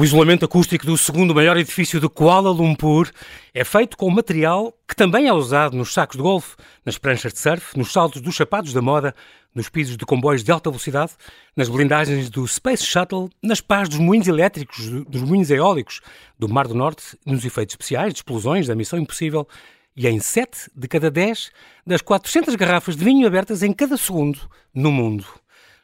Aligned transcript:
O 0.00 0.04
isolamento 0.04 0.46
acústico 0.46 0.86
do 0.86 0.96
segundo 0.96 1.34
maior 1.34 1.58
edifício 1.58 2.00
de 2.00 2.08
Kuala 2.08 2.48
Lumpur 2.50 3.10
é 3.52 3.62
feito 3.64 3.98
com 3.98 4.08
material 4.08 4.74
que 4.88 4.96
também 4.96 5.28
é 5.28 5.32
usado 5.34 5.76
nos 5.76 5.92
sacos 5.92 6.16
de 6.16 6.22
golfe, 6.22 6.56
nas 6.86 6.96
pranchas 6.96 7.34
de 7.34 7.38
surf, 7.38 7.76
nos 7.76 7.92
saltos 7.92 8.22
dos 8.22 8.34
sapatos 8.34 8.72
da 8.72 8.80
moda, 8.80 9.14
nos 9.54 9.68
pisos 9.68 9.98
de 9.98 10.06
comboios 10.06 10.42
de 10.42 10.50
alta 10.50 10.70
velocidade, 10.70 11.12
nas 11.54 11.68
blindagens 11.68 12.30
do 12.30 12.48
Space 12.48 12.82
Shuttle, 12.82 13.28
nas 13.42 13.60
pás 13.60 13.90
dos 13.90 13.98
moinhos 13.98 14.26
elétricos, 14.26 14.88
dos 14.88 15.20
moinhos 15.20 15.50
eólicos 15.50 16.00
do 16.38 16.48
Mar 16.48 16.66
do 16.66 16.74
Norte, 16.74 17.18
nos 17.26 17.44
efeitos 17.44 17.74
especiais 17.74 18.14
de 18.14 18.20
explosões 18.20 18.66
da 18.66 18.74
Missão 18.74 18.98
Impossível 18.98 19.46
e 19.94 20.08
em 20.08 20.18
7 20.18 20.70
de 20.74 20.88
cada 20.88 21.10
10 21.10 21.50
das 21.86 22.00
400 22.00 22.54
garrafas 22.54 22.96
de 22.96 23.04
vinho 23.04 23.26
abertas 23.26 23.62
em 23.62 23.74
cada 23.74 23.98
segundo 23.98 24.48
no 24.72 24.90
mundo. 24.90 25.26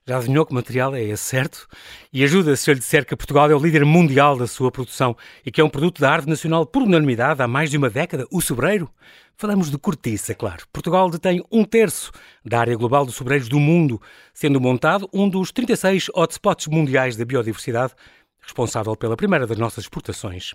Já 0.09 0.19
adivinhou 0.19 0.46
que 0.46 0.55
material 0.55 0.95
é 0.95 1.02
esse, 1.02 1.24
certo? 1.24 1.66
E 2.12 2.23
ajuda 2.23 2.55
se 2.55 2.70
eu 2.70 2.74
lhe 2.74 2.78
disser 2.78 3.05
que 3.05 3.16
Portugal 3.16 3.51
é 3.51 3.56
o 3.56 3.59
líder 3.59 3.84
mundial 3.84 4.37
da 4.37 4.46
sua 4.46 4.70
produção 4.70 5.16
e 5.45 5.51
que 5.51 5.60
é 5.60 5.65
um 5.65 5.69
produto 5.69 6.01
da 6.01 6.09
arte 6.09 6.29
nacional 6.29 6.65
por 6.65 6.82
unanimidade 6.82 7.42
há 7.42 7.48
mais 7.48 7.73
de 7.73 7.77
uma 7.77 7.91
década, 7.91 8.24
o 8.30 8.41
sobreiro? 8.41 8.88
Falamos 9.37 9.69
de 9.69 9.77
cortiça, 9.77 10.32
claro. 10.32 10.65
Portugal 10.73 11.10
detém 11.10 11.42
um 11.51 11.65
terço 11.65 12.12
da 12.45 12.60
área 12.60 12.77
global 12.77 13.05
dos 13.05 13.16
sobreiros 13.16 13.48
do 13.48 13.59
mundo, 13.59 14.01
sendo 14.32 14.60
montado 14.60 15.09
um 15.12 15.29
dos 15.29 15.51
36 15.51 16.09
hotspots 16.15 16.68
mundiais 16.68 17.16
da 17.16 17.24
biodiversidade 17.24 17.93
responsável 18.46 18.95
pela 18.95 19.16
primeira 19.16 19.46
das 19.46 19.59
nossas 19.59 19.84
exportações. 19.84 20.54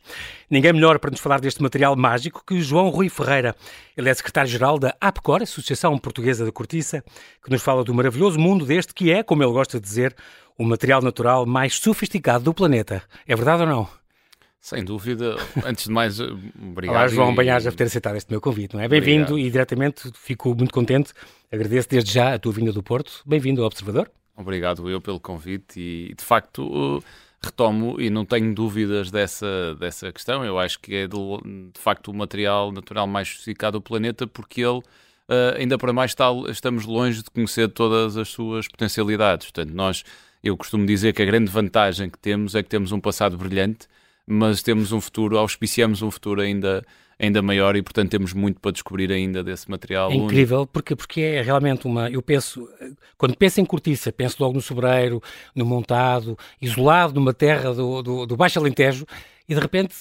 Ninguém 0.50 0.72
melhor 0.72 0.98
para 0.98 1.12
nos 1.12 1.20
falar 1.20 1.42
deste 1.42 1.62
material 1.62 1.96
mágico 1.96 2.42
que 2.48 2.62
João 2.62 2.90
Rui 2.90 3.10
Ferreira. 3.10 3.54
Ele 3.98 4.10
é 4.10 4.14
secretário-geral 4.14 4.80
da 4.80 4.96
APCOR, 5.00 5.42
Associação 5.42 5.98
Portuguesa 5.98 6.46
da 6.46 6.52
Cortiça, 6.52 7.04
que 7.44 7.52
nos 7.52 7.62
fala 7.62 7.84
do 7.84 7.94
maravilhoso 7.94 8.40
mundo 8.40 8.66
deste 8.66 8.94
que 8.94 9.12
é, 9.12 9.22
como 9.22 9.44
ele 9.44 9.52
gosta 9.52 9.80
de 9.80 9.86
dizer, 9.86 10.16
o 10.58 10.64
material 10.64 11.02
natural 11.02 11.46
mais 11.46 11.76
sofisticado 11.76 12.46
do 12.46 12.54
planeta. 12.54 13.04
É 13.28 13.36
verdade 13.36 13.64
ou 13.64 13.68
não? 13.68 14.02
Sem 14.62 14.86
dúvida. 14.86 15.36
Antes 15.66 15.86
de 15.86 15.92
mais, 15.92 16.20
obrigado. 16.62 16.96
Olá, 16.96 17.08
João. 17.08 17.36
Banhares, 17.36 17.66
por 17.66 17.74
ter 17.74 17.86
aceitado 17.86 18.16
este 18.16 18.32
meu 18.32 18.40
convite, 18.40 18.76
não 18.76 18.82
é? 18.82 18.88
Bem-vindo 18.88 19.38
e 19.38 19.50
diretamente 19.50 20.12
fico 20.14 20.56
muito 20.56 20.72
contente. 20.72 21.12
Agradeço 21.52 21.90
desde 21.90 22.14
já 22.14 22.36
a 22.36 22.40
tua 22.40 22.54
vinda 22.54 22.72
do 22.72 22.82
Porto. 22.82 23.22
Bem-vindo 23.26 23.62
ao 23.62 23.68
Observador. 23.68 24.10
Obrigado 24.38 24.90
eu 24.90 25.02
pelo 25.02 25.20
convite 25.20 25.80
e, 25.80 26.16
de 26.16 26.24
facto, 26.24 27.04
retomo 27.44 28.00
e 28.00 28.10
não 28.10 28.24
tenho 28.24 28.54
dúvidas 28.54 29.10
dessa, 29.10 29.76
dessa 29.80 30.12
questão. 30.12 30.46
Eu 30.46 30.60
acho 30.60 30.80
que 30.80 30.96
é 30.96 31.08
de, 31.08 31.18
de 31.74 31.80
facto 31.80 32.10
o 32.10 32.14
material 32.14 32.72
natural 32.72 33.08
mais 33.08 33.28
sofisticado 33.30 33.80
do 33.80 33.82
planeta 33.82 34.28
porque 34.28 34.62
ele. 34.62 34.80
Uh, 35.30 35.56
ainda 35.58 35.78
para 35.78 35.94
mais 35.94 36.12
está, 36.12 36.26
estamos 36.50 36.86
longe 36.86 37.24
de 37.24 37.30
conhecer 37.30 37.70
todas 37.70 38.18
as 38.18 38.28
suas 38.28 38.68
potencialidades. 38.68 39.48
Portanto, 39.48 39.74
nós, 39.74 40.04
eu 40.44 40.58
costumo 40.58 40.86
dizer 40.86 41.14
que 41.14 41.22
a 41.22 41.26
grande 41.26 41.50
vantagem 41.50 42.10
que 42.10 42.20
temos 42.20 42.54
é 42.54 42.62
que 42.62 42.68
temos 42.68 42.92
um 42.92 43.00
passado 43.00 43.38
brilhante, 43.38 43.88
mas 44.28 44.62
temos 44.62 44.92
um 44.92 45.00
futuro, 45.00 45.38
auspiciamos 45.38 46.02
um 46.02 46.12
futuro 46.12 46.42
ainda 46.42 46.86
ainda 47.22 47.42
maior 47.42 47.76
e, 47.76 47.82
portanto, 47.84 48.10
temos 48.10 48.34
muito 48.34 48.60
para 48.60 48.72
descobrir 48.72 49.12
ainda 49.12 49.44
desse 49.44 49.70
material. 49.70 50.12
É 50.12 50.16
incrível, 50.16 50.66
porque, 50.66 50.96
porque 50.96 51.22
é 51.22 51.42
realmente 51.42 51.86
uma. 51.86 52.10
Eu 52.10 52.22
penso, 52.22 52.68
quando 53.18 53.38
penso 53.38 53.62
em 53.62 53.66
cortiça, 53.66 54.12
penso 54.12 54.38
logo 54.40 54.56
no 54.56 54.62
sobreiro, 54.62 55.22
no 55.56 55.64
montado, 55.64 56.38
isolado 56.60 57.14
numa 57.14 57.34
terra 57.34 57.74
do, 57.74 58.02
do, 58.02 58.26
do 58.26 58.36
Baixo 58.36 58.60
Alentejo, 58.60 59.06
e 59.48 59.54
de 59.54 59.62
repente 59.62 59.94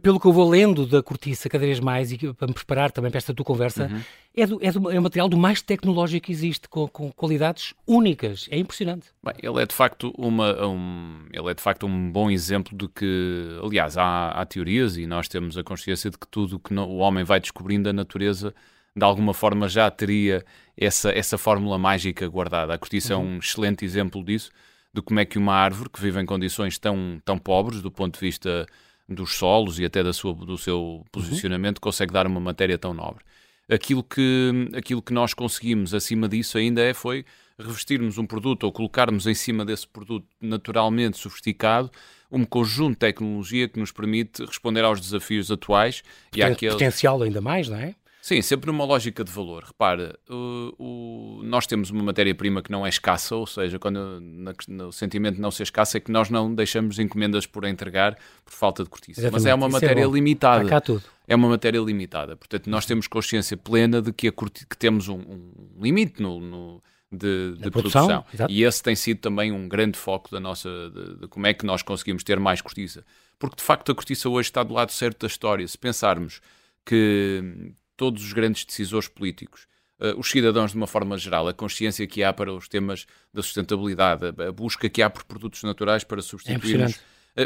pelo 0.00 0.20
que 0.20 0.26
eu 0.26 0.32
vou 0.32 0.48
lendo 0.48 0.86
da 0.86 1.02
cortiça 1.02 1.48
cada 1.48 1.66
vez 1.66 1.80
mais 1.80 2.12
e 2.12 2.32
para 2.32 2.46
me 2.46 2.54
preparar 2.54 2.92
também 2.92 3.10
para 3.10 3.18
esta 3.18 3.34
tua 3.34 3.44
conversa, 3.44 3.86
uhum. 3.86 4.00
é, 4.34 4.46
do, 4.46 4.58
é, 4.62 4.72
do, 4.72 4.90
é 4.90 4.98
o 4.98 5.02
material 5.02 5.28
do 5.28 5.36
mais 5.36 5.60
tecnológico 5.60 6.26
que 6.26 6.32
existe, 6.32 6.68
com, 6.68 6.86
com, 6.88 7.10
qualidades 7.12 7.74
únicas. 7.86 8.46
É 8.50 8.58
impressionante. 8.58 9.08
Bem, 9.22 9.34
ele 9.42 9.60
é 9.60 9.66
de 9.66 9.74
facto 9.74 10.14
uma, 10.16 10.66
um, 10.66 11.26
ele 11.32 11.50
é 11.50 11.54
de 11.54 11.62
facto 11.62 11.86
um 11.86 12.10
bom 12.10 12.30
exemplo 12.30 12.76
de 12.76 12.88
que, 12.88 13.58
aliás, 13.62 13.98
há, 13.98 14.28
há 14.28 14.46
teorias 14.46 14.96
e 14.96 15.06
nós 15.06 15.28
temos 15.28 15.58
a 15.58 15.64
consciência 15.64 16.08
de 16.08 16.18
que 16.18 16.28
tudo 16.28 16.58
que 16.58 16.72
o 16.72 16.96
homem 16.96 17.24
vai 17.24 17.40
descobrindo 17.40 17.88
a 17.88 17.92
natureza 17.92 18.54
de 18.96 19.04
alguma 19.04 19.34
forma 19.34 19.68
já 19.68 19.90
teria 19.90 20.44
essa, 20.76 21.10
essa 21.10 21.36
fórmula 21.36 21.76
mágica 21.76 22.28
guardada. 22.28 22.74
A 22.74 22.78
cortiça 22.78 23.16
uhum. 23.16 23.22
é 23.22 23.24
um 23.24 23.38
excelente 23.38 23.84
exemplo 23.84 24.22
disso, 24.22 24.50
de 24.92 25.02
como 25.02 25.18
é 25.18 25.24
que 25.24 25.36
uma 25.36 25.54
árvore 25.54 25.90
que 25.90 26.00
vive 26.00 26.20
em 26.20 26.26
condições 26.26 26.78
tão, 26.78 27.20
tão 27.24 27.36
pobres 27.36 27.82
do 27.82 27.90
ponto 27.90 28.14
de 28.14 28.20
vista 28.20 28.66
dos 29.08 29.34
solos 29.34 29.78
e 29.78 29.84
até 29.84 30.02
da 30.02 30.12
sua, 30.12 30.32
do 30.34 30.56
seu 30.56 31.04
posicionamento, 31.12 31.76
uhum. 31.76 31.82
consegue 31.82 32.12
dar 32.12 32.26
uma 32.26 32.40
matéria 32.40 32.78
tão 32.78 32.94
nobre. 32.94 33.24
Aquilo 33.68 34.02
que, 34.02 34.70
aquilo 34.76 35.00
que 35.00 35.12
nós 35.12 35.32
conseguimos 35.32 35.94
acima 35.94 36.28
disso 36.28 36.58
ainda 36.58 36.82
é 36.82 36.92
foi 36.92 37.24
revestirmos 37.58 38.18
um 38.18 38.26
produto 38.26 38.64
ou 38.64 38.72
colocarmos 38.72 39.26
em 39.26 39.34
cima 39.34 39.64
desse 39.64 39.86
produto 39.86 40.26
naturalmente 40.40 41.16
sofisticado 41.16 41.90
um 42.30 42.44
conjunto 42.44 42.94
de 42.94 42.98
tecnologia 42.98 43.68
que 43.68 43.78
nos 43.78 43.92
permite 43.92 44.44
responder 44.44 44.84
aos 44.84 45.00
desafios 45.00 45.50
atuais 45.50 46.02
Poten 46.30 46.40
e 46.40 46.42
àquele... 46.42 46.72
potencial 46.72 47.22
ainda 47.22 47.40
mais, 47.40 47.68
não 47.68 47.76
é? 47.76 47.94
Sim, 48.24 48.40
sempre 48.40 48.68
numa 48.68 48.86
lógica 48.86 49.22
de 49.22 49.30
valor. 49.30 49.64
Repara, 49.64 50.18
o, 50.30 50.74
o, 50.78 51.42
nós 51.44 51.66
temos 51.66 51.90
uma 51.90 52.02
matéria-prima 52.02 52.62
que 52.62 52.72
não 52.72 52.86
é 52.86 52.88
escassa, 52.88 53.36
ou 53.36 53.46
seja, 53.46 53.78
quando 53.78 54.18
na, 54.18 54.54
no 54.66 54.90
sentimento 54.90 55.34
de 55.34 55.42
não 55.42 55.50
ser 55.50 55.64
escassa 55.64 55.98
é 55.98 56.00
que 56.00 56.10
nós 56.10 56.30
não 56.30 56.54
deixamos 56.54 56.98
encomendas 56.98 57.44
por 57.44 57.66
entregar 57.66 58.16
por 58.42 58.54
falta 58.54 58.82
de 58.82 58.88
cortiça. 58.88 59.20
Exatamente. 59.20 59.42
Mas 59.42 59.44
é 59.44 59.54
uma 59.54 59.66
Isso 59.66 59.76
é 59.76 59.80
matéria 59.80 60.04
é 60.04 60.08
limitada. 60.08 60.66
Cá 60.66 60.80
tudo. 60.80 61.02
É 61.28 61.36
uma 61.36 61.48
matéria 61.50 61.78
limitada. 61.80 62.34
Portanto, 62.34 62.70
nós 62.70 62.86
temos 62.86 63.06
consciência 63.06 63.58
plena 63.58 64.00
de 64.00 64.10
que, 64.10 64.32
que 64.32 64.76
temos 64.78 65.06
um, 65.08 65.16
um 65.18 65.52
limite 65.82 66.22
no, 66.22 66.40
no 66.40 66.82
de, 67.12 67.58
de 67.58 67.70
produção, 67.70 68.06
produção. 68.22 68.46
e 68.48 68.64
esse 68.64 68.82
tem 68.82 68.96
sido 68.96 69.18
também 69.18 69.52
um 69.52 69.68
grande 69.68 69.98
foco 69.98 70.30
da 70.30 70.40
nossa 70.40 70.70
de, 70.88 71.18
de, 71.18 71.28
como 71.28 71.46
é 71.46 71.52
que 71.52 71.66
nós 71.66 71.82
conseguimos 71.82 72.24
ter 72.24 72.40
mais 72.40 72.60
cortiça 72.60 73.04
porque 73.38 73.54
de 73.54 73.62
facto 73.62 73.92
a 73.92 73.94
cortiça 73.94 74.28
hoje 74.28 74.48
está 74.48 74.64
do 74.64 74.74
lado 74.74 74.90
certo 74.90 75.20
da 75.20 75.26
história 75.28 75.68
se 75.68 75.78
pensarmos 75.78 76.40
que 76.84 77.72
todos 77.96 78.24
os 78.24 78.32
grandes 78.32 78.64
decisores 78.64 79.08
políticos, 79.08 79.66
uh, 80.00 80.18
os 80.18 80.30
cidadãos 80.30 80.72
de 80.72 80.76
uma 80.76 80.86
forma 80.86 81.16
geral, 81.16 81.48
a 81.48 81.54
consciência 81.54 82.06
que 82.06 82.22
há 82.22 82.32
para 82.32 82.52
os 82.52 82.68
temas 82.68 83.06
da 83.32 83.42
sustentabilidade, 83.42 84.26
a, 84.26 84.52
busca 84.52 84.88
que 84.88 85.02
há 85.02 85.10
por 85.10 85.24
produtos 85.24 85.62
naturais 85.62 86.04
para 86.04 86.22
substituir 86.22 86.80
é 86.80 86.84
eh, 86.84 86.94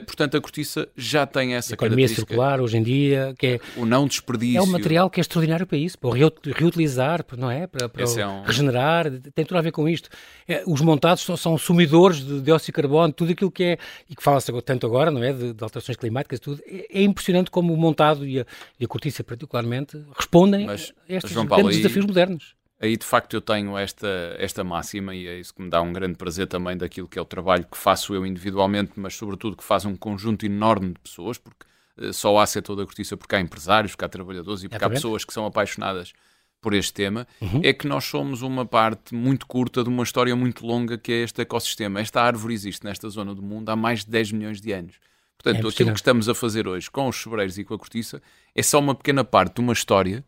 portanto, 0.07 0.37
a 0.37 0.41
cortiça 0.41 0.89
já 0.97 1.27
tem 1.27 1.55
essa 1.55 1.73
a 1.73 1.75
economia 1.75 2.09
circular 2.09 2.61
hoje 2.61 2.77
em 2.77 2.83
dia, 2.83 3.35
que 3.39 3.47
é 3.47 3.61
o 3.77 3.87
não 3.87 4.07
desperdício. 4.07 4.59
É 4.59 4.63
um 4.63 4.67
material 4.67 5.09
que 5.09 5.19
é 5.19 5.23
extraordinário 5.23 5.67
para 5.67 5.79
isso, 5.79 5.99
para 5.99 6.11
reutilizar, 6.11 7.25
não 7.37 7.51
é? 7.51 7.67
Para, 7.67 7.89
para 7.89 8.03
é 8.03 8.27
um... 8.27 8.43
regenerar, 8.43 9.11
tem 9.35 9.45
tudo 9.45 9.57
a 9.57 9.63
ver 9.63 9.73
com 9.73 9.89
isto. 9.89 10.11
É, 10.47 10.63
os 10.67 10.81
montados 10.83 11.25
são, 11.25 11.37
são 11.37 11.57
sumidores 11.57 12.19
de 12.19 12.41
dióxido 12.41 12.67
de 12.67 12.73
carbono, 12.73 13.13
tudo 13.13 13.33
aquilo 13.33 13.51
que 13.51 13.65
é, 13.65 13.79
e 14.11 14.15
que 14.15 14.23
fala-se 14.23 14.53
tanto 14.63 14.87
agora, 14.87 15.11
não 15.11 15.23
é? 15.23 15.33
De, 15.33 15.55
de 15.55 15.65
alterações 15.65 15.97
climáticas, 15.97 16.39
tudo. 16.39 16.61
É, 16.67 17.01
é, 17.01 17.03
impressionante 17.03 17.51
como 17.51 17.73
o 17.73 17.77
montado 17.77 18.27
e 18.27 18.41
a, 18.41 18.47
e 18.79 18.85
a 18.85 18.89
cortiça, 18.89 19.25
particularmente, 19.25 19.99
respondem 20.15 20.67
Mas, 20.67 20.93
a 21.09 21.15
estes 21.15 21.33
grandes 21.33 21.77
desafios 21.79 22.05
modernos. 22.05 22.58
Aí 22.81 22.97
de 22.97 23.05
facto 23.05 23.35
eu 23.35 23.41
tenho 23.41 23.77
esta, 23.77 24.37
esta 24.39 24.63
máxima 24.63 25.15
e 25.15 25.27
é 25.27 25.39
isso 25.39 25.53
que 25.53 25.61
me 25.61 25.69
dá 25.69 25.83
um 25.83 25.93
grande 25.93 26.17
prazer 26.17 26.47
também 26.47 26.77
daquilo 26.77 27.09
que 27.09 27.19
é 27.19 27.23
o 27.23 27.25
trabalho 27.25 27.65
que 27.65 27.77
faço 27.77 28.15
eu 28.15 28.25
individualmente, 28.25 28.93
mas 28.97 29.15
sobretudo 29.15 29.57
que 29.57 29.65
faz 29.65 29.85
um 29.85 29.97
conjunto 29.97 30.47
enorme 30.47 30.93
de 30.93 31.01
pessoas, 31.01 31.39
porque 31.39 31.67
uh, 31.99 32.13
só 32.13 32.39
há 32.39 32.47
setor 32.47 32.77
da 32.77 32.85
cortiça 32.85 33.17
porque 33.17 33.35
há 33.35 33.41
empresários, 33.41 33.93
porque 33.93 34.05
há 34.05 34.09
trabalhadores 34.09 34.63
e 34.63 34.69
porque 34.69 34.85
há 34.85 34.91
pessoas 34.91 35.25
que 35.25 35.33
são 35.33 35.45
apaixonadas 35.45 36.13
por 36.61 36.73
este 36.73 36.93
tema, 36.93 37.27
uhum. 37.41 37.61
é 37.65 37.73
que 37.73 37.87
nós 37.87 38.05
somos 38.05 38.43
uma 38.43 38.65
parte 38.65 39.15
muito 39.15 39.47
curta 39.47 39.83
de 39.83 39.89
uma 39.89 40.03
história 40.03 40.35
muito 40.35 40.65
longa 40.65 40.97
que 40.99 41.13
é 41.13 41.23
este 41.23 41.41
ecossistema. 41.41 42.01
Esta 42.01 42.21
árvore 42.23 42.55
existe 42.55 42.85
nesta 42.85 43.09
zona 43.09 43.35
do 43.35 43.43
mundo 43.43 43.69
há 43.71 43.77
mais 43.77 44.05
de 44.05 44.11
10 44.11 44.33
milhões 44.33 44.61
de 44.61 44.73
anos. 44.73 44.97
Portanto, 45.37 45.67
é 45.67 45.71
aquilo 45.71 45.93
que 45.93 45.99
estamos 45.99 46.29
a 46.29 46.35
fazer 46.35 46.67
hoje 46.67 46.91
com 46.91 47.09
os 47.09 47.17
sobreiros 47.17 47.59
e 47.59 47.65
com 47.65 47.75
a 47.75 47.79
cortiça 47.79 48.21
é 48.55 48.63
só 48.63 48.81
uma 48.81 48.95
pequena 48.95 49.23
parte 49.23 49.57
de 49.57 49.61
uma 49.61 49.73
história 49.73 50.25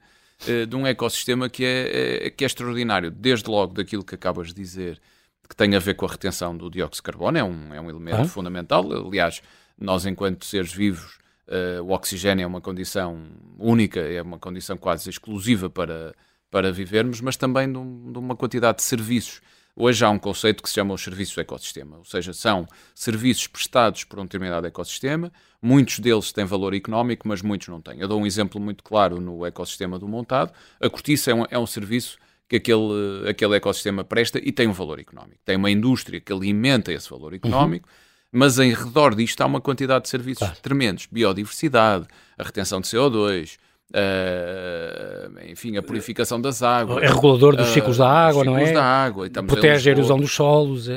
eh, 0.47 0.67
de 0.67 0.75
um 0.75 0.87
ecossistema 0.87 1.49
que 1.49 1.65
é, 1.65 2.27
é, 2.27 2.31
que 2.31 2.45
é 2.45 2.47
extraordinário, 2.47 3.11
desde 3.11 3.51
logo 3.51 3.75
daquilo 3.75 4.05
que 4.05 4.15
acabas 4.15 4.49
de 4.49 4.55
dizer, 4.55 5.01
que 5.49 5.55
tem 5.55 5.75
a 5.75 5.79
ver 5.79 5.95
com 5.95 6.07
a 6.07 6.09
retenção 6.09 6.57
do 6.57 6.71
dióxido 6.71 6.97
de 6.97 7.03
carbono, 7.03 7.37
é 7.37 7.45
um, 7.45 7.75
é 7.75 7.81
um 7.81 7.91
elemento 7.91 8.23
ah. 8.23 8.25
fundamental. 8.25 8.85
Aliás, 9.07 9.43
nós, 9.79 10.07
enquanto 10.07 10.45
seres 10.45 10.73
vivos, 10.73 11.19
uh, 11.49 11.83
o 11.83 11.91
oxigênio 11.91 12.45
é 12.45 12.47
uma 12.47 12.61
condição 12.61 13.21
única, 13.59 14.01
é 14.01 14.23
uma 14.23 14.39
condição 14.39 14.77
quase 14.77 15.11
exclusiva 15.11 15.69
para, 15.69 16.15
para 16.51 16.73
vivermos, 16.73 17.21
mas 17.21 17.37
também 17.37 17.71
de, 17.71 17.79
um, 17.79 18.13
de 18.13 18.19
uma 18.19 18.37
quantidade 18.37 18.79
de 18.79 18.85
serviços 18.85 19.41
Hoje 19.77 20.05
há 20.05 20.11
um 20.11 20.19
conceito 20.19 20.63
que 20.63 20.69
se 20.69 20.75
chama 20.75 20.95
os 20.95 21.03
serviços 21.03 21.35
do 21.35 21.41
ecossistema, 21.41 21.99
ou 21.99 22.05
seja, 22.05 22.33
são 22.33 22.67
serviços 22.95 23.47
prestados 23.47 24.05
por 24.05 24.19
um 24.19 24.25
determinado 24.25 24.67
ecossistema, 24.67 25.33
muitos 25.63 25.99
deles 25.99 26.33
têm 26.33 26.45
valor 26.45 26.75
económico, 26.75 27.27
mas 27.29 27.41
muitos 27.41 27.69
não 27.69 27.81
têm. 27.81 28.01
Eu 28.01 28.09
dou 28.09 28.21
um 28.21 28.27
exemplo 28.27 28.61
muito 28.61 28.83
claro 28.83 29.21
no 29.21 29.47
ecossistema 29.47 29.99
do 29.99 30.09
montado. 30.09 30.53
A 30.81 30.91
cortiça 30.91 31.31
é 31.31 31.35
um, 31.35 31.45
é 31.51 31.59
um 31.59 31.67
serviço 31.67 32.19
que 32.49 32.57
aquele, 32.57 33.29
aquele 33.29 33.57
ecossistema 33.57 34.03
presta 34.03 34.41
e 34.43 34.51
tem 34.51 34.67
um 34.67 34.73
valor 34.73 34.99
económico. 34.99 35.39
Tem 35.45 35.57
uma 35.57 35.71
indústria 35.71 36.21
que 36.21 36.33
alimenta 36.33 36.93
esse 36.93 37.09
valor 37.09 37.33
económico, 37.33 37.89
uhum. 37.89 38.39
mas 38.41 38.59
em 38.59 38.75
redor 38.75 39.15
disto 39.15 39.41
há 39.41 39.47
uma 39.47 39.61
quantidade 39.61 40.05
de 40.05 40.11
serviços 40.11 40.49
claro. 40.49 40.61
tremendos. 40.61 41.07
Biodiversidade, 41.07 42.09
a 42.37 42.43
retenção 42.43 42.81
de 42.81 42.89
CO2, 42.89 43.57
Uh, 43.93 45.51
enfim, 45.51 45.77
a 45.77 45.83
purificação 45.83 46.41
das 46.41 46.63
águas. 46.63 47.03
É 47.03 47.09
regulador 47.09 47.57
dos 47.57 47.69
ciclos 47.69 47.99
da 47.99 48.09
água, 48.09 48.45
não 48.45 48.57
é? 48.57 48.73
da 48.73 48.85
água. 48.85 49.29
Protege 49.29 49.91
a 49.91 49.93
erosão 49.93 50.19
dos 50.19 50.33
solos. 50.33 50.89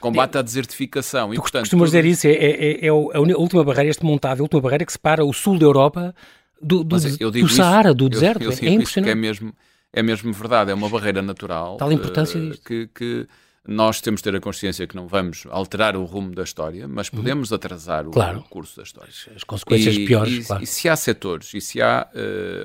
Combate 0.00 0.38
a 0.38 0.42
desertificação. 0.42 1.30
Tu 1.30 1.34
e, 1.34 1.36
portanto, 1.38 1.62
costumas 1.62 1.90
dizer 1.90 2.04
isso, 2.04 2.26
é, 2.28 2.32
é, 2.32 2.86
é, 2.86 2.88
a 2.88 2.92
última 2.92 3.64
barreira, 3.64 3.90
este 3.90 4.04
montado, 4.04 4.40
a 4.40 4.42
última 4.42 4.60
barreira 4.60 4.84
que 4.84 4.92
separa 4.92 5.24
o 5.24 5.32
sul 5.32 5.58
da 5.58 5.66
Europa 5.66 6.14
do, 6.60 6.84
do, 6.84 6.96
do 7.30 7.48
Saara, 7.48 7.92
do 7.92 8.08
deserto. 8.08 8.42
Eu, 8.42 8.52
eu 8.52 8.58
é 8.60 8.70
impressionante. 8.70 9.10
é 9.10 9.14
mesmo, 9.14 9.52
é 9.92 10.02
mesmo 10.02 10.32
verdade, 10.32 10.70
é 10.70 10.74
uma 10.74 10.88
barreira 10.88 11.22
natural. 11.22 11.76
Tal 11.76 11.92
importância 11.92 12.38
uh, 12.38 12.50
disto. 12.50 12.64
Que, 12.64 12.88
que 12.94 13.26
nós 13.66 14.00
temos 14.00 14.20
de 14.20 14.24
ter 14.24 14.36
a 14.36 14.40
consciência 14.40 14.86
que 14.86 14.94
não 14.94 15.08
vamos 15.08 15.44
alterar 15.50 15.96
o 15.96 16.04
rumo 16.04 16.34
da 16.34 16.42
história, 16.42 16.86
mas 16.86 17.08
uhum. 17.08 17.18
podemos 17.18 17.52
atrasar 17.52 18.06
o, 18.06 18.10
claro. 18.10 18.42
curso 18.48 18.76
da 18.76 18.82
história. 18.82 19.12
As 19.34 19.42
consequências 19.42 19.96
e, 19.96 20.06
piores, 20.06 20.44
e, 20.44 20.46
claro. 20.46 20.62
E 20.62 20.66
se 20.66 20.88
há 20.88 20.96
setores, 20.96 21.52
e 21.52 21.60
se 21.60 21.82
há 21.82 22.08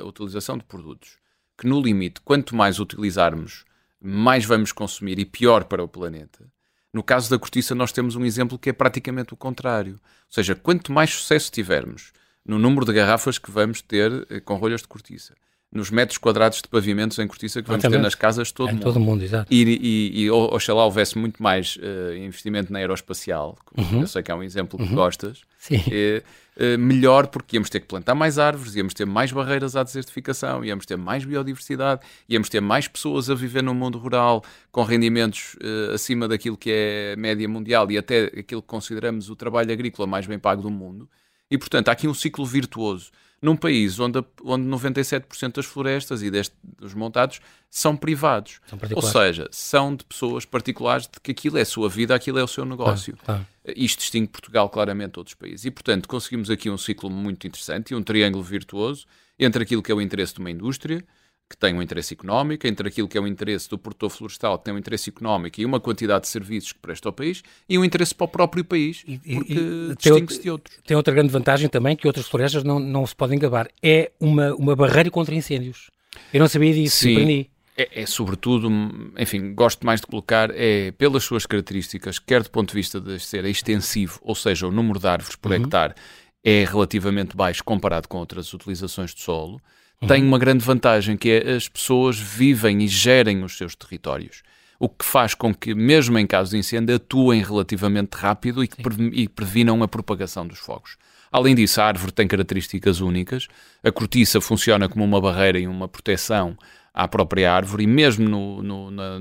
uh, 0.01 0.05
utilização 0.05 0.57
de 0.57 0.63
produtos, 0.63 1.17
que 1.57 1.67
no 1.67 1.81
limite, 1.81 2.21
quanto 2.21 2.55
mais 2.55 2.79
utilizarmos, 2.79 3.65
mais 3.99 4.45
vamos 4.45 4.71
consumir 4.71 5.19
e 5.19 5.25
pior 5.25 5.63
para 5.65 5.83
o 5.83 5.87
planeta. 5.87 6.45
No 6.93 7.03
caso 7.03 7.29
da 7.29 7.39
cortiça, 7.39 7.73
nós 7.73 7.91
temos 7.91 8.15
um 8.15 8.25
exemplo 8.25 8.59
que 8.59 8.69
é 8.69 8.73
praticamente 8.73 9.33
o 9.33 9.37
contrário. 9.37 9.93
Ou 9.93 9.99
seja, 10.29 10.55
quanto 10.55 10.91
mais 10.91 11.11
sucesso 11.11 11.51
tivermos 11.51 12.11
no 12.45 12.59
número 12.59 12.85
de 12.85 12.93
garrafas 12.93 13.37
que 13.37 13.51
vamos 13.51 13.81
ter 13.81 14.11
uh, 14.11 14.41
com 14.43 14.55
rolhas 14.55 14.81
de 14.81 14.87
cortiça, 14.87 15.35
nos 15.71 15.89
metros 15.89 16.17
quadrados 16.17 16.61
de 16.61 16.67
pavimentos 16.67 17.17
em 17.17 17.25
cortiça 17.25 17.61
que 17.61 17.67
vamos 17.67 17.81
ter 17.81 17.99
nas 17.99 18.13
casas 18.13 18.49
de 18.49 18.53
todo 18.53 18.69
é, 18.69 18.73
mundo. 18.73 18.83
todo 18.83 18.99
mundo 18.99 19.23
exato. 19.23 19.47
E, 19.49 19.63
e, 19.63 20.23
e 20.23 20.31
oxalá 20.31 20.83
houvesse 20.83 21.17
muito 21.17 21.41
mais 21.41 21.77
uh, 21.77 22.13
investimento 22.15 22.73
na 22.73 22.79
aeroespacial, 22.79 23.57
uhum. 23.77 24.01
eu 24.01 24.07
sei 24.07 24.21
que 24.21 24.29
é 24.29 24.35
um 24.35 24.43
exemplo 24.43 24.77
que 24.77 24.83
uhum. 24.83 24.95
gostas, 24.95 25.41
é, 25.71 26.21
uh, 26.57 26.77
melhor 26.77 27.27
porque 27.27 27.55
íamos 27.55 27.69
ter 27.69 27.79
que 27.79 27.87
plantar 27.87 28.13
mais 28.13 28.37
árvores, 28.37 28.75
íamos 28.75 28.93
ter 28.93 29.05
mais 29.05 29.31
barreiras 29.31 29.77
à 29.77 29.83
desertificação, 29.83 30.65
íamos 30.65 30.85
ter 30.85 30.97
mais 30.97 31.23
biodiversidade, 31.23 32.01
íamos 32.27 32.49
ter 32.49 32.59
mais 32.59 32.89
pessoas 32.89 33.29
a 33.29 33.35
viver 33.35 33.63
no 33.63 33.73
mundo 33.73 33.97
rural 33.97 34.43
com 34.73 34.83
rendimentos 34.83 35.55
uh, 35.55 35.93
acima 35.93 36.27
daquilo 36.27 36.57
que 36.57 36.69
é 36.69 37.13
a 37.13 37.19
média 37.19 37.47
mundial 37.47 37.89
e 37.89 37.97
até 37.97 38.25
aquilo 38.25 38.61
que 38.61 38.67
consideramos 38.67 39.29
o 39.29 39.37
trabalho 39.37 39.71
agrícola 39.71 40.05
mais 40.05 40.27
bem 40.27 40.37
pago 40.37 40.61
do 40.61 40.69
mundo. 40.69 41.07
E, 41.51 41.57
portanto, 41.57 41.89
há 41.89 41.91
aqui 41.91 42.07
um 42.07 42.13
ciclo 42.13 42.45
virtuoso 42.45 43.11
num 43.41 43.55
país 43.55 43.99
onde, 43.99 44.23
onde 44.43 44.67
97% 44.67 45.55
das 45.55 45.65
florestas 45.65 46.21
e 46.21 46.29
deste, 46.29 46.55
dos 46.79 46.93
montados 46.93 47.41
são 47.69 47.97
privados. 47.97 48.61
São 48.67 48.79
Ou 48.95 49.01
seja, 49.01 49.49
são 49.51 49.95
de 49.95 50.05
pessoas 50.05 50.45
particulares 50.45 51.07
de 51.07 51.19
que 51.19 51.31
aquilo 51.31 51.57
é 51.57 51.61
a 51.61 51.65
sua 51.65 51.89
vida, 51.89 52.13
aquilo 52.13 52.37
é 52.37 52.43
o 52.43 52.47
seu 52.47 52.63
negócio. 52.63 53.17
Ah, 53.27 53.41
ah. 53.41 53.71
Isto 53.75 53.99
distingue 53.99 54.27
Portugal 54.27 54.69
claramente 54.69 55.13
de 55.13 55.19
outros 55.19 55.33
países. 55.33 55.65
E, 55.65 55.71
portanto, 55.71 56.07
conseguimos 56.07 56.49
aqui 56.51 56.69
um 56.69 56.77
ciclo 56.77 57.09
muito 57.09 57.47
interessante 57.47 57.91
e 57.91 57.95
um 57.95 58.03
triângulo 58.03 58.43
virtuoso 58.43 59.07
entre 59.39 59.63
aquilo 59.63 59.81
que 59.81 59.91
é 59.91 59.95
o 59.95 60.01
interesse 60.01 60.35
de 60.35 60.39
uma 60.39 60.51
indústria, 60.51 61.03
que 61.51 61.57
tem 61.57 61.73
um 61.73 61.81
interesse 61.81 62.13
económico, 62.13 62.65
entre 62.65 62.87
aquilo 62.87 63.07
que 63.07 63.17
é 63.17 63.21
o 63.21 63.27
interesse 63.27 63.69
do 63.69 63.77
produtor 63.77 64.09
florestal, 64.09 64.57
que 64.57 64.65
tem 64.65 64.73
um 64.73 64.77
interesse 64.77 65.09
económico 65.09 65.59
e 65.59 65.65
uma 65.65 65.79
quantidade 65.79 66.21
de 66.23 66.29
serviços 66.29 66.71
que 66.71 66.79
presta 66.79 67.09
ao 67.09 67.13
país, 67.13 67.43
e 67.67 67.77
um 67.77 67.83
interesse 67.83 68.15
para 68.15 68.25
o 68.25 68.27
próprio 68.27 68.63
país, 68.63 69.03
porque 69.03 69.95
distingue-se 69.97 70.41
de 70.41 70.49
outros. 70.49 70.77
Tem 70.85 70.95
outra 70.95 71.13
grande 71.13 71.29
vantagem 71.29 71.67
também, 71.67 71.95
que 71.95 72.07
outras 72.07 72.27
florestas 72.27 72.63
não, 72.63 72.79
não 72.79 73.05
se 73.05 73.15
podem 73.15 73.37
gabar, 73.37 73.67
é 73.83 74.11
uma, 74.19 74.55
uma 74.55 74.75
barreira 74.75 75.11
contra 75.11 75.35
incêndios. 75.35 75.91
Eu 76.33 76.39
não 76.39 76.47
sabia 76.47 76.73
disso, 76.73 76.97
Sim. 76.97 77.11
aprendi. 77.11 77.49
É, 77.77 78.01
é, 78.01 78.05
sobretudo, 78.05 78.69
enfim, 79.17 79.53
gosto 79.53 79.85
mais 79.85 80.01
de 80.01 80.07
colocar, 80.07 80.51
é 80.53 80.91
pelas 80.91 81.23
suas 81.23 81.45
características, 81.45 82.19
quer 82.19 82.43
do 82.43 82.49
ponto 82.49 82.69
de 82.69 82.75
vista 82.75 83.01
de 83.01 83.19
ser 83.19 83.43
extensivo, 83.45 84.19
ou 84.21 84.35
seja, 84.35 84.67
o 84.67 84.71
número 84.71 84.99
de 84.99 85.07
árvores 85.07 85.35
por 85.35 85.51
uhum. 85.51 85.57
hectare 85.57 85.95
é 86.43 86.65
relativamente 86.65 87.35
baixo 87.35 87.63
comparado 87.63 88.07
com 88.07 88.17
outras 88.17 88.53
utilizações 88.53 89.13
de 89.13 89.21
solo, 89.21 89.61
uhum. 90.01 90.07
tem 90.07 90.23
uma 90.23 90.37
grande 90.39 90.63
vantagem, 90.63 91.15
que 91.17 91.29
é 91.29 91.51
as 91.53 91.67
pessoas 91.67 92.17
vivem 92.17 92.81
e 92.83 92.87
gerem 92.87 93.43
os 93.43 93.57
seus 93.57 93.75
territórios. 93.75 94.43
O 94.79 94.89
que 94.89 95.05
faz 95.05 95.35
com 95.35 95.53
que, 95.53 95.75
mesmo 95.75 96.17
em 96.17 96.25
caso 96.25 96.51
de 96.51 96.57
incêndio, 96.57 96.95
atuem 96.95 97.43
relativamente 97.43 98.15
rápido 98.15 98.63
e, 98.63 98.67
que 98.67 98.81
e 99.13 99.27
previnam 99.27 99.83
a 99.83 99.87
propagação 99.87 100.47
dos 100.47 100.57
fogos. 100.57 100.97
Além 101.31 101.55
disso, 101.55 101.79
a 101.79 101.85
árvore 101.85 102.11
tem 102.11 102.27
características 102.27 102.99
únicas. 102.99 103.47
A 103.83 103.91
cortiça 103.91 104.41
funciona 104.41 104.89
como 104.89 105.05
uma 105.05 105.21
barreira 105.21 105.59
e 105.59 105.67
uma 105.67 105.87
proteção 105.87 106.57
à 106.93 107.07
própria 107.07 107.51
árvore, 107.51 107.83
e 107.83 107.87
mesmo 107.87 108.27
no, 108.27 108.61
no 108.61 108.91
na, 108.91 109.19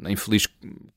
na, 0.00 0.10
infeliz 0.10 0.48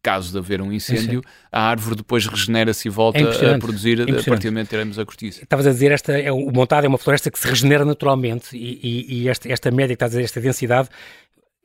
caso 0.02 0.32
de 0.32 0.38
haver 0.40 0.62
um 0.62 0.74
incêndio, 0.74 1.22
a 1.52 1.62
árvore 1.62 1.96
depois 1.96 2.26
regenera-se 2.26 2.88
e 2.88 2.92
volta 2.92 3.20
é 3.20 3.56
a 3.56 3.60
produzir 3.60 4.02
a 4.02 4.06
partir 4.24 4.48
do 4.48 4.52
momento 4.52 4.66
que 4.66 4.72
teremos 4.72 4.98
a 4.98 5.06
cortiça. 5.06 5.44
Estavas 5.44 5.68
a 5.68 5.72
dizer, 5.72 5.92
esta, 5.92 6.18
é, 6.18 6.32
o 6.32 6.52
montado 6.52 6.86
é 6.86 6.88
uma 6.88 6.98
floresta 6.98 7.30
que 7.30 7.38
se 7.38 7.48
regenera 7.48 7.86
naturalmente, 7.86 8.58
e, 8.58 8.80
e, 8.82 9.22
e 9.22 9.30
esta, 9.30 9.52
esta 9.52 9.70
média 9.70 9.96
que 9.96 10.04
estás 10.04 10.12
a 10.12 10.16
dizer, 10.16 10.24
esta 10.24 10.42
densidade, 10.42 10.90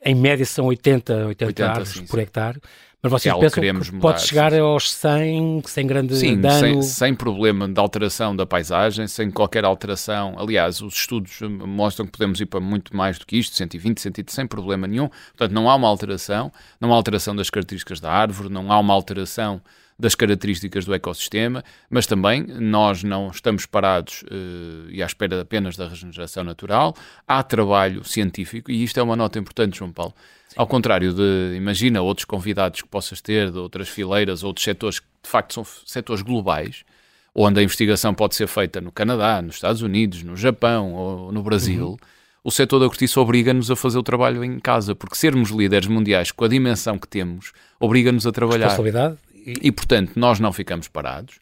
em 0.04 0.14
média 0.14 0.44
são 0.44 0.66
80, 0.66 1.28
80, 1.28 1.46
80 1.46 1.66
árvores 1.66 1.92
sim, 1.92 2.06
por 2.06 2.16
sim. 2.16 2.22
hectare. 2.22 2.60
Mas 3.02 3.10
vocês 3.10 3.34
é 3.34 3.38
pensam 3.40 3.80
que 3.80 3.92
mudar, 3.92 4.00
pode 4.00 4.22
chegar 4.22 4.52
sim. 4.52 4.60
aos 4.60 4.92
100 4.92 5.62
sem 5.66 5.86
grande 5.88 6.14
sim, 6.16 6.40
dano? 6.40 6.60
Sem, 6.60 6.82
sem 6.82 7.14
problema 7.16 7.68
de 7.68 7.80
alteração 7.80 8.36
da 8.36 8.46
paisagem, 8.46 9.08
sem 9.08 9.28
qualquer 9.28 9.64
alteração. 9.64 10.36
Aliás, 10.38 10.80
os 10.80 10.94
estudos 10.94 11.40
mostram 11.40 12.06
que 12.06 12.12
podemos 12.12 12.40
ir 12.40 12.46
para 12.46 12.60
muito 12.60 12.96
mais 12.96 13.18
do 13.18 13.26
que 13.26 13.36
isto, 13.36 13.56
120, 13.56 14.00
130, 14.00 14.32
sem 14.32 14.46
problema 14.46 14.86
nenhum. 14.86 15.08
Portanto, 15.08 15.52
não 15.52 15.68
há 15.68 15.74
uma 15.74 15.88
alteração, 15.88 16.52
não 16.80 16.92
há 16.92 16.96
alteração 16.96 17.34
das 17.34 17.50
características 17.50 17.98
da 17.98 18.08
árvore, 18.08 18.48
não 18.48 18.70
há 18.70 18.78
uma 18.78 18.94
alteração 18.94 19.60
das 19.98 20.14
características 20.14 20.84
do 20.84 20.94
ecossistema, 20.94 21.64
mas 21.88 22.06
também 22.06 22.44
nós 22.46 23.02
não 23.02 23.28
estamos 23.28 23.66
parados 23.66 24.22
uh, 24.22 24.90
e 24.90 25.02
à 25.02 25.06
espera 25.06 25.40
apenas 25.40 25.76
da 25.76 25.88
regeneração 25.88 26.44
natural. 26.44 26.94
Há 27.26 27.42
trabalho 27.42 28.04
científico 28.04 28.70
e 28.70 28.82
isto 28.82 28.98
é 28.98 29.02
uma 29.02 29.16
nota 29.16 29.38
importante, 29.38 29.78
João 29.78 29.92
Paulo. 29.92 30.14
Sim. 30.48 30.56
Ao 30.56 30.66
contrário 30.66 31.14
de, 31.14 31.54
imagina, 31.56 32.02
outros 32.02 32.24
convidados 32.24 32.82
que 32.82 32.88
possas 32.88 33.20
ter 33.20 33.50
de 33.50 33.58
outras 33.58 33.88
fileiras, 33.88 34.42
outros 34.42 34.64
setores 34.64 35.00
que 35.00 35.06
de 35.22 35.28
facto 35.30 35.54
são 35.54 35.64
setores 35.86 36.22
globais, 36.22 36.84
onde 37.34 37.60
a 37.60 37.62
investigação 37.62 38.12
pode 38.12 38.34
ser 38.34 38.46
feita 38.46 38.80
no 38.80 38.90
Canadá, 38.92 39.40
nos 39.40 39.54
Estados 39.54 39.82
Unidos, 39.82 40.22
no 40.22 40.36
Japão 40.36 40.92
ou 40.92 41.32
no 41.32 41.42
Brasil. 41.42 41.90
Uhum 41.90 41.96
o 42.44 42.50
setor 42.50 42.80
da 42.80 42.86
cortiça 42.86 43.20
obriga-nos 43.20 43.70
a 43.70 43.76
fazer 43.76 43.98
o 43.98 44.02
trabalho 44.02 44.42
em 44.42 44.58
casa, 44.58 44.94
porque 44.94 45.14
sermos 45.14 45.50
líderes 45.50 45.86
mundiais 45.86 46.32
com 46.32 46.44
a 46.44 46.48
dimensão 46.48 46.98
que 46.98 47.06
temos, 47.06 47.52
obriga-nos 47.78 48.26
a 48.26 48.32
trabalhar. 48.32 48.66
Responsabilidade 48.66 49.16
e, 49.44 49.72
portanto, 49.72 50.12
nós 50.16 50.38
não 50.40 50.52
ficamos 50.52 50.88
parados. 50.88 51.40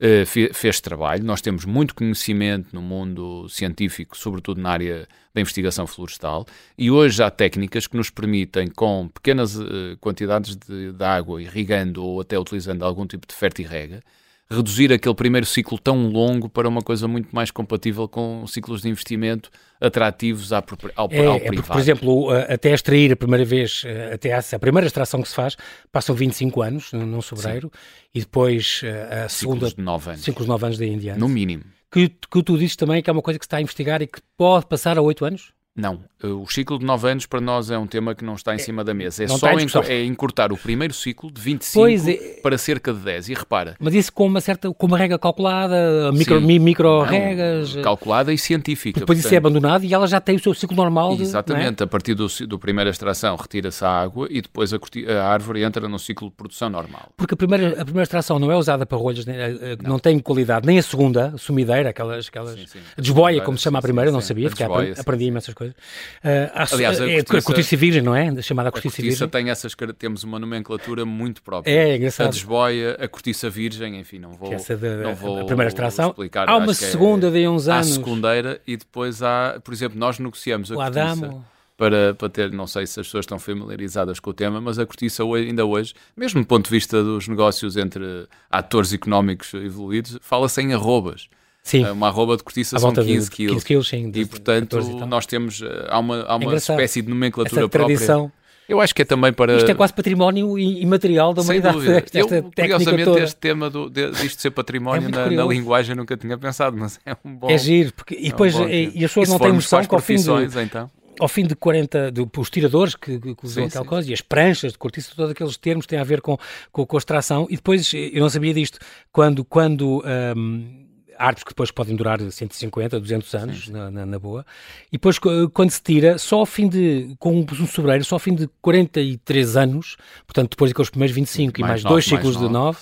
Uh, 0.00 0.52
fez 0.52 0.80
trabalho, 0.80 1.24
nós 1.24 1.40
temos 1.40 1.64
muito 1.64 1.94
conhecimento 1.94 2.74
no 2.74 2.82
mundo 2.82 3.48
científico, 3.48 4.18
sobretudo 4.18 4.60
na 4.60 4.70
área 4.70 5.08
da 5.32 5.40
investigação 5.40 5.86
florestal, 5.86 6.44
e 6.76 6.90
hoje 6.90 7.22
há 7.22 7.30
técnicas 7.30 7.86
que 7.86 7.96
nos 7.96 8.10
permitem, 8.10 8.66
com 8.66 9.08
pequenas 9.08 9.56
uh, 9.56 9.96
quantidades 10.00 10.56
de, 10.56 10.92
de, 10.92 11.04
água, 11.04 11.40
irrigando 11.40 12.04
ou 12.04 12.20
até 12.20 12.36
utilizando 12.36 12.84
algum 12.84 13.06
tipo 13.06 13.24
de 13.26 13.34
fertirrega, 13.34 14.02
reduzir 14.50 14.92
aquele 14.92 15.14
primeiro 15.14 15.46
ciclo 15.46 15.78
tão 15.78 16.08
longo 16.08 16.48
para 16.48 16.68
uma 16.68 16.82
coisa 16.82 17.08
muito 17.08 17.34
mais 17.34 17.50
compatível 17.50 18.06
com 18.08 18.46
ciclos 18.46 18.82
de 18.82 18.88
investimento 18.88 19.50
atrativos 19.80 20.52
ao, 20.52 20.64
ao, 20.94 21.08
é, 21.10 21.26
ao 21.26 21.36
é 21.36 21.40
privado. 21.40 21.72
por 21.72 21.78
exemplo, 21.78 22.30
até 22.30 22.72
extrair 22.72 23.12
a 23.12 23.16
primeira 23.16 23.44
vez, 23.44 23.84
até 24.12 24.32
a 24.32 24.58
primeira 24.58 24.86
extração 24.86 25.22
que 25.22 25.28
se 25.28 25.34
faz, 25.34 25.56
passam 25.90 26.14
25 26.14 26.62
anos 26.62 26.92
num 26.92 27.22
sobreiro 27.22 27.70
Sim. 27.72 28.08
e 28.14 28.20
depois 28.20 28.82
a 29.24 29.28
segunda... 29.28 29.68
Ciclos 29.68 29.74
de 29.74 29.82
9 29.82 30.10
anos. 30.10 30.22
Ciclos 30.22 30.44
de 30.44 30.48
9 30.48 30.66
anos 30.66 30.78
daí 30.78 30.88
em 30.90 30.98
diante. 30.98 31.20
No 31.20 31.28
mínimo. 31.28 31.64
Que, 31.90 32.08
que 32.08 32.42
tu 32.42 32.58
dizes 32.58 32.76
também 32.76 33.02
que 33.02 33.08
é 33.08 33.12
uma 33.12 33.22
coisa 33.22 33.38
que 33.38 33.44
se 33.44 33.46
está 33.46 33.58
a 33.58 33.62
investigar 33.62 34.02
e 34.02 34.06
que 34.06 34.20
pode 34.36 34.66
passar 34.66 34.98
a 34.98 35.02
8 35.02 35.24
anos? 35.24 35.52
Não, 35.76 35.98
o 36.22 36.46
ciclo 36.46 36.78
de 36.78 36.84
9 36.84 37.10
anos 37.10 37.26
para 37.26 37.40
nós 37.40 37.68
é 37.68 37.76
um 37.76 37.86
tema 37.86 38.14
que 38.14 38.24
não 38.24 38.34
está 38.34 38.54
em 38.54 38.58
cima 38.58 38.84
da 38.84 38.94
mesa. 38.94 39.24
É 39.24 39.26
não 39.26 39.36
só 39.36 39.82
é 39.82 40.04
encurtar 40.04 40.52
o 40.52 40.56
primeiro 40.56 40.94
ciclo 40.94 41.30
de 41.32 41.40
25 41.40 42.10
é... 42.10 42.40
para 42.40 42.56
cerca 42.56 42.92
de 42.92 43.00
10. 43.00 43.28
E 43.30 43.34
repara. 43.34 43.76
Mas 43.80 43.92
isso 43.94 44.12
com 44.12 44.26
uma 44.26 44.40
certa 44.40 44.72
com 44.72 44.86
uma 44.86 44.96
regra 44.96 45.18
calculada, 45.18 46.12
micro, 46.12 46.40
Sim, 46.40 46.58
micro 46.60 46.88
não, 46.88 47.02
regras. 47.02 47.74
Calculada 47.82 48.32
e 48.32 48.38
científica. 48.38 49.00
Depois 49.00 49.18
portanto, 49.18 49.26
isso 49.26 49.34
é 49.34 49.36
abandonado 49.36 49.84
e 49.84 49.92
ela 49.92 50.06
já 50.06 50.20
tem 50.20 50.36
o 50.36 50.38
seu 50.38 50.54
ciclo 50.54 50.76
normal. 50.76 51.14
Exatamente, 51.14 51.78
de, 51.78 51.82
é? 51.82 51.84
a 51.84 51.88
partir 51.88 52.14
do, 52.14 52.28
do 52.46 52.58
primeira 52.58 52.90
extração 52.90 53.34
retira-se 53.34 53.84
a 53.84 53.88
água 53.88 54.28
e 54.30 54.40
depois 54.40 54.72
a, 54.72 54.76
a, 54.76 55.28
árvore 55.28 55.64
entra 55.64 55.88
no 55.88 55.98
ciclo 55.98 56.28
de 56.28 56.36
produção 56.36 56.70
normal. 56.70 57.10
Porque 57.16 57.34
a 57.34 57.36
primeira, 57.36 57.72
a 57.72 57.84
primeira 57.84 58.04
extração 58.04 58.38
não 58.38 58.52
é 58.52 58.56
usada 58.56 58.86
para 58.86 58.96
rolhas, 58.96 59.26
né? 59.26 59.76
não. 59.82 59.94
não 59.94 59.98
tem 59.98 60.20
qualidade, 60.20 60.66
nem 60.66 60.78
a 60.78 60.82
segunda, 60.82 61.32
a 61.34 61.38
sumideira, 61.38 61.90
aquelas. 61.90 62.28
aquelas 62.28 62.54
sim, 62.54 62.66
sim. 62.66 62.78
Desboia, 62.96 63.40
como 63.42 63.58
se 63.58 63.64
chama 63.64 63.80
a 63.80 63.82
primeira, 63.82 64.12
não 64.12 64.20
sabia, 64.20 64.48
aprendi, 64.48 65.00
aprendi 65.00 65.24
imensas 65.24 65.52
coisas. 65.52 65.63
Uh, 65.68 66.74
Aliás, 66.74 67.00
a, 67.00 67.08
é, 67.08 67.16
cortiça, 67.22 67.38
a 67.38 67.42
cortiça 67.42 67.76
virgem, 67.76 68.02
não 68.02 68.14
é? 68.14 68.42
Chamada 68.42 68.70
cortiça, 68.70 68.94
a 68.94 68.96
cortiça 68.96 69.02
virgem. 69.02 69.28
tem 69.28 69.50
essas 69.50 69.74
temos 69.98 70.24
uma 70.24 70.38
nomenclatura 70.38 71.04
muito 71.04 71.42
própria. 71.42 71.70
É, 71.70 71.96
engraçado. 71.96 72.26
A 72.26 72.30
desboia, 72.30 72.96
a 73.00 73.08
cortiça 73.08 73.48
virgem, 73.48 73.98
enfim, 73.98 74.18
não 74.18 74.32
vou, 74.32 74.52
essa 74.52 74.76
de, 74.76 74.96
não 74.96 75.14
vou 75.14 75.40
a 75.40 75.44
primeira 75.44 75.68
extração. 75.68 76.10
explicar. 76.10 76.48
Há 76.48 76.56
uma 76.56 76.72
é 76.72 76.74
segunda 76.74 77.28
é, 77.28 77.30
de 77.30 77.48
uns 77.48 77.68
anos. 77.68 77.88
Há 77.88 77.90
a 77.90 77.94
secundeira 77.94 78.60
e 78.66 78.76
depois 78.76 79.22
há, 79.22 79.60
por 79.62 79.72
exemplo, 79.72 79.98
nós 79.98 80.18
negociamos 80.18 80.70
a 80.70 80.74
o 80.74 80.78
cortiça. 80.78 81.00
Adamo 81.00 81.54
para, 81.76 82.14
para 82.14 82.28
ter, 82.28 82.52
não 82.52 82.66
sei 82.66 82.86
se 82.86 83.00
as 83.00 83.06
pessoas 83.06 83.24
estão 83.24 83.38
familiarizadas 83.38 84.20
com 84.20 84.30
o 84.30 84.34
tema, 84.34 84.60
mas 84.60 84.78
a 84.78 84.86
cortiça 84.86 85.22
ainda 85.24 85.64
hoje, 85.64 85.94
mesmo 86.16 86.40
do 86.40 86.46
ponto 86.46 86.64
de 86.64 86.70
vista 86.70 87.02
dos 87.02 87.26
negócios 87.28 87.76
entre 87.76 88.28
atores 88.50 88.92
económicos 88.92 89.52
evoluídos, 89.54 90.18
fala-se 90.20 90.60
em 90.62 90.72
arrobas. 90.72 91.28
Sim. 91.64 91.86
Uma 91.86 92.08
arroba 92.08 92.36
de 92.36 92.42
cortiça 92.42 92.78
são 92.78 92.92
15 92.92 93.30
quilos. 93.30 93.54
15 93.54 93.64
quilos 93.64 93.88
sim, 93.88 94.12
e, 94.14 94.26
portanto, 94.26 94.78
e 94.78 95.06
nós 95.06 95.24
temos, 95.24 95.62
eh, 95.62 95.86
há 95.88 95.98
uma, 95.98 96.22
há 96.24 96.36
uma 96.36 96.52
é 96.52 96.56
espécie 96.56 97.00
de 97.00 97.08
nomenclatura 97.08 97.62
Essa 97.62 97.68
própria. 97.70 97.96
tradição. 97.96 98.30
Eu 98.68 98.80
acho 98.80 98.94
que 98.94 99.02
é 99.02 99.04
também 99.04 99.32
para. 99.32 99.56
Isto 99.56 99.70
é 99.70 99.74
quase 99.74 99.92
património 99.92 100.58
imaterial 100.58 101.32
da 101.32 101.42
humanidade. 101.42 101.80
Sem 101.80 101.86
dúvida. 101.86 102.04
Esta, 102.12 102.36
eu, 102.36 102.42
curiosamente, 102.42 103.04
toda. 103.04 103.20
este 103.20 103.36
tema 103.36 103.70
do, 103.70 103.90
de, 103.90 104.10
disto 104.10 104.40
ser 104.40 104.50
património 104.50 105.08
é 105.08 105.10
na, 105.10 105.30
na, 105.30 105.44
linguagem 105.44 105.94
nunca 105.94 106.16
tinha 106.16 106.36
pensado, 106.36 106.76
mas 106.76 107.00
é 107.04 107.16
um 107.24 107.34
bom. 107.34 107.50
É 107.50 107.58
giro, 107.58 107.92
porque, 107.94 108.14
e 108.14 108.28
depois 108.28 108.54
é 108.54 108.58
um 108.58 108.68
e, 108.68 108.92
e 108.94 109.04
as 109.04 109.10
pessoas 109.10 109.28
não 109.30 109.38
têm 109.38 109.52
noção 109.52 109.84
que 109.84 109.94
ao 109.94 110.00
fim 110.00 110.16
de. 110.16 110.30
Então? 110.62 110.90
ao 111.20 111.28
fim 111.28 111.46
de 111.46 111.54
40, 111.54 112.10
de, 112.10 112.26
os 112.36 112.50
tiradores 112.50 112.94
que, 112.94 113.18
que 113.18 113.36
usam 113.42 113.64
aquela 113.64 113.84
coisa, 113.84 114.10
e 114.10 114.12
as 114.12 114.20
pranchas 114.20 114.72
de 114.72 114.78
cortiça, 114.78 115.12
todos 115.14 115.30
aqueles 115.30 115.56
termos 115.56 115.86
têm 115.86 115.98
a 115.98 116.04
ver 116.04 116.20
com, 116.20 116.36
com, 116.72 116.84
com 116.84 116.96
a 116.96 116.98
extração, 116.98 117.46
e 117.48 117.56
depois, 117.56 117.92
eu 117.94 118.20
não 118.20 118.28
sabia 118.28 118.52
disto, 118.52 118.78
quando, 119.12 119.44
quando 119.44 120.02
um, 120.36 120.84
árvores 121.18 121.44
que 121.44 121.50
depois 121.50 121.70
podem 121.70 121.96
durar 121.96 122.20
150, 122.20 123.00
200 123.00 123.34
anos, 123.34 123.68
na, 123.68 123.90
na, 123.90 124.06
na, 124.06 124.18
boa. 124.18 124.44
E 124.88 124.92
depois, 124.92 125.18
quando 125.52 125.70
se 125.70 125.82
tira, 125.82 126.18
só 126.18 126.40
ao 126.40 126.46
fim 126.46 126.68
de, 126.68 127.14
com 127.18 127.40
um 127.40 127.66
sobreiro, 127.66 128.04
só 128.04 128.16
ao 128.16 128.20
fim 128.20 128.34
de 128.34 128.48
43 128.60 129.56
anos, 129.56 129.96
portanto, 130.26 130.50
depois 130.50 130.70
daqueles 130.70 130.90
primeiros 130.90 131.14
25 131.14 131.60
mais 131.60 131.60
e 131.60 131.62
mais 131.62 131.82
dois 131.82 132.04
ciclos 132.04 132.36
mais 132.36 132.46
de 132.46 132.52
9, 132.52 132.78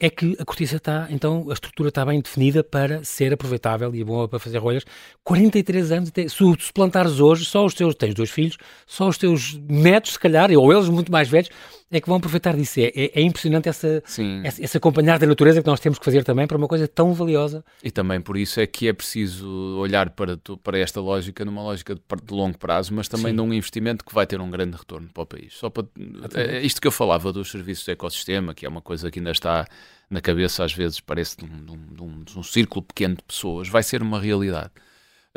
é 0.00 0.08
que 0.08 0.34
a 0.38 0.44
cortiça 0.46 0.76
está, 0.76 1.06
então 1.10 1.46
a 1.50 1.52
estrutura 1.52 1.90
está 1.90 2.06
bem 2.06 2.20
definida 2.22 2.64
para 2.64 3.04
ser 3.04 3.34
aproveitável 3.34 3.94
e 3.94 4.00
é 4.00 4.04
boa 4.04 4.26
para 4.26 4.38
fazer 4.38 4.56
rolhas. 4.56 4.82
43 5.22 5.92
anos, 5.92 6.08
até, 6.08 6.26
se, 6.26 6.36
se 6.58 6.72
plantares 6.72 7.20
hoje, 7.20 7.44
só 7.44 7.66
os 7.66 7.74
teus, 7.74 7.94
tens 7.94 8.14
dois 8.14 8.30
filhos, 8.30 8.56
só 8.86 9.06
os 9.06 9.18
teus 9.18 9.60
netos, 9.68 10.14
se 10.14 10.18
calhar, 10.18 10.50
ou 10.52 10.72
eles 10.72 10.88
muito 10.88 11.12
mais 11.12 11.28
velhos, 11.28 11.50
é 11.90 12.00
que 12.00 12.08
vão 12.08 12.18
aproveitar 12.18 12.56
disso. 12.56 12.78
É, 12.80 12.92
é, 12.94 13.20
é 13.20 13.22
impressionante 13.22 13.68
essa, 13.68 14.02
essa, 14.44 14.62
esse 14.62 14.76
acompanhar 14.76 15.18
da 15.18 15.26
natureza 15.26 15.60
que 15.60 15.66
nós 15.66 15.80
temos 15.80 15.98
que 15.98 16.04
fazer 16.04 16.22
também 16.24 16.46
para 16.46 16.56
uma 16.56 16.68
coisa 16.68 16.86
tão 16.86 17.12
valiosa. 17.12 17.64
E 17.82 17.90
também 17.90 18.20
por 18.20 18.36
isso 18.36 18.60
é 18.60 18.66
que 18.66 18.88
é 18.88 18.92
preciso 18.92 19.48
olhar 19.78 20.10
para, 20.10 20.38
para 20.62 20.78
esta 20.78 21.00
lógica 21.00 21.44
numa 21.44 21.62
lógica 21.62 21.94
de, 21.94 22.00
de 22.00 22.34
longo 22.34 22.56
prazo, 22.58 22.94
mas 22.94 23.08
também 23.08 23.32
Sim. 23.32 23.36
num 23.36 23.52
investimento 23.52 24.04
que 24.04 24.14
vai 24.14 24.26
ter 24.26 24.40
um 24.40 24.50
grande 24.50 24.76
retorno 24.76 25.08
para 25.12 25.22
o 25.22 25.26
país. 25.26 25.54
Só 25.54 25.68
para, 25.68 25.86
é, 26.34 26.60
isto 26.60 26.80
que 26.80 26.86
eu 26.86 26.92
falava 26.92 27.32
dos 27.32 27.50
serviços 27.50 27.84
de 27.84 27.90
ecossistema, 27.90 28.54
que 28.54 28.64
é 28.64 28.68
uma 28.68 28.80
coisa 28.80 29.10
que 29.10 29.18
ainda 29.18 29.32
está 29.32 29.66
na 30.08 30.20
cabeça, 30.20 30.64
às 30.64 30.72
vezes 30.72 31.00
parece 31.00 31.36
de 31.36 31.44
um, 31.44 31.64
de 31.94 32.02
um, 32.02 32.24
de 32.24 32.38
um 32.38 32.42
círculo 32.42 32.82
pequeno 32.82 33.16
de 33.16 33.22
pessoas, 33.22 33.68
vai 33.68 33.82
ser 33.82 34.02
uma 34.02 34.20
realidade. 34.20 34.70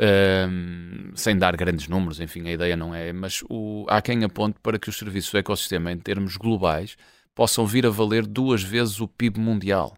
Um, 0.00 1.12
sem 1.14 1.38
dar 1.38 1.56
grandes 1.56 1.86
números, 1.86 2.18
enfim, 2.18 2.48
a 2.48 2.52
ideia 2.52 2.76
não 2.76 2.92
é, 2.92 3.12
mas 3.12 3.44
o, 3.48 3.86
há 3.88 4.02
quem 4.02 4.24
aponte 4.24 4.58
para 4.60 4.78
que 4.78 4.88
os 4.88 4.98
serviços 4.98 5.30
do 5.30 5.38
ecossistema, 5.38 5.92
em 5.92 5.98
termos 5.98 6.36
globais, 6.36 6.96
possam 7.34 7.64
vir 7.64 7.86
a 7.86 7.90
valer 7.90 8.26
duas 8.26 8.62
vezes 8.62 9.00
o 9.00 9.06
PIB 9.06 9.38
mundial. 9.38 9.96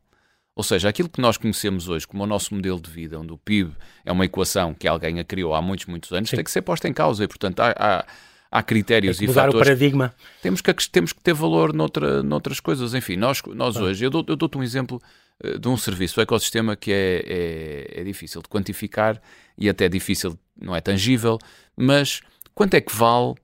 Ou 0.54 0.62
seja, 0.62 0.88
aquilo 0.88 1.08
que 1.08 1.20
nós 1.20 1.36
conhecemos 1.36 1.88
hoje 1.88 2.06
como 2.06 2.24
o 2.24 2.26
nosso 2.26 2.54
modelo 2.54 2.80
de 2.80 2.90
vida, 2.90 3.18
onde 3.18 3.32
o 3.32 3.38
PIB 3.38 3.74
é 4.04 4.12
uma 4.12 4.24
equação 4.24 4.72
que 4.72 4.88
alguém 4.88 5.18
a 5.20 5.24
criou 5.24 5.54
há 5.54 5.60
muitos, 5.60 5.86
muitos 5.86 6.12
anos, 6.12 6.30
Sim. 6.30 6.36
tem 6.36 6.44
que 6.44 6.50
ser 6.50 6.62
posta 6.62 6.88
em 6.88 6.94
causa 6.94 7.24
e, 7.24 7.28
portanto, 7.28 7.60
há, 7.60 7.74
há, 7.78 8.06
há 8.50 8.62
critérios 8.62 9.20
e 9.20 9.26
fatores. 9.26 9.54
o 9.54 9.58
paradigma. 9.58 10.14
Temos 10.42 10.60
que, 10.60 10.72
temos 10.90 11.12
que 11.12 11.20
ter 11.20 11.34
valor 11.34 11.72
noutra, 11.72 12.22
noutras 12.22 12.60
coisas. 12.60 12.94
Enfim, 12.94 13.16
nós, 13.16 13.42
nós 13.54 13.76
ah. 13.76 13.82
hoje, 13.82 14.04
eu 14.04 14.10
dou-te 14.10 14.34
dou 14.36 14.50
um 14.56 14.62
exemplo 14.62 15.00
uh, 15.44 15.58
de 15.58 15.68
um 15.68 15.76
serviço, 15.76 16.20
o 16.20 16.22
ecossistema, 16.22 16.76
que 16.76 16.92
é, 16.92 17.24
é, 17.26 18.00
é 18.00 18.04
difícil 18.04 18.42
de 18.42 18.48
quantificar 18.48 19.20
e 19.58 19.68
até 19.68 19.88
difícil, 19.88 20.38
não 20.60 20.74
é 20.74 20.80
tangível, 20.80 21.38
mas 21.76 22.20
quanto 22.54 22.74
é 22.74 22.80
que 22.80 22.94
vale 22.94 23.32
uh, 23.32 23.36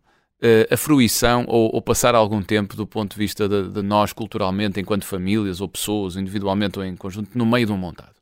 a 0.70 0.76
fruição 0.76 1.44
ou, 1.48 1.74
ou, 1.74 1.80
passar 1.80 2.14
algum 2.14 2.42
tempo 2.42 2.76
do 2.76 2.86
ponto 2.86 3.12
de 3.12 3.18
vista 3.18 3.48
de, 3.48 3.68
de, 3.68 3.82
nós 3.82 4.12
culturalmente, 4.12 4.80
enquanto 4.80 5.04
famílias 5.04 5.60
ou 5.60 5.68
pessoas, 5.68 6.16
individualmente 6.16 6.78
ou 6.78 6.84
em 6.84 6.96
conjunto, 6.96 7.30
no 7.36 7.46
meio 7.46 7.66
de 7.66 7.72
um 7.72 7.76
montado? 7.76 8.14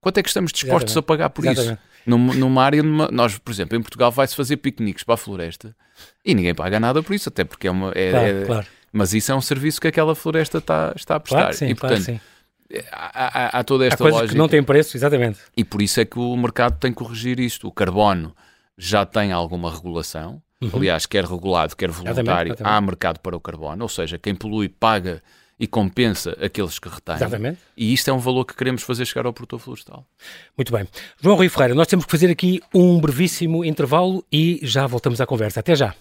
Quanto 0.00 0.18
é 0.18 0.22
que 0.22 0.28
estamos 0.28 0.52
dispostos 0.52 0.92
Exatamente. 0.92 0.98
a 0.98 1.02
pagar 1.02 1.30
por 1.30 1.44
Exatamente. 1.44 1.80
isso? 1.80 1.91
Numa, 2.04 2.34
numa 2.34 2.62
área, 2.62 2.82
numa, 2.82 3.08
nós, 3.12 3.38
por 3.38 3.52
exemplo, 3.52 3.76
em 3.76 3.82
Portugal 3.82 4.10
vai-se 4.10 4.34
fazer 4.34 4.56
piqueniques 4.56 5.04
para 5.04 5.14
a 5.14 5.18
floresta 5.18 5.74
e 6.24 6.34
ninguém 6.34 6.54
paga 6.54 6.80
nada 6.80 7.02
por 7.02 7.14
isso, 7.14 7.28
até 7.28 7.44
porque 7.44 7.68
é 7.68 7.70
uma. 7.70 7.92
É, 7.94 8.10
claro, 8.10 8.26
é, 8.26 8.44
claro. 8.44 8.66
Mas 8.92 9.14
isso 9.14 9.32
é 9.32 9.34
um 9.34 9.40
serviço 9.40 9.80
que 9.80 9.88
aquela 9.88 10.14
floresta 10.14 10.58
está, 10.58 10.92
está 10.94 11.16
a 11.16 11.20
prestar. 11.20 11.40
Claro, 11.40 11.54
sim, 11.54 11.68
e, 11.68 11.74
portanto, 11.74 12.04
claro, 12.04 12.20
há, 12.92 13.46
há, 13.46 13.58
há, 13.60 13.64
toda 13.64 13.86
esta 13.86 14.04
há 14.04 14.08
lógica. 14.08 14.28
que 14.28 14.36
não 14.36 14.48
têm 14.48 14.62
preço, 14.62 14.96
exatamente. 14.96 15.40
E 15.56 15.64
por 15.64 15.80
isso 15.80 16.00
é 16.00 16.04
que 16.04 16.18
o 16.18 16.36
mercado 16.36 16.78
tem 16.78 16.92
que 16.92 16.98
corrigir 16.98 17.40
isto. 17.40 17.66
O 17.66 17.72
carbono 17.72 18.34
já 18.76 19.06
tem 19.06 19.32
alguma 19.32 19.72
regulação. 19.72 20.42
Uhum. 20.60 20.70
Aliás, 20.74 21.06
quer 21.06 21.24
regulado, 21.24 21.74
quer 21.74 21.90
voluntário, 21.90 22.20
exatamente, 22.20 22.52
exatamente. 22.52 22.76
há 22.76 22.80
mercado 22.80 23.18
para 23.18 23.36
o 23.36 23.40
carbono. 23.40 23.82
Ou 23.82 23.88
seja, 23.88 24.18
quem 24.18 24.34
polui 24.34 24.68
paga 24.68 25.22
e 25.62 25.66
compensa 25.68 26.36
aqueles 26.44 26.76
que 26.80 26.88
retêm. 26.88 27.14
Exatamente. 27.14 27.58
E 27.76 27.92
isto 27.92 28.10
é 28.10 28.12
um 28.12 28.18
valor 28.18 28.44
que 28.44 28.52
queremos 28.52 28.82
fazer 28.82 29.06
chegar 29.06 29.26
ao 29.26 29.32
produtor 29.32 29.60
florestal. 29.60 30.04
Muito 30.58 30.72
bem. 30.72 30.88
João 31.20 31.36
Rui 31.36 31.48
Ferreira, 31.48 31.72
nós 31.72 31.86
temos 31.86 32.04
que 32.04 32.10
fazer 32.10 32.28
aqui 32.28 32.60
um 32.74 33.00
brevíssimo 33.00 33.64
intervalo 33.64 34.24
e 34.32 34.58
já 34.64 34.88
voltamos 34.88 35.20
à 35.20 35.26
conversa. 35.26 35.60
Até 35.60 35.76
já. 35.76 35.94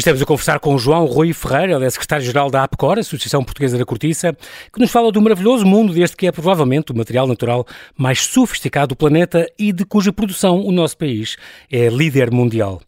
Estamos 0.00 0.22
a 0.22 0.24
conversar 0.24 0.60
com 0.60 0.78
João 0.78 1.04
Rui 1.04 1.34
Ferreira, 1.34 1.74
ele 1.74 1.84
é 1.84 1.90
secretário-geral 1.90 2.50
da 2.50 2.64
APCOR, 2.64 2.98
Associação 2.98 3.44
Portuguesa 3.44 3.76
da 3.76 3.84
Cortiça, 3.84 4.34
que 4.72 4.80
nos 4.80 4.90
fala 4.90 5.12
do 5.12 5.20
maravilhoso 5.20 5.66
mundo 5.66 5.92
deste 5.92 6.16
que 6.16 6.26
é 6.26 6.32
provavelmente 6.32 6.90
o 6.90 6.96
material 6.96 7.26
natural 7.26 7.66
mais 7.98 8.22
sofisticado 8.22 8.94
do 8.94 8.96
planeta 8.96 9.46
e 9.58 9.72
de 9.72 9.84
cuja 9.84 10.10
produção 10.10 10.64
o 10.64 10.72
nosso 10.72 10.96
país 10.96 11.36
é 11.70 11.88
líder 11.88 12.30
mundial. 12.30 12.80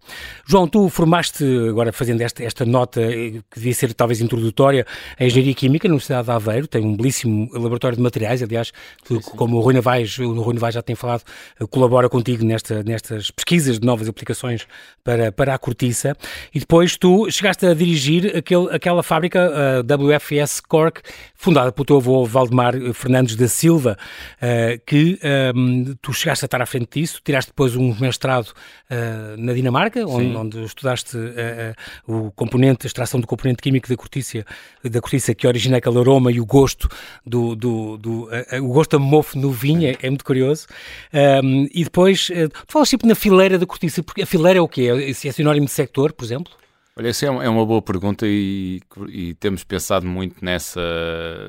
João, 0.47 0.67
tu 0.67 0.89
formaste, 0.89 1.45
agora 1.69 1.93
fazendo 1.93 2.23
esta, 2.23 2.43
esta 2.43 2.65
nota 2.65 3.03
eh, 3.03 3.43
que 3.51 3.57
devia 3.57 3.75
ser 3.75 3.93
talvez 3.93 4.21
introdutória, 4.23 4.87
a 5.19 5.25
Engenharia 5.25 5.55
Química 5.55 5.87
na 5.87 5.93
Universidade 5.93 6.25
de 6.25 6.31
Aveiro, 6.31 6.67
tem 6.67 6.83
um 6.83 6.97
belíssimo 6.97 7.51
laboratório 7.53 7.97
de 7.97 8.03
materiais, 8.03 8.43
aliás, 8.43 8.73
como 9.37 9.59
o 9.59 9.61
Rui 9.61 9.75
Navais, 9.75 10.19
o 10.19 10.41
Rui 10.41 10.55
Navais 10.55 10.75
já 10.75 10.83
tem 10.83 10.97
falado, 10.97 11.23
eh, 11.61 11.67
colabora 11.71 12.09
contigo 12.09 12.43
nesta, 12.43 12.83
nestas 12.83 13.31
pesquisas 13.31 13.79
de 13.79 13.87
novas 13.87 14.09
aplicações 14.09 14.67
para, 15.05 15.31
para 15.31 15.55
a 15.55 15.59
cortiça, 15.59 16.17
e 16.55 16.59
depois 16.59 16.97
tu 17.03 17.29
chegaste 17.33 17.67
a 17.67 17.75
dirigir 17.75 18.37
aquele, 18.37 18.73
aquela 18.73 19.03
fábrica, 19.03 19.81
a 19.81 19.81
WFS 19.81 20.61
Cork, 20.61 21.03
fundada 21.35 21.73
pelo 21.73 21.85
teu 21.85 21.97
avô 21.97 22.25
Valdemar 22.25 22.75
Fernandes 22.95 23.35
da 23.35 23.49
Silva, 23.49 23.99
uh, 24.37 24.81
que 24.87 25.19
um, 25.21 25.89
ehm, 25.89 25.95
tu 26.01 26.13
chegaste 26.13 26.45
a 26.45 26.47
estar 26.47 26.63
à 26.63 26.67
frente 26.67 27.01
disso, 27.01 27.21
tiraste 27.25 27.51
depois 27.51 27.75
um 27.75 27.93
mestrado 27.99 28.51
uh, 28.89 29.37
na 29.37 29.53
Dinamarca, 29.53 30.07
onde, 30.07 30.37
onde, 30.37 30.63
estudaste 30.63 31.17
uh, 31.17 31.75
o 32.07 32.31
componente, 32.31 32.87
a 32.87 32.89
extração 32.89 33.19
do 33.19 33.27
componente 33.27 33.61
químico 33.61 33.89
da 33.89 33.97
cortícia, 33.97 34.47
da 34.85 35.01
cortícia 35.01 35.35
que 35.35 35.45
origina 35.45 35.79
aquele 35.79 35.99
aroma 35.99 36.31
e 36.31 36.39
o 36.39 36.47
gosto 36.47 36.89
do, 37.27 37.57
do, 37.57 37.97
do 37.97 38.29
o 38.63 38.69
gosto 38.69 38.95
a 38.95 39.01
mofo 39.01 39.37
no 39.37 39.51
vinho, 39.51 39.89
é, 39.89 39.97
é 40.01 40.09
muito 40.09 40.25
curioso. 40.25 40.69
Um, 41.13 41.19
ehm, 41.19 41.69
e 41.75 41.83
depois, 41.83 42.29
tu 42.29 42.73
falas 42.73 42.89
sempre 42.89 43.09
na 43.09 43.17
fileira 43.17 43.59
da 43.59 43.67
cortícia, 43.67 44.05
porque 44.05 44.23
a 44.23 44.27
fileira 44.27 44.61
é 44.61 44.63
o 44.63 44.69
quê? 44.69 44.83
É, 44.83 45.11
é 45.11 45.33
sinónimo 45.33 45.67
de 45.67 45.73
sector, 45.73 46.13
por 46.13 46.25
exemplo? 46.25 46.62
Olha, 46.97 47.09
essa 47.09 47.25
é, 47.25 47.29
é 47.29 47.49
uma 47.49 47.65
boa 47.65 47.81
pergunta 47.81 48.27
e, 48.27 48.81
e, 49.09 49.35
temos 49.35 49.65
pensado 49.65 50.07
muito 50.07 50.45
nessa, 50.45 50.81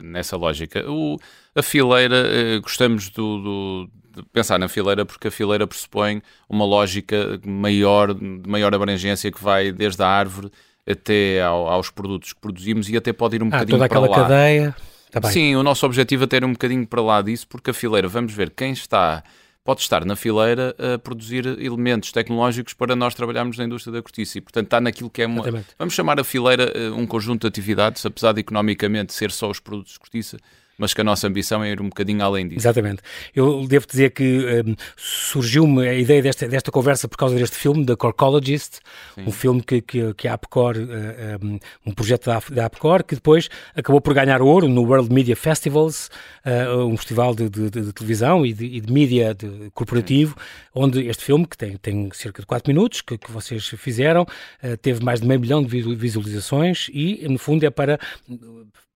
nessa 0.01 0.37
lógica. 0.37 0.89
O, 0.89 1.19
a 1.53 1.61
fileira, 1.61 2.15
eh, 2.15 2.59
gostamos 2.59 3.09
do, 3.09 3.41
do, 3.41 3.89
de 4.15 4.23
pensar 4.31 4.57
na 4.57 4.69
fileira 4.69 5.05
porque 5.05 5.27
a 5.27 5.31
fileira 5.31 5.67
pressupõe 5.67 6.21
uma 6.47 6.65
lógica 6.65 7.39
maior, 7.45 8.13
de 8.13 8.49
maior 8.49 8.73
abrangência 8.73 9.29
que 9.31 9.43
vai 9.43 9.71
desde 9.71 10.01
a 10.01 10.07
árvore 10.07 10.49
até 10.89 11.41
ao, 11.41 11.67
aos 11.67 11.89
produtos 11.89 12.31
que 12.31 12.39
produzimos 12.39 12.89
e 12.89 12.95
até 12.95 13.11
pode 13.11 13.35
ir 13.35 13.43
um 13.43 13.47
ah, 13.47 13.49
bocadinho 13.49 13.77
toda 13.77 13.89
para 13.89 13.99
aquela 13.99 14.09
lá. 14.09 14.23
cadeia. 14.23 14.75
Tá 15.11 15.21
Sim, 15.29 15.55
o 15.55 15.61
nosso 15.61 15.85
objetivo 15.85 16.23
até 16.23 16.37
era 16.37 16.47
um 16.47 16.53
bocadinho 16.53 16.87
para 16.87 17.01
lá 17.01 17.21
disso, 17.21 17.47
porque 17.47 17.69
a 17.69 17.73
fileira, 17.73 18.07
vamos 18.07 18.33
ver 18.33 18.49
quem 18.49 18.71
está 18.71 19.23
pode 19.63 19.81
estar 19.81 20.03
na 20.05 20.15
fileira 20.15 20.75
a 20.77 20.97
produzir 20.97 21.45
elementos 21.45 22.11
tecnológicos 22.11 22.73
para 22.73 22.95
nós 22.95 23.15
trabalharmos 23.15 23.57
na 23.57 23.63
indústria 23.63 23.93
da 23.93 24.01
cortiça. 24.01 24.37
E, 24.37 24.41
portanto, 24.41 24.65
está 24.65 24.81
naquilo 24.81 25.09
que 25.09 25.21
é 25.21 25.25
uma. 25.25 25.41
Exatamente. 25.41 25.67
Vamos 25.79 25.93
chamar 25.93 26.19
a 26.19 26.23
fileira 26.23 26.71
eh, 26.75 26.89
um 26.91 27.07
conjunto 27.07 27.41
de 27.41 27.47
atividades, 27.47 28.05
apesar 28.05 28.33
de 28.33 28.41
economicamente 28.41 29.13
ser 29.13 29.31
só 29.31 29.49
os 29.49 29.59
produtos 29.59 29.93
de 29.93 29.99
cortiça, 29.99 30.37
mas 30.83 30.93
que 30.93 30.99
a 30.99 31.03
nossa 31.03 31.25
ambição 31.27 31.63
é 31.63 31.71
ir 31.71 31.79
um 31.79 31.87
bocadinho 31.87 32.21
além 32.21 32.45
disso. 32.45 32.59
Exatamente. 32.59 33.01
Eu 33.33 33.65
devo 33.65 33.87
dizer 33.87 34.11
que 34.11 34.63
um, 34.67 34.75
surgiu-me 34.97 35.87
a 35.87 35.93
ideia 35.93 36.21
desta, 36.21 36.45
desta 36.45 36.71
conversa 36.71 37.07
por 37.07 37.15
causa 37.17 37.35
deste 37.35 37.55
filme, 37.55 37.85
da 37.85 37.95
Corcologist, 37.95 38.79
Sim. 39.15 39.23
um 39.25 39.31
filme 39.31 39.63
que, 39.63 39.81
que, 39.81 40.13
que 40.13 40.27
a 40.27 40.33
APCOR, 40.33 40.75
uh, 40.75 41.45
um, 41.45 41.59
um, 41.85 41.93
projeto 41.93 42.25
da, 42.25 42.41
da 42.51 42.65
APCOR, 42.65 43.05
que 43.05 43.15
depois 43.15 43.47
acabou 43.73 44.01
por 44.01 44.13
ganhar 44.13 44.41
ouro 44.41 44.67
no 44.67 44.81
World 44.81 45.09
Media 45.13 45.37
Festivals, 45.37 46.09
uh, 46.45 46.83
um 46.83 46.97
festival 46.97 47.33
de, 47.33 47.49
de, 47.49 47.69
de 47.69 47.93
televisão 47.93 48.45
e 48.45 48.51
de, 48.51 48.65
e 48.65 48.81
de 48.81 48.91
mídia 48.91 49.33
de, 49.33 49.71
corporativo, 49.73 50.35
Sim. 50.37 50.69
onde 50.75 51.07
este 51.07 51.23
filme, 51.23 51.47
que 51.47 51.57
tem, 51.57 51.77
tem 51.77 52.09
cerca 52.11 52.41
de 52.41 52.45
4 52.45 52.69
minutos, 52.69 52.99
que, 52.99 53.17
que 53.17 53.31
vocês 53.31 53.65
fizeram, 53.77 54.23
uh, 54.23 54.75
teve 54.81 55.01
mais 55.01 55.21
de 55.21 55.27
meio 55.29 55.39
milhão 55.39 55.63
de 55.63 55.95
visualizações 55.95 56.89
e, 56.91 57.25
no 57.29 57.39
fundo, 57.39 57.65
é 57.65 57.69
para 57.69 57.97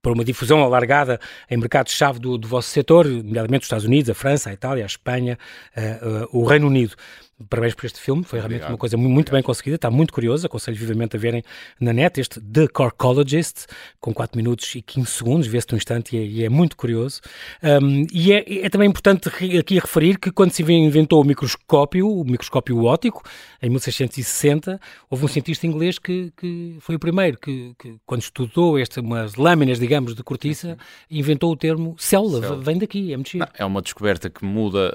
para 0.02 0.14
uma 0.14 0.24
difusão 0.24 0.62
alargada 0.64 1.20
em 1.50 1.58
mercados-chave 1.58 2.20
do, 2.20 2.38
do, 2.38 2.48
vosso 2.48 2.70
setor, 2.70 3.06
nomeadamente 3.06 3.64
os 3.64 3.66
Estados 3.66 3.86
Unidos, 3.86 4.10
a 4.10 4.14
França, 4.14 4.50
a 4.50 4.54
Itália, 4.54 4.84
a 4.84 4.88
Espanha, 4.88 5.38
uh, 5.76 6.26
uh, 6.26 6.40
o 6.40 6.46
Reino 6.46 6.68
Unido. 6.68 6.96
Parabéns 7.50 7.76
por 7.76 7.86
este 7.86 8.00
filme, 8.00 8.24
foi 8.24 8.40
realmente 8.40 8.62
Obrigado. 8.62 8.72
uma 8.72 8.78
coisa 8.80 8.98
muito 8.98 9.12
Obrigado. 9.12 9.34
bem 9.34 9.44
conseguida, 9.44 9.76
está 9.76 9.92
muito 9.92 10.12
curioso, 10.12 10.48
aconselho 10.48 10.76
vivamente 10.76 11.16
a 11.16 11.20
verem 11.20 11.44
na 11.80 11.94
net 11.94 12.20
este 12.20 12.42
The 12.42 12.68
Corcologist, 12.68 13.68
com 14.00 14.12
4 14.12 14.36
minutos 14.36 14.74
e 14.74 14.82
15 14.82 15.08
segundos, 15.08 15.48
vê-se 15.48 15.68
num 15.70 15.78
instante 15.78 16.16
e 16.16 16.20
é, 16.20 16.26
e 16.26 16.44
é 16.44 16.50
muito 16.50 16.76
curioso. 16.76 17.22
Um, 17.62 18.08
e 18.12 18.34
é, 18.34 18.66
é, 18.66 18.70
também 18.72 18.90
importante 18.90 19.30
aqui 19.30 19.78
referir 19.78 20.18
que 20.18 20.32
quando 20.32 20.50
se 20.50 20.64
inventou 20.64 21.22
o 21.22 21.24
microscópio, 21.24 22.10
o 22.10 22.24
microscópio 22.24 22.84
óptico, 22.86 23.22
em 23.62 23.70
1660, 23.70 24.82
houve 25.08 25.26
um 25.26 25.28
cientista 25.28 25.68
inglês 25.68 26.00
que, 26.00 26.34
que 26.36 26.78
foi 26.80 26.96
o 26.96 27.00
primeiro 27.00 27.38
que, 27.38 27.76
que 27.78 27.98
quando 28.08 28.24
estudou 28.24 28.80
estas 28.80 29.04
umas 29.04 29.36
lâminas, 29.36 29.80
digamos, 29.80 30.16
de 30.16 30.24
cortiça, 30.24 30.76
inventou 31.10 31.52
o 31.52 31.56
termo 31.56 31.96
célula, 32.00 32.42
célula. 32.42 32.64
vem 32.64 32.80
daqui, 32.80 33.14
é 33.14 33.16
muito 33.16 33.30
chique. 33.30 33.46
É 33.54 33.64
uma 33.64 33.82
descoberta 33.84 34.28
que 34.28 34.44
muda 34.44 34.92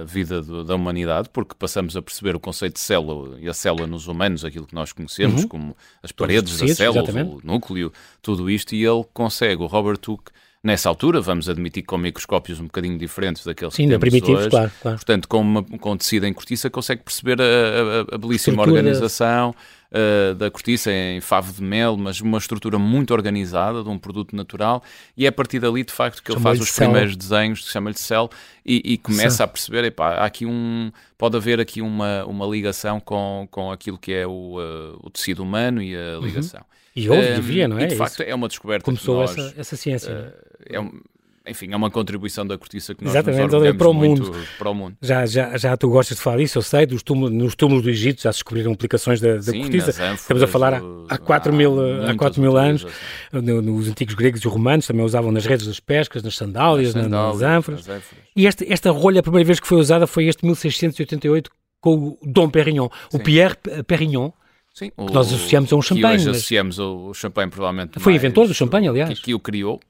a 0.00 0.04
vida 0.04 0.40
do, 0.40 0.62
da 0.62 0.76
humanidade, 0.76 1.28
porque 1.28 1.56
passamos 1.58 1.71
a 1.78 2.02
perceber 2.02 2.36
o 2.36 2.40
conceito 2.40 2.74
de 2.74 2.80
célula 2.80 3.38
e 3.40 3.48
a 3.48 3.54
célula 3.54 3.86
nos 3.86 4.06
humanos, 4.06 4.44
aquilo 4.44 4.66
que 4.66 4.74
nós 4.74 4.92
conhecemos, 4.92 5.42
uhum. 5.42 5.48
como 5.48 5.76
as 6.02 6.12
paredes 6.12 6.58
da 6.58 6.68
célula, 6.68 7.02
exatamente. 7.02 7.30
o 7.30 7.40
núcleo, 7.44 7.92
tudo 8.20 8.50
isto, 8.50 8.74
e 8.74 8.84
ele 8.84 9.04
consegue, 9.12 9.62
o 9.62 9.66
Robert 9.66 10.00
Hooke, 10.06 10.30
nessa 10.62 10.88
altura, 10.88 11.20
vamos 11.20 11.48
admitir 11.48 11.82
que 11.82 11.88
com 11.88 11.98
microscópios 11.98 12.60
um 12.60 12.64
bocadinho 12.64 12.96
diferentes 12.96 13.44
daqueles 13.44 13.74
Sim, 13.74 13.84
que 13.84 13.88
temos 13.88 14.00
primitivos, 14.00 14.40
hoje, 14.40 14.50
claro, 14.50 14.70
claro. 14.80 14.96
portanto, 14.96 15.28
com, 15.28 15.40
uma, 15.40 15.62
com 15.62 15.96
tecido 15.96 16.26
em 16.26 16.32
cortiça, 16.32 16.70
consegue 16.70 17.02
perceber 17.02 17.40
a, 17.40 17.44
a, 17.44 18.14
a 18.14 18.18
belíssima 18.18 18.62
Estrutura. 18.62 18.70
organização 18.70 19.54
uh, 19.92 20.34
da 20.34 20.50
cortiça 20.50 20.90
em 20.90 21.20
favo 21.20 21.52
de 21.52 21.62
mel, 21.62 21.96
mas 21.96 22.20
uma 22.20 22.38
estrutura 22.38 22.78
muito 22.78 23.12
organizada 23.12 23.82
de 23.82 23.88
um 23.88 23.98
produto 23.98 24.34
natural, 24.34 24.82
e 25.16 25.26
é 25.26 25.28
a 25.28 25.32
partir 25.32 25.60
dali, 25.60 25.84
de 25.84 25.92
facto, 25.92 26.22
que 26.22 26.32
ele 26.32 26.40
faz 26.40 26.60
os 26.60 26.70
cell. 26.70 26.88
primeiros 26.88 27.16
desenhos, 27.16 27.60
que 27.60 27.70
chama-lhe 27.70 27.98
cell, 27.98 28.30
e, 28.64 28.82
e 28.84 28.98
começa 28.98 29.38
Sim. 29.38 29.42
a 29.42 29.46
perceber, 29.46 29.84
epá, 29.84 30.14
há 30.14 30.24
aqui 30.24 30.46
um, 30.46 30.90
pode 31.18 31.36
haver 31.36 31.60
aqui 31.60 31.82
uma, 31.82 32.24
uma 32.24 32.46
ligação 32.46 32.98
com, 32.98 33.46
com 33.50 33.70
aquilo 33.70 33.98
que 33.98 34.12
é 34.12 34.26
o, 34.26 34.58
uh, 34.58 34.98
o 35.02 35.10
tecido 35.10 35.42
humano 35.42 35.82
e 35.82 35.94
a 35.94 36.18
uhum. 36.18 36.24
ligação. 36.24 36.60
Uhum. 36.60 36.66
E 36.94 37.08
houve, 37.08 37.32
um, 37.32 37.34
devia, 37.36 37.68
não 37.68 37.78
é? 37.78 37.84
E 37.84 37.86
de 37.88 37.96
facto 37.96 38.22
é 38.22 38.34
uma 38.34 38.48
descoberta. 38.48 38.84
Começou 38.84 39.20
nós, 39.20 39.30
essa, 39.30 39.54
essa 39.60 39.76
ciência. 39.76 40.12
Uh, 40.12 40.62
é 40.66 40.80
um, 40.80 41.00
enfim, 41.46 41.72
é 41.72 41.76
uma 41.76 41.90
contribuição 41.90 42.46
da 42.46 42.56
cortiça 42.56 42.94
que 42.94 43.02
nós 43.02 43.12
Exatamente, 43.14 43.52
nos 43.52 43.76
para 43.76 43.88
o 43.88 43.92
mundo. 43.92 44.32
para 44.58 44.70
o 44.70 44.74
mundo. 44.74 44.96
Já, 45.02 45.26
já, 45.26 45.56
já 45.56 45.76
tu 45.76 45.88
gostas 45.88 46.16
de 46.16 46.22
falar 46.22 46.36
disso, 46.36 46.58
eu 46.58 46.62
sei, 46.62 46.86
dos 46.86 47.02
túmulos, 47.02 47.32
nos 47.32 47.54
túmulos 47.56 47.82
do 47.82 47.90
Egito 47.90 48.22
já 48.22 48.32
se 48.32 48.38
descobriram 48.38 48.72
aplicações 48.72 49.20
da, 49.20 49.34
da 49.36 49.42
Sim, 49.42 49.62
cortiça. 49.62 49.90
Estamos 50.14 50.42
a 50.42 50.46
falar 50.46 50.74
há, 50.74 50.80
há 51.08 51.18
4 51.18 51.52
mil, 51.52 51.74
há 52.06 52.14
4 52.14 52.40
mil 52.40 52.56
anos. 52.56 52.86
Assim. 53.32 53.40
Nos 53.40 53.88
antigos 53.88 54.14
gregos 54.14 54.40
e 54.44 54.48
romanos 54.48 54.86
também 54.86 55.04
usavam 55.04 55.32
nas 55.32 55.44
redes 55.44 55.66
das 55.66 55.80
pescas, 55.80 56.22
nas 56.22 56.36
sandálias, 56.36 56.94
nas, 56.94 57.04
sandálias, 57.04 57.40
nas 57.40 57.50
ânforas. 57.50 57.88
E 58.36 58.46
esta, 58.46 58.64
esta 58.72 58.90
rolha, 58.92 59.20
a 59.20 59.22
primeira 59.22 59.46
vez 59.46 59.58
que 59.58 59.66
foi 59.66 59.78
usada 59.78 60.06
foi 60.06 60.26
este 60.26 60.44
1688 60.44 61.50
com 61.80 61.94
o 61.94 62.18
Dom 62.22 62.48
Perignon, 62.48 62.88
Sim. 63.10 63.16
o 63.16 63.20
Pierre 63.20 63.56
Perignon, 63.86 64.30
Sim, 64.72 64.90
que 64.90 64.94
o, 64.96 65.06
nós 65.06 65.26
associamos 65.26 65.72
a 65.72 65.76
um 65.76 65.82
champanhe. 65.82 66.22
Que 66.22 66.30
associamos 66.30 66.78
o 66.78 67.12
champanhe, 67.12 67.50
provavelmente. 67.50 67.98
Foi 67.98 68.14
inventor 68.14 68.46
do 68.46 68.54
champanhe, 68.54 68.88
aliás. 68.88 69.18
Que, 69.18 69.24
que 69.24 69.34
o 69.34 69.40
criou. 69.40 69.80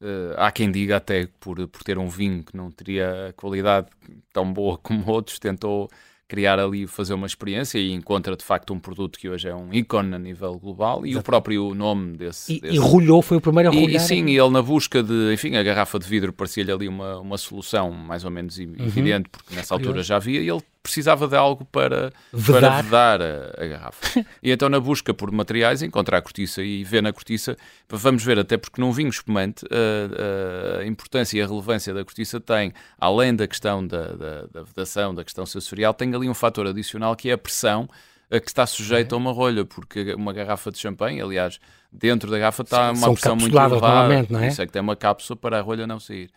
Uh, 0.00 0.34
há 0.36 0.52
quem 0.52 0.70
diga 0.70 0.96
até 0.96 1.28
por, 1.40 1.66
por 1.66 1.82
ter 1.82 1.98
um 1.98 2.08
vinho 2.08 2.44
que 2.44 2.56
não 2.56 2.70
teria 2.70 3.34
qualidade 3.36 3.88
tão 4.32 4.52
boa 4.52 4.78
como 4.82 5.08
outros, 5.10 5.38
tentou 5.38 5.88
criar 6.28 6.60
ali, 6.60 6.86
fazer 6.86 7.14
uma 7.14 7.26
experiência 7.26 7.78
e 7.78 7.90
encontra 7.90 8.36
de 8.36 8.44
facto 8.44 8.74
um 8.74 8.78
produto 8.78 9.18
que 9.18 9.30
hoje 9.30 9.48
é 9.48 9.54
um 9.54 9.72
ícone 9.72 10.14
a 10.14 10.18
nível 10.18 10.58
global 10.58 11.06
e 11.06 11.10
Exato. 11.10 11.20
o 11.20 11.24
próprio 11.24 11.74
nome 11.74 12.18
desse. 12.18 12.56
E, 12.56 12.60
desse... 12.60 12.74
e 12.74 12.78
rolhou, 12.78 13.22
foi 13.22 13.38
o 13.38 13.40
primeiro 13.40 13.70
a 13.70 13.72
rolhar. 13.72 13.90
E, 13.90 13.96
e 13.96 14.00
sim, 14.00 14.26
e 14.26 14.38
ele 14.38 14.50
na 14.50 14.60
busca 14.60 15.02
de, 15.02 15.32
enfim, 15.32 15.56
a 15.56 15.62
garrafa 15.62 15.98
de 15.98 16.06
vidro 16.06 16.30
parecia-lhe 16.30 16.70
ali 16.70 16.86
uma, 16.86 17.18
uma 17.18 17.38
solução 17.38 17.90
mais 17.90 18.26
ou 18.26 18.30
menos 18.30 18.58
uhum. 18.58 18.74
evidente, 18.78 19.30
porque 19.30 19.54
nessa 19.54 19.74
altura 19.74 20.02
já 20.02 20.16
havia, 20.16 20.42
e 20.42 20.50
ele 20.50 20.62
precisava 20.88 21.28
de 21.28 21.36
algo 21.36 21.66
para 21.66 22.12
vedar, 22.32 22.60
para 22.60 22.82
vedar 22.82 23.22
a, 23.22 23.54
a 23.58 23.66
garrafa. 23.66 24.20
e 24.42 24.50
então, 24.50 24.68
na 24.68 24.80
busca 24.80 25.12
por 25.12 25.30
materiais, 25.30 25.82
encontra 25.82 26.16
a 26.16 26.22
cortiça 26.22 26.62
e 26.62 26.82
vê 26.82 27.02
na 27.02 27.12
cortiça, 27.12 27.56
vamos 27.88 28.24
ver, 28.24 28.38
até 28.38 28.56
porque 28.56 28.80
num 28.80 28.90
vinho 28.90 29.10
espumante, 29.10 29.66
a, 29.70 30.80
a 30.80 30.86
importância 30.86 31.38
e 31.38 31.42
a 31.42 31.46
relevância 31.46 31.92
da 31.92 32.02
cortiça 32.02 32.40
tem, 32.40 32.72
além 32.98 33.36
da 33.36 33.46
questão 33.46 33.86
da, 33.86 34.12
da, 34.12 34.46
da 34.46 34.62
vedação, 34.62 35.14
da 35.14 35.22
questão 35.22 35.44
sensorial, 35.44 35.92
tem 35.92 36.14
ali 36.14 36.28
um 36.28 36.34
fator 36.34 36.66
adicional 36.66 37.14
que 37.14 37.28
é 37.28 37.34
a 37.34 37.38
pressão 37.38 37.88
a 38.30 38.40
que 38.40 38.48
está 38.48 38.66
sujeita 38.66 39.14
a 39.14 39.18
uma 39.18 39.32
rolha, 39.32 39.64
porque 39.64 40.12
uma 40.14 40.32
garrafa 40.34 40.70
de 40.70 40.78
champanhe, 40.78 41.20
aliás, 41.20 41.58
dentro 41.90 42.30
da 42.30 42.38
garrafa 42.38 42.62
está 42.62 42.92
uma 42.92 43.12
pressão 43.12 43.36
muito 43.36 43.56
elevada, 43.56 44.26
não 44.28 44.40
é? 44.40 44.48
isso 44.48 44.60
é 44.60 44.66
que 44.66 44.72
tem 44.72 44.82
uma 44.82 44.96
cápsula 44.96 45.36
para 45.36 45.58
a 45.58 45.62
rolha 45.62 45.86
não 45.86 45.98
sair. 45.98 46.30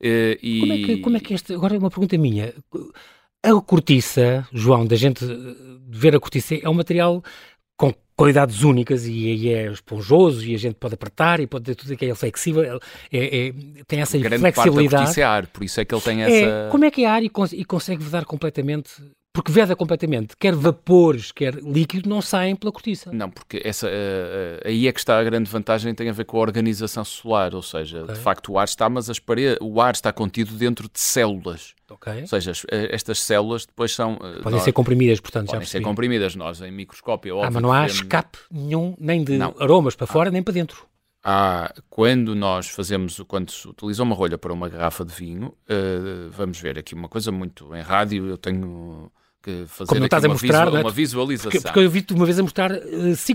E, 0.00 0.60
como, 0.60 0.72
é 0.72 0.76
que, 0.76 0.96
como 0.98 1.16
é 1.16 1.20
que 1.20 1.34
este, 1.34 1.54
agora 1.54 1.78
uma 1.78 1.88
pergunta 1.88 2.18
minha, 2.18 2.52
a 3.50 3.60
cortiça, 3.60 4.46
João, 4.52 4.86
da 4.86 4.96
gente 4.96 5.24
ver 5.88 6.14
a 6.14 6.20
cortiça, 6.20 6.54
é 6.54 6.68
um 6.68 6.74
material 6.74 7.22
com 7.76 7.92
qualidades 8.16 8.62
únicas 8.62 9.06
e, 9.06 9.52
é 9.52 9.70
esponjoso 9.70 10.44
e 10.44 10.54
a 10.54 10.58
gente 10.58 10.76
pode 10.76 10.94
apertar 10.94 11.38
e 11.38 11.46
pode 11.46 11.64
ter 11.64 11.74
tudo 11.74 11.96
que 11.96 12.06
é 12.06 12.14
flexível, 12.14 12.80
é, 13.12 13.48
é, 13.48 13.52
tem 13.86 14.00
essa 14.00 14.18
Grande 14.18 14.40
flexibilidade. 14.40 14.54
Parte 14.54 14.90
da 14.90 14.98
cortiça 14.98 15.20
é 15.20 15.24
ar, 15.24 15.46
por 15.46 15.64
isso 15.64 15.80
é 15.80 15.84
que 15.84 15.94
ele 15.94 16.02
tem 16.02 16.22
é, 16.22 16.40
essa... 16.40 16.70
como 16.70 16.84
é 16.84 16.90
que 16.90 17.04
é 17.04 17.06
ar 17.06 17.22
e, 17.22 17.28
cons 17.28 17.52
e 17.52 17.64
consegue 17.64 18.02
vedar 18.02 18.24
completamente 18.24 18.90
porque 19.36 19.52
veda 19.52 19.76
completamente, 19.76 20.34
quer 20.34 20.54
vapores, 20.54 21.30
quer 21.30 21.56
líquido, 21.56 22.08
não 22.08 22.22
saem 22.22 22.56
pela 22.56 22.72
cortiça. 22.72 23.12
Não, 23.12 23.28
porque 23.28 23.60
essa, 23.62 23.86
uh, 23.86 23.90
uh, 23.90 24.66
aí 24.66 24.88
é 24.88 24.92
que 24.92 24.98
está 24.98 25.18
a 25.18 25.22
grande 25.22 25.50
vantagem, 25.50 25.94
tem 25.94 26.08
a 26.08 26.12
ver 26.12 26.24
com 26.24 26.38
a 26.38 26.40
organização 26.40 27.04
celular, 27.04 27.54
ou 27.54 27.60
seja, 27.60 28.02
okay. 28.02 28.14
de 28.14 28.20
facto 28.22 28.52
o 28.52 28.58
ar 28.58 28.64
está, 28.64 28.88
mas 28.88 29.10
as 29.10 29.18
paredes, 29.18 29.58
o 29.60 29.78
ar 29.78 29.92
está 29.92 30.10
contido 30.10 30.54
dentro 30.54 30.88
de 30.90 30.98
células. 30.98 31.74
Okay. 31.86 32.22
Ou 32.22 32.26
seja, 32.26 32.52
eh, 32.70 32.88
estas 32.90 33.20
células 33.20 33.66
depois 33.66 33.94
são... 33.94 34.14
Uh, 34.14 34.42
podem 34.42 34.52
nós, 34.52 34.62
ser 34.62 34.72
comprimidas, 34.72 35.20
portanto, 35.20 35.48
Podem 35.48 35.66
ser 35.66 35.82
comprimidas, 35.82 36.34
nós 36.34 36.62
em 36.62 36.72
microscópio... 36.72 37.42
Ah, 37.42 37.50
mas 37.50 37.62
não 37.62 37.70
há 37.70 37.84
escape 37.84 38.38
nenhum, 38.50 38.96
nem 38.98 39.22
de 39.22 39.36
não. 39.36 39.54
aromas 39.60 39.94
para 39.94 40.06
fora, 40.06 40.30
ah. 40.30 40.32
nem 40.32 40.42
para 40.42 40.54
dentro. 40.54 40.86
Há, 41.22 41.74
quando 41.90 42.34
nós 42.34 42.68
fazemos, 42.68 43.20
quando 43.28 43.50
se 43.50 43.68
utiliza 43.68 44.02
uma 44.02 44.14
rolha 44.16 44.38
para 44.38 44.50
uma 44.50 44.66
garrafa 44.66 45.04
de 45.04 45.12
vinho, 45.12 45.52
vamos 46.30 46.58
ver 46.58 46.78
aqui 46.78 46.94
uma 46.94 47.08
coisa 47.08 47.30
muito 47.30 47.74
em 47.74 47.82
rádio, 47.82 48.28
eu 48.28 48.38
tenho 48.38 49.10
que 49.46 49.64
fazer 49.68 49.88
Como 49.88 50.04
estás 50.04 50.24
a 50.24 50.28
mostrar, 50.28 50.64
visual, 50.64 50.76
é? 50.76 50.80
uma 50.80 50.90
visualização. 50.90 51.50
Porque, 51.52 51.62
porque 51.62 51.78
eu 51.78 51.88
vi-te 51.88 52.12
uma 52.12 52.24
vez 52.24 52.38
a 52.38 52.42
mostrar 52.42 52.72
5 52.72 52.82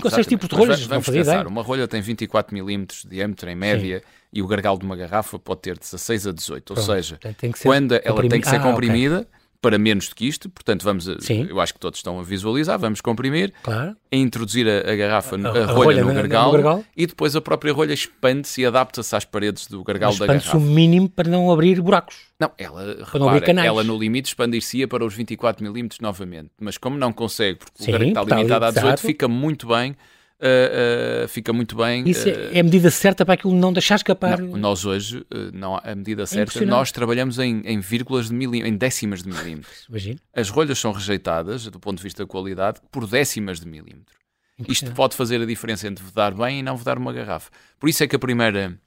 uh, 0.06 0.10
ou 0.10 0.12
6 0.14 0.28
tipos 0.28 0.50
de 0.50 0.56
rolhas, 0.56 0.82
vamos 0.82 1.08
não 1.08 1.14
pensar, 1.14 1.48
Uma 1.48 1.64
rolha 1.64 1.88
tem 1.88 2.02
24 2.02 2.54
milímetros 2.54 3.04
de 3.04 3.10
diâmetro 3.12 3.50
em 3.50 3.56
média 3.56 4.00
Sim. 4.00 4.06
e 4.34 4.42
o 4.42 4.48
gargalo 4.48 4.78
de 4.78 4.86
uma 4.86 4.98
garrafa 4.98 5.40
pode 5.40 5.62
ter 5.62 5.80
16 5.80 6.28
a 6.28 6.32
18, 6.34 6.66
Pronto, 6.66 6.80
ou 6.80 6.86
seja, 6.86 7.18
quando 7.64 7.94
ela 8.04 8.28
tem 8.28 8.42
que 8.42 8.50
ser 8.50 8.58
ah, 8.58 8.60
comprimida... 8.60 9.20
Okay 9.20 9.41
para 9.62 9.78
menos 9.78 10.10
do 10.10 10.16
que 10.16 10.28
isto, 10.28 10.50
portanto 10.50 10.84
vamos 10.84 11.08
a, 11.08 11.14
eu 11.48 11.62
acho 11.62 11.74
que 11.74 11.80
todos 11.80 12.00
estão 12.00 12.20
a 12.20 12.24
visualizar, 12.24 12.80
vamos 12.80 13.00
comprimir, 13.00 13.54
claro. 13.62 13.96
a 14.12 14.16
introduzir 14.16 14.68
a, 14.68 14.92
a 14.92 14.96
garrafa, 14.96 15.36
a, 15.36 15.40
a, 15.40 15.66
rolha, 15.66 16.02
rolha, 16.02 16.04
no, 16.04 16.14
gargalo, 16.14 16.58
no 16.58 16.86
e 16.98 17.06
depois 17.06 17.36
a 17.36 17.42
própria 17.42 17.72
rolha 17.72 17.94
expande-se 17.94 18.62
e 18.62 18.66
adapta-se 18.66 19.16
às 19.16 19.24
paredes 19.24 19.68
do 19.68 19.84
gargalo 19.84 20.18
da 20.18 20.26
garrafa. 20.26 20.48
Expande-se 20.48 20.72
o 20.72 20.74
mínimo 20.74 21.08
para 21.08 21.30
não 21.30 21.52
abrir 21.52 21.80
buracos. 21.80 22.16
Não, 22.40 22.52
ela, 22.58 23.06
repara, 23.06 23.64
ela 23.64 23.84
no 23.84 23.96
limite 23.96 24.30
expandir-se-ia 24.30 24.88
para 24.88 25.06
os 25.06 25.14
24 25.14 25.64
milímetros 25.64 26.00
novamente, 26.00 26.50
mas 26.60 26.80
como 26.80 26.98
não 26.98 27.14
consegue, 27.14 27.60
porque 27.60 27.84
Sim, 27.84 27.92
o 27.92 28.00
gargalo 28.00 28.24
está 28.24 28.36
limitado 28.36 28.66
a 28.66 28.72
18, 28.72 29.00
fica 29.00 29.28
muito 29.28 29.68
bem 29.68 29.96
Uh, 30.42 31.26
uh, 31.26 31.28
fica 31.28 31.54
muito 31.54 31.76
bem. 31.76 32.04
Isso 32.10 32.28
uh, 32.28 32.50
é 32.52 32.62
a 32.62 32.64
medida 32.64 32.90
certa 32.90 33.24
para 33.24 33.36
aquilo 33.36 33.54
não 33.54 33.72
deixar 33.72 33.96
escapar? 33.96 34.42
Não, 34.42 34.58
nós 34.58 34.86
hoje, 34.86 35.24
não 35.54 35.80
a 35.84 35.94
medida 35.94 36.24
é 36.24 36.26
certa, 36.26 36.66
nós 36.66 36.92
trabalhamos 36.92 37.38
em, 37.38 37.62
em 37.64 37.80
vírgulas 37.80 38.30
de 38.30 38.34
milímetros, 38.34 38.74
em 38.74 38.76
décimas 38.76 39.22
de 39.22 39.30
milímetros. 39.30 39.86
Imagina. 39.90 40.20
As 40.34 40.50
rolhas 40.50 40.80
são 40.80 40.92
rejeitadas, 40.92 41.66
do 41.66 41.80
ponto 41.80 41.98
de 41.98 42.04
vista 42.04 42.24
da 42.24 42.28
qualidade, 42.28 42.82
por 42.92 43.06
décimas 43.06 43.60
de 43.60 43.68
milímetro. 43.68 44.20
Isto 44.68 44.92
pode 44.94 45.16
fazer 45.16 45.40
a 45.42 45.46
diferença 45.46 45.88
entre 45.88 46.04
vedar 46.04 46.34
bem 46.34 46.60
e 46.60 46.64
não 46.64 46.76
vedar 46.76 46.98
uma 46.98 47.14
garrafa. 47.14 47.52
Por 47.80 47.88
isso 47.88 48.04
é 48.04 48.08
que 48.08 48.16
a 48.16 48.20
primeira, 48.20 48.80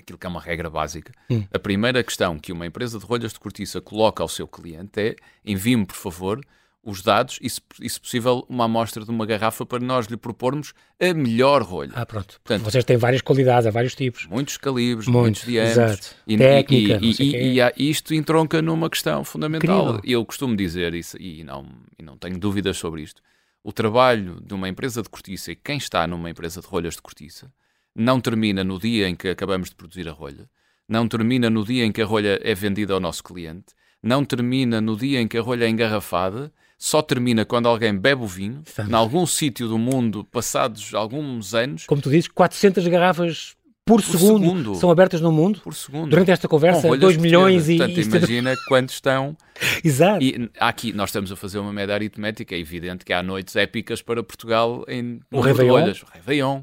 aquilo 0.00 0.16
que 0.16 0.26
é 0.26 0.30
uma 0.30 0.40
regra 0.40 0.70
básica, 0.70 1.12
hum. 1.28 1.44
a 1.52 1.58
primeira 1.58 2.02
questão 2.04 2.38
que 2.38 2.52
uma 2.52 2.66
empresa 2.66 2.98
de 2.98 3.04
rolhas 3.04 3.32
de 3.32 3.40
cortiça 3.40 3.80
coloca 3.80 4.22
ao 4.22 4.28
seu 4.28 4.46
cliente 4.46 5.00
é 5.00 5.16
envie-me, 5.44 5.86
por 5.86 5.96
favor, 5.96 6.40
os 6.82 7.02
dados 7.02 7.38
e, 7.42 7.50
se, 7.50 7.60
e, 7.82 7.88
se 7.88 8.00
possível, 8.00 8.46
uma 8.48 8.64
amostra 8.64 9.04
de 9.04 9.10
uma 9.10 9.26
garrafa 9.26 9.66
para 9.66 9.78
nós 9.78 10.06
lhe 10.06 10.16
propormos 10.16 10.72
a 11.00 11.12
melhor 11.12 11.62
rolha. 11.62 11.92
Ah, 11.94 12.06
pronto. 12.06 12.40
Portanto, 12.42 12.64
Vocês 12.64 12.84
têm 12.84 12.96
várias 12.96 13.20
qualidades, 13.20 13.66
há 13.66 13.70
vários 13.70 13.94
tipos. 13.94 14.26
Muitos 14.26 14.56
calibres, 14.56 15.06
muitos, 15.06 15.44
muitos 15.44 15.74
diâmetros. 15.74 16.14
E, 16.26 16.36
Técnica, 16.36 16.98
e, 17.02 17.14
e, 17.20 17.60
e, 17.60 17.90
isto 17.90 18.14
entronca 18.14 18.62
numa 18.62 18.88
questão 18.88 19.24
fundamental. 19.24 19.90
Incrível. 19.90 20.00
Eu 20.04 20.24
costumo 20.24 20.56
dizer 20.56 20.94
isso, 20.94 21.16
e 21.20 21.44
não, 21.44 21.66
e 21.98 22.02
não 22.02 22.16
tenho 22.16 22.38
dúvidas 22.38 22.76
sobre 22.78 23.02
isto. 23.02 23.20
O 23.62 23.72
trabalho 23.72 24.40
de 24.40 24.54
uma 24.54 24.68
empresa 24.68 25.02
de 25.02 25.08
cortiça 25.08 25.52
e 25.52 25.56
quem 25.56 25.76
está 25.76 26.06
numa 26.06 26.30
empresa 26.30 26.60
de 26.60 26.66
rolhas 26.66 26.94
de 26.94 27.02
cortiça 27.02 27.52
não 27.94 28.20
termina 28.20 28.62
no 28.62 28.78
dia 28.78 29.08
em 29.08 29.14
que 29.16 29.28
acabamos 29.28 29.68
de 29.70 29.74
produzir 29.74 30.08
a 30.08 30.12
rolha, 30.12 30.48
não 30.88 31.08
termina 31.08 31.50
no 31.50 31.64
dia 31.64 31.84
em 31.84 31.92
que 31.92 32.00
a 32.00 32.06
rolha 32.06 32.40
é 32.42 32.54
vendida 32.54 32.94
ao 32.94 33.00
nosso 33.00 33.22
cliente, 33.22 33.74
não 34.02 34.24
termina 34.24 34.80
no 34.80 34.96
dia 34.96 35.20
em 35.20 35.26
que 35.26 35.36
a 35.36 35.42
rolha 35.42 35.64
é 35.64 35.68
engarrafada, 35.68 36.52
só 36.78 37.02
termina 37.02 37.44
quando 37.44 37.68
alguém 37.68 37.94
bebe 37.94 38.22
o 38.22 38.26
vinho, 38.26 38.62
em 38.88 38.94
algum 38.94 39.26
sítio 39.26 39.66
do 39.66 39.76
mundo, 39.76 40.24
passados 40.30 40.94
alguns 40.94 41.52
anos. 41.52 41.84
Como 41.86 42.00
tu 42.00 42.08
dizes, 42.08 42.28
400 42.28 42.86
garrafas 42.86 43.56
por, 43.84 44.02
por 44.02 44.18
segundo, 44.18 44.46
segundo, 44.46 44.74
são 44.76 44.90
abertas 44.90 45.20
no 45.20 45.32
mundo. 45.32 45.60
Por 45.60 45.74
segundo. 45.74 46.10
Durante 46.10 46.30
esta 46.30 46.46
conversa, 46.46 46.94
2 46.96 47.16
milhões 47.16 47.68
e... 47.68 47.78
Portanto, 47.78 48.00
imagina 48.00 48.54
quantos 48.68 48.94
estão... 48.94 49.36
Exato. 49.82 50.22
E 50.22 50.50
aqui 50.60 50.92
nós 50.92 51.08
estamos 51.08 51.32
a 51.32 51.36
fazer 51.36 51.58
uma 51.58 51.72
média 51.72 51.94
aritmética, 51.94 52.54
é 52.54 52.58
evidente 52.58 53.04
que 53.04 53.12
há 53.12 53.22
noites 53.22 53.56
épicas 53.56 54.02
para 54.02 54.22
Portugal 54.22 54.84
em... 54.86 55.20
O 55.32 55.40
Réveillon. 55.40 55.80
O 55.80 56.14
Réveillon. 56.14 56.62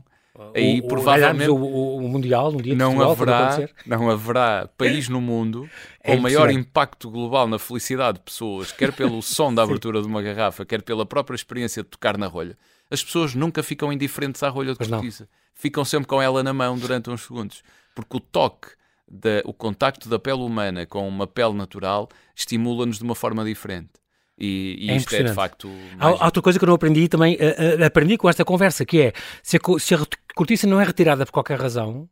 Aí 0.54 0.82
o, 0.82 0.88
provavelmente 0.88 1.50
o, 1.50 1.56
o, 1.56 2.02
Mundial, 2.10 2.52
no 2.52 2.62
dia 2.62 2.76
não 2.76 2.96
Portugal, 2.96 3.42
haverá, 3.48 3.70
não 3.86 4.10
haverá 4.10 4.70
país 4.78 5.08
no 5.08 5.22
mundo 5.22 5.70
é 6.04 6.14
com 6.14 6.22
maior 6.22 6.52
impacto 6.52 7.10
global 7.10 7.48
na 7.48 7.58
felicidade 7.58 8.18
de 8.18 8.26
pessoas, 8.26 8.72
quer 8.72 8.92
pelo 8.92 9.22
som 9.24 9.54
da 9.54 9.64
abertura 9.64 10.02
de 10.02 10.08
uma 10.08 10.22
garrafa, 10.22 10.66
quer 10.66 10.82
pela 10.82 11.06
própria 11.06 11.36
experiência 11.36 11.84
de 11.84 11.90
tocar 11.90 12.18
na 12.18 12.28
rolha. 12.28 12.58
As 12.92 13.02
pessoas 13.02 13.34
nunca 13.34 13.64
ficam 13.64 13.94
indiferentes 13.94 14.44
à 14.44 14.50
rolha 14.50 14.74
de 14.74 14.90
cortiça. 14.90 15.28
Ficam 15.54 15.86
sempre 15.86 16.08
com 16.08 16.22
ela 16.22 16.44
na 16.44 16.54
mão 16.54 16.78
durante 16.78 17.10
uns 17.10 17.22
segundos, 17.22 17.64
porque 17.96 18.18
o 18.18 18.20
toque, 18.20 18.68
da, 19.08 19.42
o 19.46 19.54
contacto 19.54 20.10
da 20.10 20.20
pele 20.20 20.42
humana 20.42 20.86
com 20.86 21.08
uma 21.08 21.26
pele 21.26 21.54
natural 21.54 22.10
estimula-nos 22.36 22.98
de 22.98 23.04
uma 23.04 23.16
forma 23.16 23.46
diferente. 23.46 23.92
E, 24.38 24.88
e 24.88 24.92
é 24.92 24.96
isto 24.98 25.16
é 25.16 25.24
de 25.24 25.34
facto. 25.34 25.68
Mais... 25.98 26.20
Há 26.20 26.26
outra 26.26 26.42
coisa 26.42 26.60
que 26.60 26.66
eu 26.66 26.68
não 26.68 26.76
aprendi 26.76 27.08
também, 27.08 27.36
uh, 27.36 27.82
uh, 27.82 27.86
aprendi 27.86 28.18
com 28.18 28.30
esta 28.30 28.44
conversa, 28.44 28.86
que 28.86 29.02
é 29.02 29.14
se 29.42 29.58
a, 29.58 29.80
se 29.80 29.96
a 29.96 30.00
cortiça 30.36 30.68
não 30.68 30.80
é 30.80 30.84
retirada 30.84 31.26
por 31.26 31.32
qualquer 31.32 31.60
razão, 31.60 32.10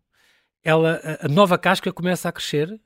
ela, 0.64 1.02
a 1.22 1.28
nova 1.28 1.58
casca 1.58 1.92
começa 1.92 2.30
a 2.30 2.32
crescer 2.32 2.80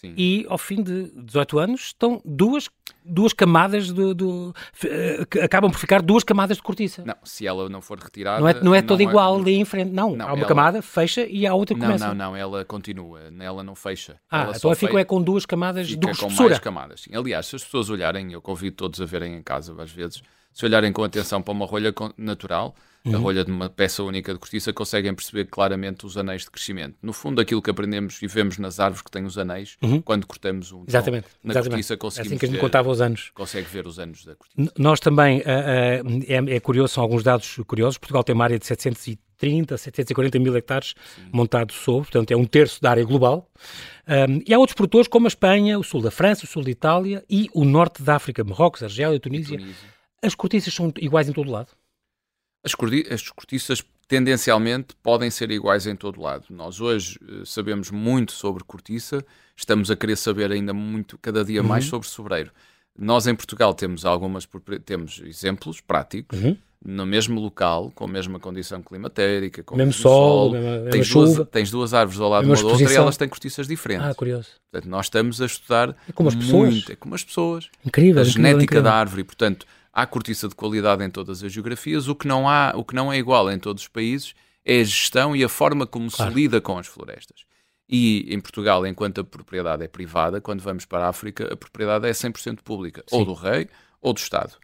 Sim. 0.00 0.14
E 0.16 0.46
ao 0.48 0.56
fim 0.56 0.80
de 0.80 1.10
18 1.12 1.58
anos 1.58 1.80
estão 1.86 2.22
duas, 2.24 2.70
duas 3.04 3.32
camadas 3.32 3.88
de, 3.88 4.14
de, 4.14 4.14
de, 4.14 5.40
acabam 5.40 5.72
por 5.72 5.80
ficar 5.80 6.00
duas 6.00 6.22
camadas 6.22 6.58
de 6.58 6.62
cortiça. 6.62 7.02
Não, 7.04 7.16
se 7.24 7.44
ela 7.48 7.68
não 7.68 7.80
for 7.80 7.98
retirada. 7.98 8.38
Não 8.38 8.48
é, 8.48 8.62
não 8.62 8.74
é 8.76 8.80
toda 8.80 9.02
é- 9.02 9.06
igual 9.06 9.36
é... 9.36 9.40
ali 9.40 9.54
em 9.56 9.64
frente. 9.64 9.90
Não, 9.90 10.14
não 10.14 10.24
há 10.24 10.28
uma 10.34 10.38
ela... 10.38 10.46
camada, 10.46 10.80
fecha 10.82 11.26
e 11.26 11.48
há 11.48 11.52
outra 11.52 11.74
que 11.74 11.80
não, 11.80 11.88
começa. 11.88 12.06
Não, 12.06 12.14
não, 12.14 12.36
ela 12.36 12.64
continua, 12.64 13.22
ela 13.40 13.64
não 13.64 13.74
fecha. 13.74 14.20
Ah, 14.30 14.42
ela 14.42 14.56
então 14.56 14.72
fica 14.76 15.00
é 15.00 15.04
com 15.04 15.20
duas 15.20 15.44
camadas 15.44 15.88
fica 15.88 15.98
de 15.98 16.10
espessura. 16.12 16.36
com 16.36 16.44
mais 16.44 16.58
camadas. 16.60 17.00
Sim. 17.00 17.16
Aliás, 17.16 17.46
se 17.46 17.56
as 17.56 17.64
pessoas 17.64 17.90
olharem, 17.90 18.32
eu 18.32 18.40
convido 18.40 18.76
todos 18.76 19.00
a 19.00 19.04
verem 19.04 19.34
em 19.34 19.42
casa 19.42 19.74
às 19.82 19.90
vezes, 19.90 20.22
se 20.58 20.66
olharem 20.66 20.92
com 20.92 21.04
atenção 21.04 21.40
para 21.40 21.52
uma 21.52 21.64
rolha 21.64 21.94
natural, 22.16 22.74
uhum. 23.04 23.14
a 23.14 23.18
rolha 23.18 23.44
de 23.44 23.50
uma 23.52 23.68
peça 23.68 24.02
única 24.02 24.32
de 24.32 24.40
cortiça, 24.40 24.72
conseguem 24.72 25.14
perceber 25.14 25.44
claramente 25.44 26.04
os 26.04 26.16
anéis 26.16 26.42
de 26.42 26.50
crescimento. 26.50 26.96
No 27.00 27.12
fundo, 27.12 27.40
aquilo 27.40 27.62
que 27.62 27.70
aprendemos 27.70 28.20
e 28.20 28.26
vemos 28.26 28.58
nas 28.58 28.80
árvores 28.80 29.00
que 29.00 29.08
têm 29.08 29.24
os 29.24 29.38
anéis, 29.38 29.76
uhum. 29.80 30.02
quando 30.02 30.26
cortamos 30.26 30.72
um 30.72 30.82
exatamente, 30.84 31.28
na 31.44 31.52
exatamente. 31.52 31.70
cortiça 31.70 31.96
conseguimos 31.96 32.32
é 32.32 32.34
assim 32.34 32.38
que 32.40 32.44
a 32.44 32.48
gente 32.48 32.56
ver, 32.56 32.60
contava 32.60 32.90
os 32.90 33.00
anos. 33.00 33.30
Consegue 33.34 33.68
ver 33.68 33.86
os 33.86 34.00
anos 34.00 34.24
da 34.24 34.34
cortiça. 34.34 34.72
Nós 34.76 34.98
também, 34.98 35.38
uh, 35.38 35.42
uh, 35.42 36.24
é, 36.26 36.56
é, 36.56 36.58
curioso, 36.58 36.94
são 36.94 37.04
alguns 37.04 37.22
dados 37.22 37.60
curiosos, 37.64 37.96
Portugal 37.96 38.24
tem 38.24 38.34
uma 38.34 38.42
área 38.42 38.58
de 38.58 38.66
730, 38.66 39.78
740 39.78 40.40
mil 40.40 40.56
hectares 40.56 40.96
Sim. 41.14 41.22
montado 41.32 41.72
sobre, 41.72 42.10
portanto 42.10 42.32
é 42.32 42.36
um 42.36 42.44
terço 42.44 42.82
da 42.82 42.90
área 42.90 43.04
global. 43.04 43.48
Um, 44.08 44.42
e 44.44 44.52
há 44.52 44.58
outros 44.58 44.74
produtores 44.74 45.06
como 45.06 45.28
a 45.28 45.28
Espanha, 45.28 45.78
o 45.78 45.84
sul 45.84 46.02
da 46.02 46.10
França, 46.10 46.46
o 46.46 46.48
sul 46.48 46.64
da 46.64 46.70
Itália 46.70 47.24
e 47.30 47.48
o 47.54 47.64
norte 47.64 48.02
da 48.02 48.16
África, 48.16 48.42
Marrocos, 48.42 48.82
Argélia, 48.82 49.20
Tunísia. 49.20 49.56
Tunísia. 49.56 49.97
As 50.22 50.34
cortiças 50.34 50.74
são 50.74 50.92
iguais 50.98 51.28
em 51.28 51.32
todo 51.32 51.50
lado? 51.50 51.68
As, 52.64 52.72
as 53.12 53.30
cortiças 53.30 53.84
tendencialmente 54.08 54.96
podem 55.02 55.30
ser 55.30 55.50
iguais 55.50 55.86
em 55.86 55.94
todo 55.94 56.20
lado. 56.20 56.46
Nós 56.50 56.80
hoje 56.80 57.18
uh, 57.22 57.46
sabemos 57.46 57.90
muito 57.90 58.32
sobre 58.32 58.64
cortiça, 58.64 59.24
estamos 59.54 59.90
a 59.90 59.96
querer 59.96 60.16
saber 60.16 60.50
ainda 60.50 60.72
muito, 60.72 61.18
cada 61.18 61.44
dia 61.44 61.60
uhum. 61.60 61.68
mais 61.68 61.84
sobre 61.84 62.08
sobreiro. 62.08 62.50
Nós 62.98 63.26
em 63.26 63.34
Portugal 63.34 63.74
temos 63.74 64.04
algumas 64.04 64.48
temos 64.84 65.22
exemplos 65.24 65.80
práticos. 65.80 66.38
Uhum. 66.40 66.56
No 66.84 67.04
mesmo 67.04 67.40
local, 67.40 67.90
com 67.92 68.04
a 68.04 68.08
mesma 68.08 68.38
condição 68.38 68.80
climatérica, 68.80 69.64
com 69.64 69.74
mesmo 69.74 69.90
o 69.90 69.94
sol, 69.94 70.12
sol 70.12 70.52
mesma, 70.52 70.90
tens, 70.90 71.08
mesma 71.08 71.24
duas, 71.24 71.48
tens 71.48 71.70
duas 71.72 71.92
árvores 71.92 72.20
ao 72.20 72.30
lado 72.30 72.44
de 72.44 72.50
uma 72.50 72.56
da 72.56 72.66
outra 72.68 72.92
e 72.92 72.94
elas 72.94 73.16
têm 73.16 73.28
cortiças 73.28 73.66
diferentes. 73.66 74.06
Ah, 74.06 74.14
curioso. 74.14 74.50
Portanto, 74.70 74.88
nós 74.88 75.06
estamos 75.06 75.42
a 75.42 75.46
estudar 75.46 75.96
é 76.08 76.12
como 76.12 76.28
as 76.28 76.36
pessoas. 76.36 76.70
muito, 76.70 76.92
é 76.92 76.94
como 76.94 77.16
as 77.16 77.24
pessoas. 77.24 77.68
Incrível, 77.84 78.22
a 78.22 78.22
incrível, 78.22 78.24
genética 78.24 78.62
incrível. 78.62 78.82
da 78.84 78.94
árvore, 78.94 79.24
portanto, 79.24 79.66
há 79.98 80.06
cortiça 80.06 80.46
de 80.46 80.54
qualidade 80.54 81.04
em 81.04 81.10
todas 81.10 81.42
as 81.42 81.52
geografias. 81.52 82.06
O 82.06 82.14
que 82.14 82.28
não 82.28 82.48
há, 82.48 82.72
o 82.76 82.84
que 82.84 82.94
não 82.94 83.12
é 83.12 83.18
igual 83.18 83.50
em 83.50 83.58
todos 83.58 83.82
os 83.82 83.88
países 83.88 84.32
é 84.64 84.80
a 84.80 84.84
gestão 84.84 85.34
e 85.34 85.42
a 85.42 85.48
forma 85.48 85.86
como 85.88 86.08
claro. 86.08 86.30
se 86.30 86.36
lida 86.36 86.60
com 86.60 86.78
as 86.78 86.86
florestas. 86.86 87.44
E 87.88 88.32
em 88.32 88.38
Portugal, 88.38 88.86
enquanto 88.86 89.22
a 89.22 89.24
propriedade 89.24 89.82
é 89.82 89.88
privada, 89.88 90.40
quando 90.40 90.60
vamos 90.60 90.84
para 90.84 91.06
a 91.06 91.08
África, 91.08 91.52
a 91.52 91.56
propriedade 91.56 92.06
é 92.06 92.12
100% 92.12 92.60
pública, 92.62 93.02
Sim. 93.08 93.16
ou 93.16 93.24
do 93.24 93.32
rei 93.32 93.68
ou 94.00 94.12
do 94.12 94.18
Estado. 94.18 94.56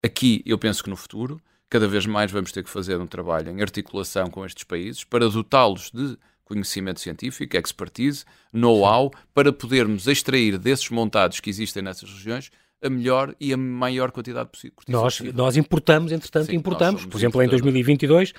Aqui, 0.00 0.42
eu 0.46 0.56
penso 0.56 0.84
que 0.84 0.90
no 0.90 0.96
futuro, 0.96 1.40
cada 1.68 1.88
vez 1.88 2.06
mais 2.06 2.30
vamos 2.30 2.52
ter 2.52 2.62
que 2.62 2.70
fazer 2.70 3.00
um 3.00 3.06
trabalho 3.06 3.50
em 3.50 3.60
articulação 3.60 4.30
com 4.30 4.46
estes 4.46 4.62
países 4.62 5.02
para 5.02 5.28
dotá-los 5.28 5.90
de 5.90 6.16
conhecimento 6.44 7.00
científico, 7.00 7.56
expertise, 7.56 8.24
know-how, 8.52 9.10
para 9.34 9.52
podermos 9.52 10.06
extrair 10.06 10.56
desses 10.56 10.88
montados 10.88 11.40
que 11.40 11.50
existem 11.50 11.82
nessas 11.82 12.10
regiões 12.10 12.50
a 12.82 12.88
melhor 12.90 13.34
e 13.40 13.52
a 13.52 13.56
maior 13.56 14.10
quantidade 14.10 14.48
possível. 14.50 14.76
Nós, 14.88 15.20
nós 15.34 15.56
importamos, 15.56 16.12
entretanto, 16.12 16.50
Sim, 16.50 16.56
importamos. 16.56 17.04
Por 17.04 17.18
exemplo, 17.18 17.42
em 17.42 17.48
2022, 17.48 18.32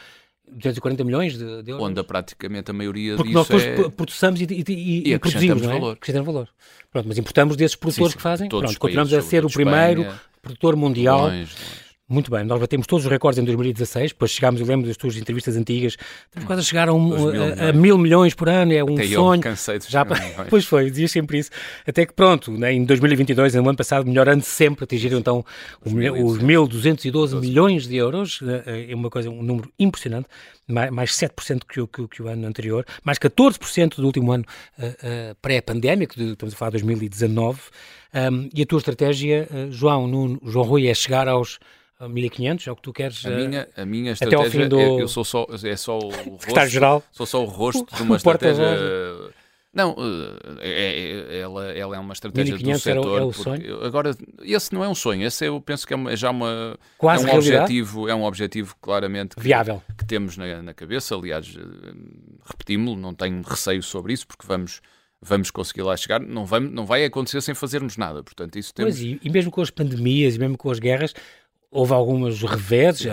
240 0.52 1.04
milhões 1.04 1.38
de, 1.38 1.64
de 1.64 1.72
euros. 1.72 1.86
Onde 1.86 2.04
praticamente 2.04 2.72
a 2.72 2.74
maioria 2.74 3.16
Porque 3.16 3.34
disso 3.34 3.54
nós 3.54 3.64
é... 3.64 3.90
produzimos 3.90 4.42
e, 4.42 4.46
e, 4.46 5.10
e, 5.10 5.14
e 5.14 5.20
produzimos, 5.20 5.62
não 5.62 5.72
é? 5.72 5.74
valor. 5.74 5.94
Acrescentamos 5.94 6.26
valor. 6.26 6.50
Pronto, 6.92 7.08
mas 7.08 7.18
importamos 7.18 7.56
desses 7.56 7.76
produtores 7.76 8.12
sim, 8.14 8.18
que 8.18 8.24
fazem. 8.24 8.50
Pronto, 8.50 8.80
continuamos 8.80 9.14
a 9.14 9.22
ser 9.22 9.46
o 9.46 9.50
primeiro 9.50 10.02
Espanha, 10.02 10.22
produtor 10.42 10.76
mundial. 10.76 11.22
Longe, 11.24 11.38
longe. 11.38 11.89
Muito 12.12 12.32
bem, 12.32 12.44
nós 12.44 12.60
batemos 12.60 12.88
todos 12.88 13.06
os 13.06 13.12
recordes 13.12 13.38
em 13.38 13.46
2016, 13.46 14.14
depois 14.14 14.32
chegámos, 14.32 14.60
eu 14.60 14.66
lembro 14.66 14.88
das 14.88 14.98
tuas 14.98 15.16
entrevistas 15.16 15.56
antigas, 15.56 15.96
estamos 16.26 16.48
quase 16.48 16.62
a 16.62 16.64
chegar 16.64 16.90
a, 16.90 16.94
um, 16.94 17.12
a, 17.14 17.70
a, 17.70 17.72
mil 17.74 18.00
milhões 18.00 18.34
por 18.34 18.50
ano, 18.50 18.74
é 18.74 18.84
um 18.84 18.96
Até 18.96 19.10
sonho. 19.10 19.38
Eu 19.38 19.44
cansei 19.44 19.78
de 19.78 19.92
Já, 19.92 20.04
pois 20.50 20.66
foi, 20.66 20.90
dizias 20.90 21.12
sempre 21.12 21.38
isso. 21.38 21.52
Até 21.88 22.08
que 22.08 22.14
pronto, 22.14 22.52
né, 22.52 22.74
em 22.74 22.84
2022, 22.84 23.54
no 23.54 23.70
ano 23.70 23.78
passado, 23.78 24.08
melhor 24.08 24.28
ano 24.28 24.42
sempre, 24.42 24.86
atingiram 24.86 25.20
então 25.20 25.46
os, 25.86 25.94
os 25.94 26.40
1.212 26.40 27.40
milhões 27.40 27.88
de 27.88 27.96
euros, 27.98 28.42
né, 28.42 28.64
é 28.90 28.96
uma 28.96 29.12
coisa, 29.12 29.30
um 29.30 29.44
número 29.44 29.72
impressionante, 29.78 30.28
mais, 30.68 30.90
mais 30.90 31.12
7% 31.12 31.62
que 31.70 31.80
o, 31.80 31.88
que, 31.88 32.08
que 32.08 32.24
o 32.24 32.28
ano 32.28 32.48
anterior, 32.48 32.88
mais 33.04 33.20
14% 33.20 33.98
do 33.98 34.06
último 34.08 34.32
ano 34.32 34.46
uh, 34.80 34.86
uh, 34.86 35.36
pré-pandémico, 35.44 36.20
estamos 36.20 36.56
a 36.56 36.58
falar 36.58 36.72
de 36.72 36.80
2019. 36.80 37.60
Um, 38.12 38.50
e 38.52 38.64
a 38.64 38.66
tua 38.66 38.80
estratégia, 38.80 39.48
uh, 39.52 39.72
João, 39.72 40.08
Nuno, 40.08 40.42
João 40.44 40.66
Rui, 40.66 40.88
é 40.88 40.94
chegar 40.96 41.28
aos 41.28 41.60
1500, 42.08 42.68
é 42.68 42.72
o 42.72 42.76
que 42.76 42.82
tu 42.82 42.94
queres. 42.94 43.26
A 43.26 43.30
minha, 43.30 43.68
a 43.76 43.86
minha 43.86 44.12
estratégia 44.14 44.40
até 44.40 44.58
ao 44.58 44.64
fim 44.64 44.70
do... 44.70 44.80
é, 44.80 45.02
eu 45.02 45.08
sou 45.08 45.26
só, 45.26 45.46
é 45.64 45.76
só 45.76 45.98
o 46.00 46.10
rosto, 46.40 46.68
geral. 46.68 47.04
Sou 47.12 47.26
só 47.26 47.44
o 47.44 47.46
rosto 47.50 47.86
de 47.96 48.04
uma 48.04 48.16
estratégia. 48.16 48.64
Não, 49.72 49.96
é, 50.60 50.70
é, 50.70 51.40
ela, 51.42 51.72
ela 51.72 51.96
é 51.96 52.00
uma 52.00 52.14
estratégia 52.14 52.58
do 52.58 52.80
setor. 52.80 53.22
É 53.22 53.24
o 53.24 53.32
sonho? 53.32 53.84
Agora, 53.84 54.16
esse 54.42 54.74
não 54.74 54.84
é 54.84 54.90
um 54.90 54.96
sonho, 54.96 55.26
esse 55.28 55.46
eu 55.46 55.62
penso 55.62 55.86
que 55.86 55.94
é, 55.94 56.16
já 56.16 56.32
uma, 56.32 56.78
Quase 56.98 57.30
é 57.30 57.34
um 57.34 57.38
objetivo, 57.38 58.10
é 58.10 58.16
um 58.16 58.24
objetivo 58.24 58.76
claramente 58.82 59.36
que, 59.36 59.42
viável 59.42 59.84
que 59.96 60.06
temos 60.06 60.38
na, 60.38 60.64
na 60.64 60.74
cabeça. 60.74 61.16
Aliás, 61.16 61.56
repetimos-lo, 62.46 63.00
não 63.00 63.14
tenho 63.14 63.42
receio 63.44 63.84
sobre 63.84 64.14
isso, 64.14 64.26
porque 64.26 64.48
vamos 64.48 64.82
vamos 65.22 65.52
conseguir 65.52 65.82
lá 65.82 65.98
chegar, 65.98 66.20
não 66.20 66.46
vai, 66.46 66.60
não 66.60 66.86
vai 66.86 67.04
acontecer 67.04 67.42
sem 67.42 67.54
fazermos 67.54 67.98
nada. 67.98 68.24
Portanto, 68.24 68.58
isso 68.58 68.74
temos... 68.74 68.96
Pois, 68.96 69.04
e, 69.04 69.20
e 69.22 69.30
mesmo 69.30 69.52
com 69.52 69.62
as 69.62 69.70
pandemias, 69.70 70.36
e 70.36 70.40
mesmo 70.40 70.58
com 70.58 70.72
as 70.72 70.80
guerras, 70.80 71.14
houve 71.72 71.94
alguns 71.94 72.42
reveses, 72.42 73.08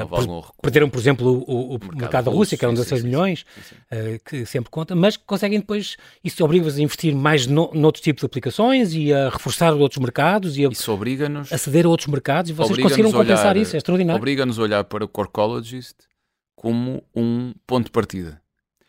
perderam, 0.63 0.89
por 0.89 0.99
exemplo, 0.99 1.29
o, 1.29 1.51
o, 1.51 1.67
o 1.67 1.73
mercado, 1.73 1.97
mercado, 1.97 2.25
da 2.25 2.31
Rússia, 2.31 2.57
que 2.57 2.65
eram 2.65 2.75
16 2.75 3.01
sim, 3.01 3.07
milhões, 3.07 3.45
sim. 3.63 3.75
Uh, 3.75 4.19
que 4.25 4.47
sempre 4.47 4.71
conta, 4.71 4.95
mas 4.95 5.17
conseguem 5.17 5.61
depois, 5.61 5.97
isso 6.25 6.43
obriga-vos 6.43 6.79
a 6.79 6.83
investir 6.83 7.15
mais 7.15 7.47
no, 7.47 7.71
noutros 7.75 8.03
tipos 8.03 8.21
de 8.21 8.27
aplicações 8.27 8.95
e 8.95 9.13
a 9.13 9.29
reforçar 9.29 9.75
outros 9.75 10.01
mercados 10.01 10.57
e 10.57 10.65
a 10.65 10.69
isso 10.69 10.91
obriga-nos 10.91 11.53
aceder 11.53 11.85
a 11.85 11.89
outros 11.89 12.09
mercados 12.09 12.51
e 12.51 12.55
vocês 12.55 12.79
conseguiram 12.79 13.13
compensar 13.13 13.53
olhar, 13.53 13.57
isso, 13.59 13.77
é 13.77 13.79
extraordinário. 13.79 14.19
Obriga-nos 14.19 14.59
a 14.59 14.63
olhar 14.63 14.85
para 14.85 15.05
o 15.05 15.09
Corcologist 15.09 15.97
como 16.55 17.03
um 17.15 17.53
ponto 17.67 17.87
de 17.87 17.91
partida. 17.91 18.41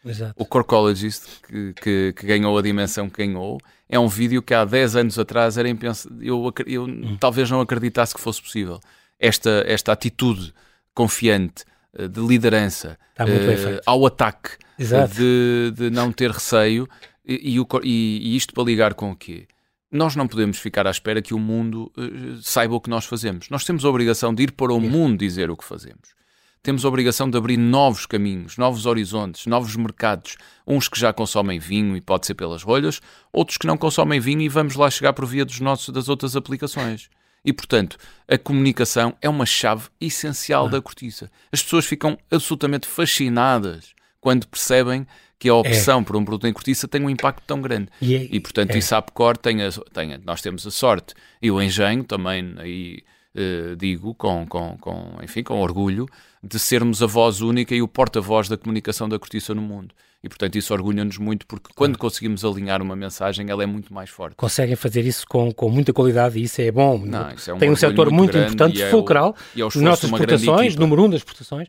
Exato. 0.06 0.34
O 0.38 0.46
Corcologist, 0.46 1.42
que, 1.46 1.74
que, 1.74 2.14
que, 2.14 2.26
ganhou 2.26 2.58
a 2.58 2.62
dimensão 2.62 3.10
que 3.10 3.18
ganhou, 3.26 3.58
é 3.90 4.00
um 4.00 4.08
vídeo 4.08 4.42
que 4.42 4.54
há 4.54 4.64
10 4.64 4.96
anos 4.96 5.20
atrás 5.20 5.58
era 5.58 5.68
impens... 5.68 6.08
eu, 6.22 6.54
eu 6.66 6.86
hum. 6.86 7.18
talvez 7.20 7.52
não 7.52 7.60
acreditasse 7.60 8.16
que 8.16 8.22
fosse 8.22 8.42
possível 8.42 8.80
esta, 9.20 9.64
esta 9.68 9.92
atitude 9.92 10.54
confiante 10.94 11.64
eh, 11.98 12.08
de 12.08 12.20
liderança 12.20 12.98
uh, 13.20 13.82
ao 13.86 14.06
ataque, 14.06 14.52
uh, 14.80 15.08
de, 15.08 15.72
de, 15.76 15.90
não 15.90 16.12
ter 16.12 16.32
receio, 16.32 16.88
e, 17.26 17.58
e, 17.60 17.66
e, 17.84 18.36
isto 18.36 18.54
para 18.54 18.64
ligar 18.64 18.94
com 18.94 19.12
o 19.12 19.16
quê? 19.16 19.48
Nós 19.92 20.16
não 20.16 20.28
podemos 20.28 20.60
ficar 20.60 20.86
à 20.86 20.92
espera 20.92 21.22
que 21.22 21.34
o 21.34 21.40
mundo 21.40 21.92
uh, 21.98 22.42
saiba 22.42 22.76
o 22.76 22.82
que 22.82 22.90
nós 22.90 23.06
fazemos. 23.06 23.50
Nós 23.50 23.64
temos 23.64 23.84
a 23.86 23.90
obrigação 23.90 24.34
de 24.34 24.44
ir 24.44 24.52
para 24.52 24.74
o 24.74 24.80
mundo 24.80 25.18
dizer 25.18 25.50
o 25.50 25.58
que 25.58 25.64
fazemos. 25.64 26.16
Temos 26.62 26.84
a 26.84 26.88
obrigação 26.90 27.30
de 27.30 27.38
abrir 27.38 27.56
novos 27.56 28.06
caminhos, 28.06 28.58
novos 28.58 28.86
horizontes, 28.86 29.46
novos 29.46 29.76
mercados. 29.76 30.36
Uns 30.66 30.90
que 30.90 31.00
já 31.00 31.14
consomem 31.14 31.60
vinho 31.60 31.96
e 31.96 32.02
pode 32.02 32.28
ser 32.28 32.34
pelas 32.34 32.62
rolhas, 32.62 33.00
outros 33.32 33.58
que 33.58 33.66
não 33.66 33.78
consomem 33.78 34.20
vinho 34.20 34.42
e 34.42 34.50
vamos 34.50 34.76
lá 34.76 34.90
chegar 34.90 35.14
por 35.14 35.26
via 35.26 35.46
dos 35.46 35.62
nossos, 35.62 35.94
das 35.94 36.10
outras 36.10 36.36
aplicações. 36.36 37.10
E, 37.48 37.54
portanto, 37.54 37.98
a 38.28 38.38
comunicação 38.38 39.16
é 39.22 39.30
uma 39.30 39.46
chave 39.46 39.88
essencial 40.02 40.66
ah. 40.66 40.70
da 40.70 40.82
cortiça. 40.82 41.32
As 41.50 41.64
pessoas 41.64 41.86
ficam 41.86 42.18
absolutamente 42.30 42.86
fascinadas 42.86 43.96
quando 44.20 44.46
percebem 44.48 45.08
que 45.40 45.48
a 45.48 45.56
opção 45.56 46.02
é. 46.02 46.04
por 46.04 46.18
um 46.18 46.26
produto 46.26 46.46
em 46.46 46.52
cortiça 46.52 46.90
tem 46.90 47.02
um 47.06 47.10
impacto 47.10 47.46
tão 47.48 47.62
grande. 47.62 47.88
E, 48.02 48.16
é, 48.16 48.28
e 48.30 48.38
portanto, 48.42 48.76
é. 48.76 48.80
isso 48.80 48.94
a 48.94 48.98
Apcor 48.98 49.38
tem, 49.38 49.64
a, 49.64 49.70
tem 49.94 50.14
a, 50.14 50.18
nós 50.18 50.42
temos 50.42 50.68
a 50.68 50.72
sorte 50.72 51.14
e 51.42 51.50
o 51.50 51.62
engenho 51.62 52.04
também 52.04 52.54
aí 52.58 53.02
eh, 53.34 53.76
digo 53.78 54.14
com, 54.16 54.46
com, 54.46 54.78
com, 54.78 55.18
enfim, 55.24 55.42
com 55.42 55.62
orgulho 55.62 56.06
de 56.44 56.60
sermos 56.60 57.02
a 57.02 57.06
voz 57.06 57.40
única 57.40 57.74
e 57.74 57.82
o 57.82 57.88
porta-voz 57.88 58.50
da 58.50 58.58
comunicação 58.58 59.08
da 59.08 59.18
cortiça 59.18 59.56
no 59.56 59.62
mundo. 59.62 59.96
E, 60.24 60.28
portanto, 60.28 60.56
isso 60.58 60.74
orgulha-nos 60.74 61.18
muito 61.20 61.46
porque 61.46 61.70
quando 61.76 61.98
conseguimos 61.98 62.44
alinhar 62.44 62.82
uma 62.82 62.96
mensagem, 62.96 63.50
ela 63.50 63.62
é 63.62 63.68
muito 63.68 63.94
mais 63.94 64.10
forte. 64.10 64.36
Conseguem 64.36 64.76
fazer 64.76 65.06
isso 65.06 65.28
com, 65.28 65.52
com 65.54 65.70
muita 65.70 65.94
qualidade 65.94 66.40
e 66.40 66.44
isso 66.44 66.60
é 66.60 66.72
bom. 66.72 66.98
Não, 66.98 67.32
isso 67.32 67.52
é 67.52 67.54
um 67.54 67.58
Tem 67.60 67.70
um 67.70 67.76
setor 67.76 68.10
muito, 68.10 68.36
muito 68.36 68.38
importante, 68.38 68.82
é 68.82 68.90
fulcral, 68.90 69.36
é 69.56 69.64
o, 69.64 69.70
nossas 69.76 70.06
exportações, 70.06 70.76
número 70.76 71.04
um 71.04 71.10
das 71.10 71.20
exportações, 71.20 71.68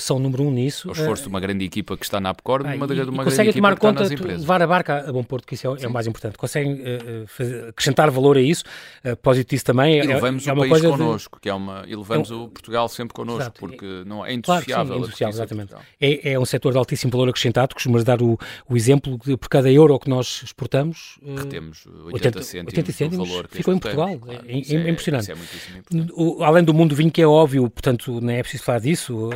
são 0.00 0.18
número 0.18 0.42
um 0.42 0.50
nisso. 0.50 0.88
O 0.88 0.92
esforço 0.92 1.22
uh, 1.22 1.24
de 1.24 1.28
uma 1.28 1.38
grande 1.38 1.64
equipa 1.64 1.96
que 1.96 2.04
está 2.04 2.20
na 2.20 2.30
APCOR, 2.30 2.62
ah, 2.66 2.74
uma, 2.74 2.86
de 2.88 3.00
uma 3.02 3.24
conseguem 3.24 3.52
tomar 3.52 3.78
conta, 3.78 4.02
levar 4.02 4.60
a 4.60 4.66
barca 4.66 5.08
a 5.08 5.12
bom 5.12 5.22
porto, 5.22 5.46
que 5.46 5.54
isso 5.54 5.68
é, 5.68 5.84
é 5.84 5.88
o 5.88 5.92
mais 5.92 6.06
importante. 6.06 6.36
Conseguem 6.36 6.74
uh, 6.74 7.26
fazer, 7.28 7.68
acrescentar 7.68 8.10
valor 8.10 8.36
a 8.36 8.40
isso, 8.40 8.64
uh, 9.04 9.16
positivo 9.16 9.54
isso 9.54 9.64
também. 9.64 9.98
E 9.98 10.02
levamos 10.02 10.46
é, 10.46 10.50
é 10.50 10.52
o 10.52 10.56
país 10.56 10.82
connosco, 10.82 11.36
de... 11.36 11.42
que 11.42 11.48
é 11.48 11.54
uma, 11.54 11.84
e 11.86 11.94
levamos 11.94 12.30
é 12.30 12.34
o 12.34 12.48
Portugal 12.48 12.88
sempre 12.88 13.14
connosco, 13.14 13.42
Exato. 13.42 13.60
porque 13.60 14.02
não 14.04 14.26
é 14.26 14.34
indissociável. 14.34 14.98
Claro, 14.98 15.16
sim, 15.16 15.24
exatamente. 15.26 15.74
É, 16.00 16.32
é 16.32 16.38
um 16.38 16.44
setor 16.44 16.72
de 16.72 16.78
altíssimo 16.78 17.12
valor 17.12 17.28
acrescentado, 17.28 17.74
costumas 17.74 18.02
dar 18.02 18.20
o, 18.20 18.36
o 18.68 18.76
exemplo 18.76 19.16
de 19.24 19.36
por 19.36 19.48
cada 19.48 19.70
euro 19.70 19.96
que 19.98 20.08
nós 20.08 20.42
exportamos... 20.42 21.18
Retemos 21.36 21.86
80, 21.86 22.12
80 22.12 22.42
cêntimos, 22.42 22.72
80 22.72 22.92
cêntimos 22.92 23.28
valor 23.28 23.48
que 23.48 23.56
ficou 23.58 23.74
em 23.74 23.78
Portugal. 23.78 24.18
Claro, 24.18 24.40
é, 24.46 24.52
é, 24.54 24.90
impressionante. 24.90 25.30
É 25.30 26.44
além 26.44 26.64
do 26.64 26.74
mundo 26.74 26.96
vinho, 26.96 27.10
que 27.10 27.22
é 27.22 27.26
óbvio, 27.26 27.68
portanto, 27.70 28.20
não 28.20 28.32
é 28.32 28.42
preciso 28.42 28.64
falar 28.64 28.80
disso, 28.80 29.30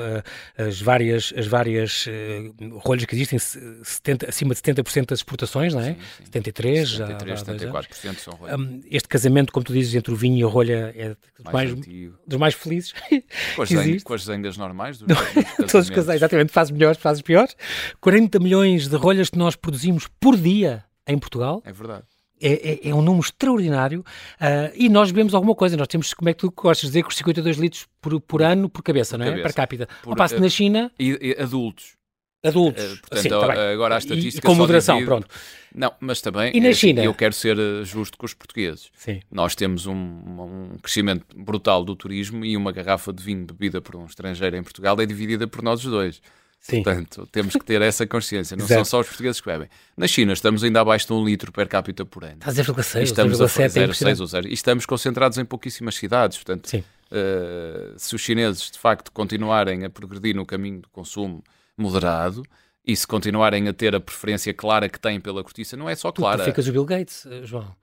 as 0.56 0.80
várias 0.80 1.32
as 1.36 1.46
várias 1.46 2.06
uh, 2.06 2.78
rolhas 2.78 3.04
que 3.04 3.14
existem, 3.14 3.38
70, 3.38 4.28
acima 4.28 4.54
de 4.54 4.60
70% 4.60 5.06
das 5.06 5.18
exportações, 5.20 5.74
não 5.74 5.80
é? 5.80 5.94
Sim, 5.94 5.98
sim. 6.18 6.24
73, 6.26 6.88
73 6.90 7.40
já, 7.40 7.46
74% 7.46 8.18
são 8.18 8.34
rolhas. 8.34 8.58
Um, 8.58 8.80
este 8.90 9.08
casamento, 9.08 9.52
como 9.52 9.64
tu 9.64 9.72
dizes, 9.72 9.94
entre 9.94 10.12
o 10.12 10.16
vinho 10.16 10.38
e 10.38 10.42
a 10.42 10.46
rolha 10.46 10.92
é 10.96 11.08
dos 11.08 11.52
mais, 11.52 11.72
mais 11.72 11.86
dos 12.26 12.38
mais 12.38 12.54
felizes. 12.54 12.92
Com 13.54 13.62
as, 13.62 13.68
zendas, 13.68 14.02
com 14.02 14.14
as 14.14 14.22
zendas 14.24 14.56
normais 14.56 14.98
dos, 14.98 15.06
dos 15.08 15.72
Todos 15.72 15.88
os 15.88 15.90
casais, 15.90 16.16
exatamente, 16.20 16.52
fazes 16.52 16.70
melhores, 16.70 17.00
fazes 17.00 17.22
piores. 17.22 17.56
40 18.00 18.38
milhões 18.38 18.88
de 18.88 18.96
rolhas 18.96 19.30
que 19.30 19.38
nós 19.38 19.56
produzimos 19.56 20.06
por 20.20 20.36
dia 20.36 20.84
em 21.06 21.18
Portugal. 21.18 21.62
É 21.64 21.72
verdade. 21.72 22.04
É, 22.40 22.88
é, 22.88 22.88
é, 22.90 22.94
um 22.94 23.00
número 23.00 23.24
extraordinário 23.24 24.00
uh, 24.00 24.72
e 24.74 24.88
nós 24.88 25.10
vemos 25.10 25.34
alguma 25.34 25.54
coisa. 25.54 25.76
Nós 25.76 25.88
temos, 25.88 26.12
como 26.12 26.28
é 26.28 26.34
que 26.34 26.40
tu 26.40 26.52
gostas 26.54 26.82
de 26.82 26.88
dizer, 26.88 27.02
com 27.02 27.10
52 27.10 27.56
litros 27.56 27.86
por, 28.00 28.20
por 28.20 28.42
ano 28.42 28.68
por 28.68 28.82
cabeça, 28.82 29.16
não 29.16 29.24
é? 29.24 29.30
Cabeça. 29.30 29.48
Per 29.48 29.54
capita. 29.54 29.88
Por, 30.02 30.10
Ao 30.10 30.16
passo 30.16 30.36
uh, 30.36 30.40
na 30.40 30.48
China. 30.48 30.92
E, 30.98 31.34
e 31.38 31.42
adultos. 31.42 31.96
Adultos. 32.44 32.84
Uh, 32.84 33.00
portanto, 33.00 33.22
Sim, 33.22 33.28
tá 33.30 33.72
agora 33.72 33.94
a 33.94 33.98
estatística. 33.98 34.46
E, 34.46 34.48
com 34.48 34.54
moderação, 34.54 35.02
pronto. 35.04 35.26
Não, 35.74 35.92
mas 36.00 36.20
também. 36.20 36.52
E 36.54 36.60
na 36.60 36.68
é, 36.68 36.74
China? 36.74 37.02
Eu 37.02 37.12
quero 37.12 37.34
ser 37.34 37.56
justo 37.84 38.16
com 38.16 38.24
os 38.24 38.32
portugueses. 38.32 38.90
Sim. 38.94 39.20
Nós 39.30 39.54
temos 39.54 39.86
um, 39.86 39.94
um, 39.94 40.76
crescimento 40.82 41.26
brutal 41.36 41.84
do 41.84 41.96
turismo 41.96 42.44
e 42.44 42.56
uma 42.56 42.72
garrafa 42.72 43.12
de 43.12 43.22
vinho 43.22 43.44
bebida 43.44 43.80
por 43.80 43.96
um 43.96 44.06
estrangeiro 44.06 44.56
em 44.56 44.62
Portugal 44.62 44.98
é 45.00 45.06
dividida 45.06 45.46
por 45.46 45.62
nós 45.62 45.84
os 45.84 45.90
dois. 45.90 46.20
Sim. 46.60 46.82
Portanto, 46.82 47.28
temos 47.30 47.54
que 47.54 47.64
ter 47.64 47.80
essa 47.80 48.06
consciência. 48.06 48.56
Não 48.56 48.64
Exato. 48.64 48.78
são 48.78 48.84
só 48.84 49.00
os 49.00 49.06
portugueses 49.06 49.40
que 49.40 49.46
bebem. 49.46 49.68
Na 49.96 50.08
China 50.08 50.32
estamos 50.32 50.64
ainda 50.64 50.80
abaixo 50.80 51.06
de 51.06 51.12
um 51.12 51.24
litro 51.24 51.52
per 51.52 51.68
capita 51.68 52.04
por 52.04 52.24
ano. 52.24 52.38
Está 52.44 52.50
a 52.50 52.64
0,6 52.64 53.02
estamos 53.02 53.40
a 53.40 53.46
0,6 53.46 54.20
ou 54.20 54.26
0. 54.26 54.48
E 54.48 54.52
estamos 54.52 54.84
concentrados 54.84 55.38
em 55.38 55.44
pouquíssimas 55.44 55.94
cidades. 55.94 56.38
Portanto, 56.38 56.66
uh, 56.74 57.94
se 57.96 58.14
os 58.14 58.20
chineses 58.20 58.70
de 58.70 58.78
facto 58.78 59.12
continuarem 59.12 59.84
a 59.84 59.90
progredir 59.90 60.34
no 60.34 60.44
caminho 60.44 60.80
do 60.80 60.88
consumo 60.88 61.42
moderado 61.78 62.42
e 62.84 62.96
se 62.96 63.06
continuarem 63.06 63.68
a 63.68 63.72
ter 63.72 63.94
a 63.94 64.00
preferência 64.00 64.52
clara 64.52 64.88
que 64.88 64.98
têm 64.98 65.20
pela 65.20 65.42
cortiça, 65.42 65.76
não 65.76 65.88
é 65.88 65.94
só 65.94 66.10
clara. 66.10 66.42
Tu 66.42 66.46
ficas 66.46 66.66
o 66.66 66.72
Bill 66.72 66.84
Gates, 66.84 67.26
eh, 67.26 67.42
João. 67.44 67.74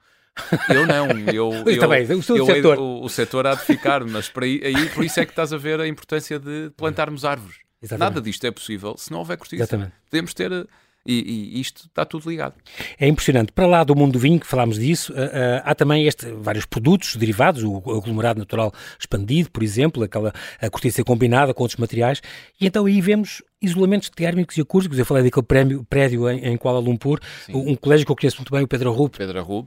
Eu 0.69 0.87
não, 0.87 1.07
eu, 1.31 1.53
eu, 1.67 1.79
também, 1.79 2.05
o, 2.05 2.11
eu, 2.11 2.45
setor. 2.45 2.79
o, 2.79 3.03
o 3.03 3.09
setor 3.09 3.47
há 3.47 3.55
de 3.55 3.61
ficar, 3.61 4.03
mas 4.03 4.29
por, 4.29 4.43
aí, 4.43 4.61
aí, 4.63 4.89
por 4.89 5.03
isso 5.03 5.19
é 5.19 5.25
que 5.25 5.31
estás 5.31 5.53
a 5.53 5.57
ver 5.57 5.79
a 5.79 5.87
importância 5.87 6.39
de 6.39 6.71
plantarmos 6.75 7.23
árvores. 7.23 7.62
Exatamente. 7.83 8.13
Nada 8.15 8.21
disto 8.21 8.47
é 8.47 8.51
possível 8.51 8.95
se 8.97 9.11
não 9.11 9.19
houver 9.19 9.37
cortiça. 9.37 9.63
Exatamente. 9.63 9.91
Podemos 10.09 10.33
ter. 10.33 10.67
E, 11.05 11.57
e, 11.57 11.59
isto 11.59 11.87
está 11.87 12.05
tudo 12.05 12.29
ligado. 12.29 12.55
É 12.97 13.05
impressionante. 13.05 13.51
Para 13.51 13.67
lá 13.67 13.83
do 13.83 13.93
mundo 13.93 14.13
do 14.13 14.19
vinho, 14.19 14.39
que 14.39 14.47
falámos 14.47 14.79
disso, 14.79 15.11
uh, 15.11 15.17
uh, 15.17 15.61
há 15.65 15.75
também 15.75 16.07
este, 16.07 16.31
vários 16.31 16.65
produtos 16.65 17.17
derivados, 17.17 17.61
o 17.61 17.77
aglomerado 17.77 18.39
natural 18.39 18.73
expandido, 18.97 19.51
por 19.51 19.61
exemplo, 19.63 20.01
aquela 20.01 20.33
a 20.61 20.69
cortiça 20.69 21.03
combinada 21.03 21.53
com 21.53 21.61
outros 21.61 21.77
materiais, 21.77 22.21
e 22.59 22.65
então 22.65 22.85
aí 22.85 23.01
vemos 23.01 23.43
isolamentos 23.63 24.09
térmicos 24.09 24.57
e 24.57 24.61
acústicos. 24.61 24.99
Eu 24.99 25.05
falei 25.05 25.23
daquele 25.23 25.45
prémio, 25.45 25.85
prédio 25.89 26.29
em, 26.29 26.45
em 26.45 26.57
Kuala 26.57 26.79
Lumpur, 26.79 27.19
sim. 27.45 27.53
um 27.55 27.75
colégio 27.75 28.05
que 28.05 28.11
eu 28.11 28.15
conheço 28.15 28.37
muito 28.37 28.51
bem, 28.51 28.63
o 28.63 28.67
Pedro 28.67 28.91
Rup, 28.91 29.15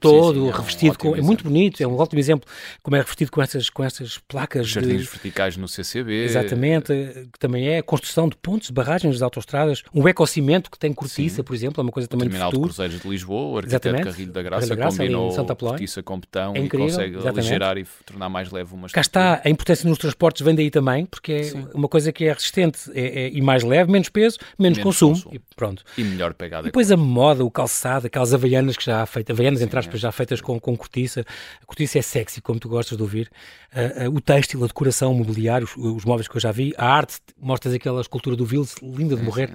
todo 0.01 0.35
sim, 0.35 0.47
sim, 0.47 0.57
revestido 0.57 0.93
é 0.93 0.93
um 0.93 1.13
com. 1.13 1.17
É 1.17 1.21
muito 1.21 1.45
bonito, 1.45 1.83
é 1.83 1.87
um 1.87 1.97
ótimo 1.97 2.19
exemplo 2.19 2.49
como 2.83 2.97
é 2.97 3.01
revestido 3.01 3.31
com 3.31 3.43
essas, 3.43 3.71
com 3.71 3.83
essas 3.83 4.19
placas. 4.19 4.69
Jardins 4.69 5.03
de, 5.03 5.09
verticais 5.09 5.57
no 5.57 5.67
CCB. 5.67 6.25
Exatamente, 6.25 6.93
que 7.33 7.39
também 7.39 7.69
é 7.69 7.79
a 7.79 7.83
construção 7.83 8.29
de 8.29 8.37
pontos, 8.37 8.69
de 8.69 8.73
barragens 8.73 9.17
de 9.17 9.25
autostradas, 9.25 9.83
um 9.95 10.07
ecocimento 10.09 10.71
que 10.71 10.79
tem 10.79 10.93
cortiça, 10.93 11.43
por 11.43 11.55
exemplo, 11.55 11.81
é 11.81 11.83
uma 11.83 11.93
coisa 11.93 12.09
também 12.09 12.29
o 12.29 12.31
Terminal 12.31 12.51
de, 12.53 12.61
Cruzeiros 12.61 13.01
de 13.01 13.09
Lisboa, 13.09 13.55
o 13.55 13.57
arquiteto 13.59 13.89
Exatamente. 13.89 14.13
Carrilho 14.13 14.33
da 14.33 14.43
Graça, 14.43 14.67
da 14.67 14.75
Graça 14.75 14.97
combinou 14.99 15.31
Santa 15.31 15.55
cortiça 15.55 16.03
com 16.03 16.21
betão 16.21 16.55
é 16.55 16.59
incrível, 16.59 16.87
e 16.87 16.91
consegue 16.91 17.17
exatamente. 17.17 17.39
aligerar 17.39 17.79
e 17.79 17.87
tornar 18.05 18.29
mais 18.29 18.51
leve 18.51 18.75
uma 18.75 18.89
Cá 18.89 19.01
está, 19.01 19.41
a 19.45 19.51
importância 19.51 19.89
nos 19.89 19.99
transportes 19.99 20.43
vem 20.43 20.55
daí 20.55 20.71
também, 20.71 21.07
porque 21.07 21.33
é 21.33 21.77
uma 21.77 21.89
coisa 21.89 22.13
que 22.13 22.25
é 22.25 22.33
resistente 22.33 22.91
é, 22.95 23.27
é, 23.27 23.31
e 23.31 23.41
mais 23.41 23.63
leve, 23.63 23.86
menos 23.87 24.09
peso, 24.09 24.38
menos, 24.59 24.79
menos 24.79 24.83
consumo, 24.83 25.14
consumo, 25.14 25.35
e 25.35 25.40
pronto. 25.55 25.83
E 25.96 26.05
melhor 26.05 26.35
pegada. 26.35 26.64
E 26.66 26.70
depois 26.70 26.90
a 26.90 26.96
moda, 26.96 27.44
o 27.44 27.51
calçado, 27.51 28.07
aquelas 28.07 28.33
havaianas 28.35 28.77
que 28.77 28.85
já 28.85 29.03
há 29.03 29.07
feito, 29.07 29.33
havaianas 29.33 29.62
entre 29.62 29.79
aspas, 29.79 29.96
é. 29.96 29.99
já 29.99 30.12
feitas 30.12 30.40
com, 30.40 30.59
com 30.59 30.77
cortiça. 30.77 31.25
A 31.62 31.66
cortiça 31.66 31.99
é 31.99 32.03
sexy, 32.03 32.40
como 32.40 32.59
tu 32.59 32.68
gostas 32.68 32.96
de 32.96 33.03
ouvir. 33.03 33.31
Uh, 33.72 34.09
uh, 34.09 34.14
o 34.14 34.20
têxtil, 34.20 34.62
a 34.64 34.66
decoração, 34.66 35.12
o 35.12 35.14
mobiliário, 35.14 35.66
os, 35.66 35.77
os, 35.77 36.05
móveis 36.05 36.29
que 36.29 36.37
eu 36.37 36.40
já 36.40 36.53
vi, 36.53 36.72
a 36.79 36.87
arte, 36.87 37.18
mostras 37.38 37.75
aquela 37.75 38.01
escultura 38.01 38.37
do 38.37 38.46
Vils, 38.46 38.77
linda 38.83 39.16
de 39.16 39.22
morrer, 39.22 39.53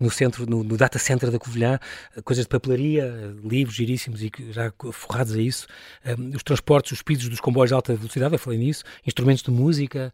no 0.00 0.10
centro, 0.10 0.48
no, 0.48 0.62
no, 0.64 0.76
data 0.76 0.98
center 0.98 1.30
da 1.30 1.38
Covilhã, 1.38 1.78
coisas 2.24 2.44
de 2.44 2.48
papelaria, 2.48 3.34
livros 3.44 3.76
giríssimos 3.76 4.22
e 4.22 4.30
já 4.50 4.72
forrados 4.92 5.34
a 5.34 5.40
isso. 5.40 5.66
os 6.34 6.42
transportes, 6.42 6.92
os 6.92 7.02
pisos 7.02 7.28
dos 7.28 7.40
comboios 7.40 7.68
de 7.68 7.74
alta 7.74 7.94
velocidade, 7.94 8.34
eu 8.34 8.38
falei 8.38 8.58
nisso, 8.58 8.84
instrumentos 9.06 9.42
de 9.42 9.50
música, 9.50 10.12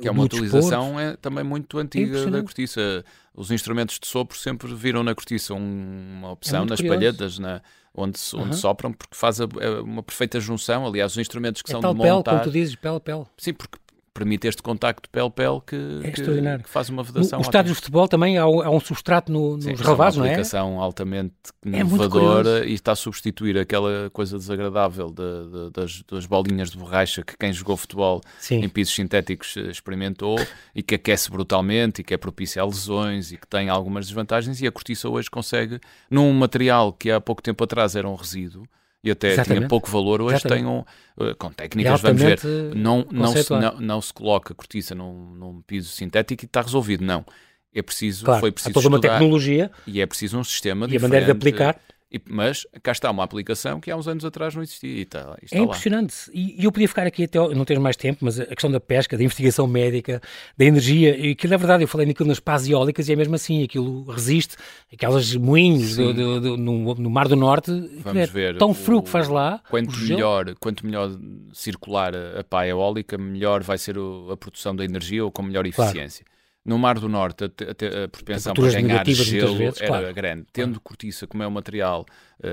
que 0.00 0.06
é 0.06 0.10
uma 0.10 0.24
utilização 0.24 1.00
é 1.00 1.16
também 1.16 1.42
muito 1.42 1.78
antiga 1.78 2.30
da 2.30 2.42
cortiça. 2.42 3.04
Os 3.34 3.50
instrumentos 3.50 3.98
de 3.98 4.06
sopro 4.06 4.36
sempre 4.36 4.74
viram 4.74 5.02
na 5.02 5.14
cortiça 5.14 5.54
uma 5.54 6.32
opção 6.32 6.64
é 6.64 6.66
nas 6.66 6.80
curioso. 6.80 6.98
palhetas, 6.98 7.38
na, 7.38 7.62
onde, 7.94 8.18
onde 8.34 8.56
sopram, 8.56 8.92
porque 8.92 9.14
faz 9.14 9.40
a, 9.40 9.48
é 9.58 9.80
uma 9.80 10.02
perfeita 10.02 10.38
junção. 10.38 10.86
Aliás, 10.86 11.12
os 11.12 11.18
instrumentos 11.18 11.62
que 11.62 11.70
é 11.70 11.72
são 11.72 11.80
pele, 11.80 11.94
de 11.94 11.98
montar... 11.98 12.30
Pele, 12.30 12.42
como 12.42 12.52
tu 12.52 12.52
dizes, 12.52 12.76
pele 12.76 12.96
a 12.96 13.00
pele. 13.00 13.24
Sim, 13.38 13.54
porque 13.54 13.78
permite 14.12 14.48
este 14.48 14.62
contacto 14.62 15.08
pele-pele 15.08 15.60
que, 15.64 16.00
é 16.02 16.10
que, 16.10 16.22
que, 16.62 16.68
faz 16.68 16.88
uma 16.88 17.02
vedação. 17.02 17.40
Os 17.40 17.46
estádios 17.46 17.76
de 17.76 17.82
futebol 17.82 18.08
também 18.08 18.38
há, 18.38 18.42
há 18.42 18.70
um 18.70 18.80
substrato 18.80 19.30
no, 19.30 19.56
nos 19.56 19.64
Sim, 19.64 19.74
relevados, 19.74 20.16
não 20.16 20.24
é? 20.24 20.28
uma 20.28 20.32
aplicação 20.32 20.80
altamente 20.80 21.34
é 21.64 21.80
inovadora 21.80 22.66
e 22.66 22.74
está 22.74 22.92
a 22.92 22.96
substituir 22.96 23.56
aquela 23.56 24.10
coisa 24.10 24.36
desagradável 24.36 25.10
de, 25.10 25.22
de, 25.22 25.70
das, 25.70 26.02
das, 26.02 26.26
bolinhas 26.26 26.70
de 26.70 26.78
borracha 26.78 27.22
que 27.22 27.36
quem 27.36 27.52
jogou 27.52 27.76
futebol 27.76 28.20
Sim. 28.38 28.56
em 28.56 28.68
pisos 28.68 28.94
sintéticos 28.94 29.56
eh, 29.56 29.70
experimentou 29.70 30.36
e 30.74 30.82
que 30.82 30.96
aquece 30.96 31.30
brutalmente 31.30 32.00
e 32.00 32.04
que 32.04 32.12
é 32.12 32.16
propício 32.16 32.60
a 32.60 32.66
lesões 32.66 33.30
e 33.32 33.36
que 33.36 33.46
tem 33.46 33.68
algumas 33.68 34.06
desvantagens 34.06 34.60
e 34.60 34.66
a 34.66 34.72
cortiça 34.72 35.08
hoje 35.08 35.30
consegue, 35.30 35.80
num 36.10 36.32
material 36.32 36.92
que 36.92 37.10
há 37.10 37.20
pouco 37.20 37.40
tempo 37.40 37.62
atrás 37.62 37.94
era 37.94 38.08
um 38.08 38.14
resíduo, 38.14 38.66
e 39.02 39.10
até 39.10 39.32
Exatamente. 39.32 39.58
tinha 39.60 39.68
pouco 39.68 39.90
valor, 39.90 40.20
hoje 40.20 40.42
tem 40.42 40.66
um, 40.66 40.80
uh, 41.16 41.34
com 41.38 41.50
técnicas, 41.50 42.00
vamos 42.00 42.22
ver, 42.22 42.40
não, 42.74 43.06
não, 43.10 43.28
se, 43.28 43.50
não, 43.50 43.80
não 43.80 44.00
se 44.00 44.12
coloca 44.12 44.54
cortiça 44.54 44.94
num, 44.94 45.34
num 45.34 45.62
piso 45.62 45.88
sintético 45.90 46.44
e 46.44 46.46
está 46.46 46.60
resolvido, 46.60 47.04
não. 47.04 47.24
É 47.72 47.82
preciso, 47.82 48.24
claro, 48.24 48.40
foi 48.40 48.50
preciso 48.50 48.70
há 48.70 48.74
toda 48.74 48.88
uma 48.88 49.00
tecnologia 49.00 49.70
e 49.86 50.00
é 50.00 50.06
preciso 50.06 50.38
um 50.38 50.44
sistema 50.44 50.88
e 50.90 50.96
a 50.96 51.00
maneira 51.00 51.24
de 51.24 51.32
aplicar 51.32 51.80
e, 52.12 52.20
mas 52.28 52.66
cá 52.82 52.90
está 52.90 53.08
uma 53.10 53.22
aplicação 53.22 53.80
que 53.80 53.88
há 53.88 53.96
uns 53.96 54.08
anos 54.08 54.24
atrás 54.24 54.54
não 54.54 54.62
existia 54.62 54.90
e 54.90 55.02
está, 55.02 55.36
está 55.42 55.56
É 55.56 55.60
impressionante. 55.60 56.14
E, 56.34 56.60
e, 56.60 56.64
eu 56.64 56.72
podia 56.72 56.88
ficar 56.88 57.06
aqui 57.06 57.24
até, 57.24 57.38
não 57.38 57.64
tens 57.64 57.78
mais 57.78 57.96
tempo, 57.96 58.24
mas 58.24 58.40
a 58.40 58.46
questão 58.46 58.70
da 58.70 58.80
pesca, 58.80 59.16
da 59.16 59.22
investigação 59.22 59.66
médica, 59.68 60.20
da 60.58 60.64
energia, 60.64 61.16
e 61.16 61.32
aquilo 61.32 61.54
é 61.54 61.56
verdade, 61.56 61.84
eu 61.84 61.88
falei 61.88 62.06
naquilo 62.06 62.28
nas 62.28 62.40
pás 62.40 62.68
eólicas 62.68 63.08
e 63.08 63.12
é 63.12 63.16
mesmo 63.16 63.36
assim, 63.36 63.62
aquilo 63.62 64.04
resiste, 64.10 64.56
aquelas 64.92 65.36
moinhos 65.36 65.96
do, 65.96 66.12
do, 66.12 66.40
do, 66.40 66.56
no, 66.56 66.94
no, 66.96 67.10
Mar 67.10 67.28
do 67.28 67.36
Norte, 67.36 67.70
Vamos 67.70 68.22
é 68.22 68.26
ver, 68.26 68.58
tão 68.58 68.74
frio 68.74 69.02
que 69.02 69.08
faz 69.08 69.28
lá. 69.28 69.60
Quanto 69.70 69.96
melhor, 69.96 70.54
quanto 70.56 70.84
melhor 70.84 71.16
circular 71.52 72.12
a 72.14 72.42
pá 72.42 72.66
eólica, 72.66 73.16
melhor 73.16 73.62
vai 73.62 73.78
ser 73.78 73.96
o, 73.96 74.32
a 74.32 74.36
produção 74.36 74.74
da 74.74 74.84
energia 74.84 75.24
ou 75.24 75.30
com 75.30 75.42
melhor 75.42 75.64
eficiência. 75.64 76.24
Claro. 76.24 76.29
No 76.64 76.78
Mar 76.78 76.98
do 76.98 77.08
Norte, 77.08 77.44
a, 77.44 77.46
a, 77.46 78.04
a 78.04 78.08
propensão 78.08 78.54
para 78.54 78.70
ganhar 78.70 79.06
gelo 79.06 79.62
era 79.62 79.86
claro. 79.86 80.14
grande. 80.14 80.46
Tendo 80.52 80.80
cortiça, 80.80 81.26
como 81.26 81.42
é 81.42 81.46
um 81.46 81.50
material 81.50 82.04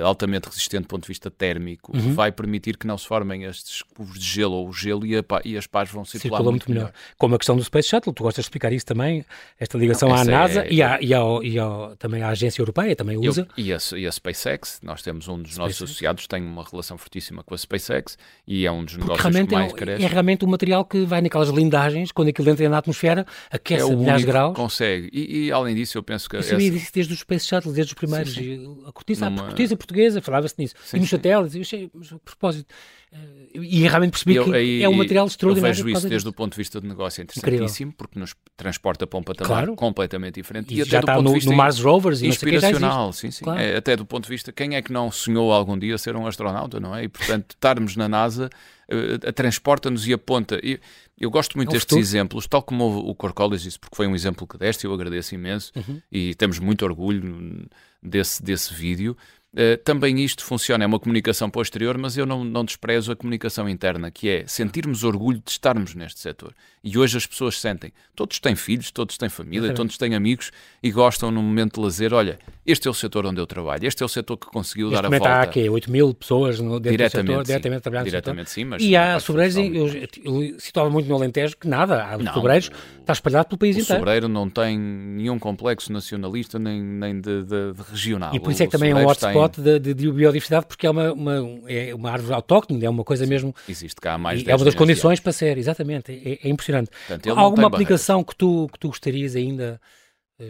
altamente 0.04 0.48
resistente 0.48 0.84
do 0.84 0.88
ponto 0.88 1.04
de 1.04 1.08
vista 1.08 1.30
térmico, 1.32 1.96
uhum. 1.96 2.14
vai 2.14 2.32
permitir 2.32 2.78
que 2.78 2.86
não 2.86 2.98
se 2.98 3.08
formem 3.08 3.44
estes 3.44 3.82
cubos 3.82 4.20
de 4.20 4.26
gelo 4.26 4.54
ou 4.54 4.70
o 4.70 4.74
gelo 4.74 5.06
e, 5.06 5.16
a, 5.16 5.24
e 5.46 5.58
as 5.58 5.68
pás 5.68 5.90
vão 5.90 6.04
circular 6.04 6.38
Circula 6.38 6.52
muito, 6.52 6.70
melhor. 6.70 6.86
melhor. 6.86 6.94
Como 7.18 7.36
a 7.36 7.38
questão 7.38 7.56
do 7.56 7.64
Space 7.64 7.90
Shuttle, 7.90 8.14
tu 8.14 8.24
gostas 8.24 8.44
de 8.44 8.48
explicar 8.48 8.74
isso 8.74 8.86
também, 8.86 9.26
esta 9.60 9.78
ligação 9.78 10.10
não, 10.10 10.16
à 10.16 10.24
NASA 10.24 10.66
é, 10.66 10.74
e, 10.74 10.82
à, 10.82 11.00
e, 11.02 11.14
ao, 11.14 11.44
e 11.44 11.58
ao, 11.58 11.96
também 11.96 12.22
à 12.22 12.30
Agência 12.30 12.62
Europeia, 12.62 12.96
também 12.96 13.18
usa. 13.18 13.48
Eu, 13.58 13.64
e, 13.64 13.74
a, 13.74 13.78
e 13.96 14.08
a 14.08 14.12
SpaceX, 14.12 14.80
nós 14.84 15.02
temos 15.02 15.28
um 15.28 15.42
dos 15.42 15.54
SpaceX. 15.54 15.58
nossos 15.58 15.82
associados, 15.84 16.28
tem 16.28 16.44
uma 16.44 16.64
relação 16.64 16.98
fortíssima 16.98 17.44
com 17.44 17.54
a 17.54 17.58
SpaceX 17.58 18.18
e 18.46 18.66
é 18.66 18.72
um 18.72 18.84
dos 18.84 18.96
Porque 18.96 19.12
negócios 19.12 19.48
que 19.48 19.56
mais 19.56 19.72
é, 19.72 19.76
cresce. 19.76 20.04
É 20.04 20.08
realmente 20.08 20.44
um 20.44 20.50
material 20.50 20.84
que 20.84 21.06
vai 21.06 21.22
naquelas 21.22 21.50
blindagens, 21.50 22.12
quando 22.12 22.30
aquilo 22.30 22.50
entra 22.50 22.68
na 22.68 22.78
atmosfera, 22.80 23.26
aquece 23.50 23.90
é 23.90 23.94
a 23.94 23.96
milhares 23.96 24.22
de 24.22 24.28
graus. 24.28 24.56
consegue. 24.56 25.10
E, 25.14 25.46
e, 25.46 25.52
além 25.52 25.76
disso, 25.76 25.98
eu 25.98 26.04
penso 26.04 26.30
que... 26.30 26.36
Eu 26.36 26.44
sabia 26.44 26.68
essa... 26.68 26.78
disso 26.78 26.92
desde 26.94 27.14
os 27.14 27.20
Space 27.20 27.48
Shuttle, 27.48 27.72
desde 27.72 27.94
os 27.94 27.98
primeiros. 27.98 28.34
Sim, 28.34 28.42
sim. 28.42 28.84
A 28.86 28.92
cortiça, 28.92 29.30
Numa... 29.30 29.44
a 29.44 29.46
cortiça 29.46 29.77
portuguesa, 29.78 30.22
falava-se 30.22 30.56
nisso. 30.58 30.76
Sim, 30.84 30.98
e 30.98 31.00
nos 31.02 31.10
satélites, 31.10 31.56
eu 31.56 31.62
achei, 31.62 31.90
mas 31.94 32.12
a 32.12 32.20
propósito... 32.20 32.74
Eh, 33.12 33.18
e 33.54 33.88
realmente 33.88 34.12
percebi 34.12 34.36
eu, 34.36 34.46
que 34.46 34.54
aí, 34.54 34.84
é 34.84 34.90
um 34.90 34.94
material 34.94 35.28
extraordinário. 35.28 35.80
Eu 35.80 35.86
vejo 35.86 35.98
isso 35.98 36.10
desde 36.10 36.28
o 36.28 36.34
ponto 36.34 36.52
de 36.52 36.58
vista 36.58 36.82
de 36.82 36.88
negócio 36.88 37.22
interessantíssimo, 37.22 37.92
Incrível. 37.92 37.96
porque 37.98 38.20
nos 38.20 38.36
transporta 38.58 39.08
para 39.08 39.20
um 39.20 39.24
patamar 39.24 39.48
claro. 39.48 39.76
completamente 39.76 40.36
diferente. 40.36 40.74
E, 40.74 40.82
e 40.82 40.84
já 40.84 41.00
está 41.00 41.22
no, 41.22 41.38
no, 41.38 41.54
Mars 41.54 41.80
Rovers 41.80 42.22
e 42.22 42.28
inspiracional, 42.28 43.14
sim, 43.14 43.32
sim. 43.32 43.46
Claro. 43.46 43.62
É, 43.62 43.78
até 43.78 43.96
do 43.96 44.06
ponto 44.06 44.26
de 44.26 44.30
vista, 44.30 44.52
quem 44.52 44.76
é 44.76 44.82
que 44.82 44.92
não 44.92 45.10
sonhou 45.10 45.54
algum 45.54 45.78
dia 45.78 45.98
ser 45.98 46.18
um 46.18 46.28
astronauta, 46.28 46.80
não 46.80 46.94
é? 46.94 47.06
E 47.06 47.08
portanto, 47.08 47.52
estarmos 47.52 47.96
na 47.96 48.10
NASA 48.10 48.50
uh, 48.92 49.32
transporta-nos 49.32 50.06
e 50.06 50.14
aponta. 50.14 50.60
E, 50.62 50.80
eu 51.20 51.32
gosto 51.32 51.58
muito 51.58 51.70
é 51.70 51.74
destes 51.74 51.90
futuro. 51.90 52.02
exemplos, 52.02 52.46
tal 52.46 52.62
como 52.62 52.84
o, 52.84 53.10
o 53.10 53.16
Corcolis 53.16 53.64
disse, 53.64 53.80
porque 53.80 53.96
foi 53.96 54.06
um 54.06 54.14
exemplo 54.14 54.46
que 54.46 54.58
deste, 54.58 54.86
eu 54.86 54.94
agradeço 54.94 55.34
imenso 55.34 55.72
uhum. 55.76 56.02
e 56.12 56.36
temos 56.36 56.60
muito 56.60 56.86
orgulho 56.86 57.68
desse, 58.04 58.44
desse 58.44 58.74
vídeo. 58.74 59.18
Uh, 59.54 59.78
também 59.84 60.20
isto 60.24 60.44
funciona, 60.44 60.84
é 60.84 60.88
uma 60.88 61.00
comunicação 61.00 61.50
posterior, 61.50 61.98
mas 61.98 62.18
eu 62.18 62.26
não, 62.26 62.44
não 62.44 62.66
desprezo 62.66 63.12
a 63.12 63.16
comunicação 63.16 63.68
interna, 63.68 64.12
que 64.12 64.30
é 64.30 64.44
sentirmos 64.46 65.04
orgulho 65.04 65.42
de 65.44 65.52
estarmos 65.52 65.96
neste 65.96 66.20
setor. 66.20 66.54
E 66.84 66.98
hoje 66.98 67.18
as 67.18 67.26
pessoas 67.26 67.60
sentem. 67.60 67.92
Todos 68.16 68.40
têm 68.40 68.56
filhos, 68.56 68.92
todos 68.92 69.18
têm 69.18 69.30
família, 69.30 69.74
todos 69.74 69.98
têm 69.98 70.16
amigos 70.16 70.52
e 70.84 70.92
gostam 70.92 71.32
no 71.32 71.42
momento 71.42 71.76
de 71.76 71.82
lazer. 71.82 72.14
Olha, 72.14 72.38
este 72.66 72.88
é 72.88 72.92
o 72.92 72.94
setor 72.94 73.26
onde 73.26 73.40
eu 73.40 73.48
trabalho, 73.48 73.88
este 73.88 74.04
é 74.04 74.06
o 74.06 74.10
setor 74.10 74.38
que 74.38 74.48
conseguiu 74.48 74.88
este 74.88 75.02
dar 75.02 75.06
a 75.06 75.10
volta. 75.10 75.30
Há 75.30 75.42
aqui 75.42 75.68
8 75.68 75.92
mil 75.92 76.14
pessoas 76.14 76.60
no, 76.60 76.80
dentro 76.80 76.98
diretamente, 76.98 77.28
do 77.28 77.32
setor, 77.32 77.46
diretamente 77.46 77.82
trabalhando 77.82 78.06
diretamente, 78.06 78.50
sim, 78.50 78.66
mas 78.66 78.84
E 78.84 78.96
há 78.96 79.20
sobreiros, 79.20 79.56
eu, 79.56 79.88
eu 80.24 80.60
situava 80.60 80.90
muito 80.90 81.08
no 81.10 81.16
Alentejo, 81.16 81.58
que 81.58 81.68
nada, 81.68 82.06
há 82.06 82.18
não, 82.18 82.34
sobreiros, 82.34 82.70
está 83.08 83.14
espalhado 83.14 83.48
pelo 83.48 83.58
país 83.58 83.76
o 83.76 83.80
inteiro. 83.80 83.96
O 83.96 84.00
sobreiro 84.00 84.28
não 84.28 84.50
tem 84.50 84.78
nenhum 84.78 85.40
complexo 85.40 85.92
nacionalista 85.92 86.60
nem, 86.60 86.82
nem 86.82 87.20
de, 87.20 87.44
de, 87.44 87.74
de 87.74 87.82
regional. 87.90 88.36
E 88.36 88.40
por 88.40 88.52
isso 88.52 88.64
é 88.64 88.66
que 88.66 88.72
também 88.72 88.92
é 88.92 88.96
um 88.96 89.08
hotspot 89.08 89.62
tem... 89.62 89.80
de, 89.80 89.94
de, 89.94 90.12
biodiversidade, 90.12 90.66
porque 90.68 90.86
é 90.86 90.90
uma, 90.90 91.14
uma, 91.14 91.34
é 91.68 91.96
uma 91.96 92.12
árvore 92.12 92.34
autóctone, 92.34 92.84
é 92.84 92.90
uma 92.90 93.04
coisa 93.04 93.26
mesmo... 93.26 93.56
Existe 93.68 94.00
cá 94.00 94.14
há 94.14 94.18
mais 94.18 94.44
de 94.44 94.52
É 94.52 94.56
uma 94.56 94.66
das 94.66 94.76
condições 94.76 95.20
para 95.20 95.32
ser, 95.32 95.58
exatamente, 95.58 96.12
é, 96.12 96.48
é 96.48 96.50
impressionante. 96.50 96.92
Portanto, 97.08 97.40
alguma 97.40 97.68
aplicação 97.68 98.24
que 98.24 98.36
tu, 98.36 98.70
que 98.72 98.80
tu 98.80 98.90
gostarias 98.90 99.36
ainda, 99.36 99.80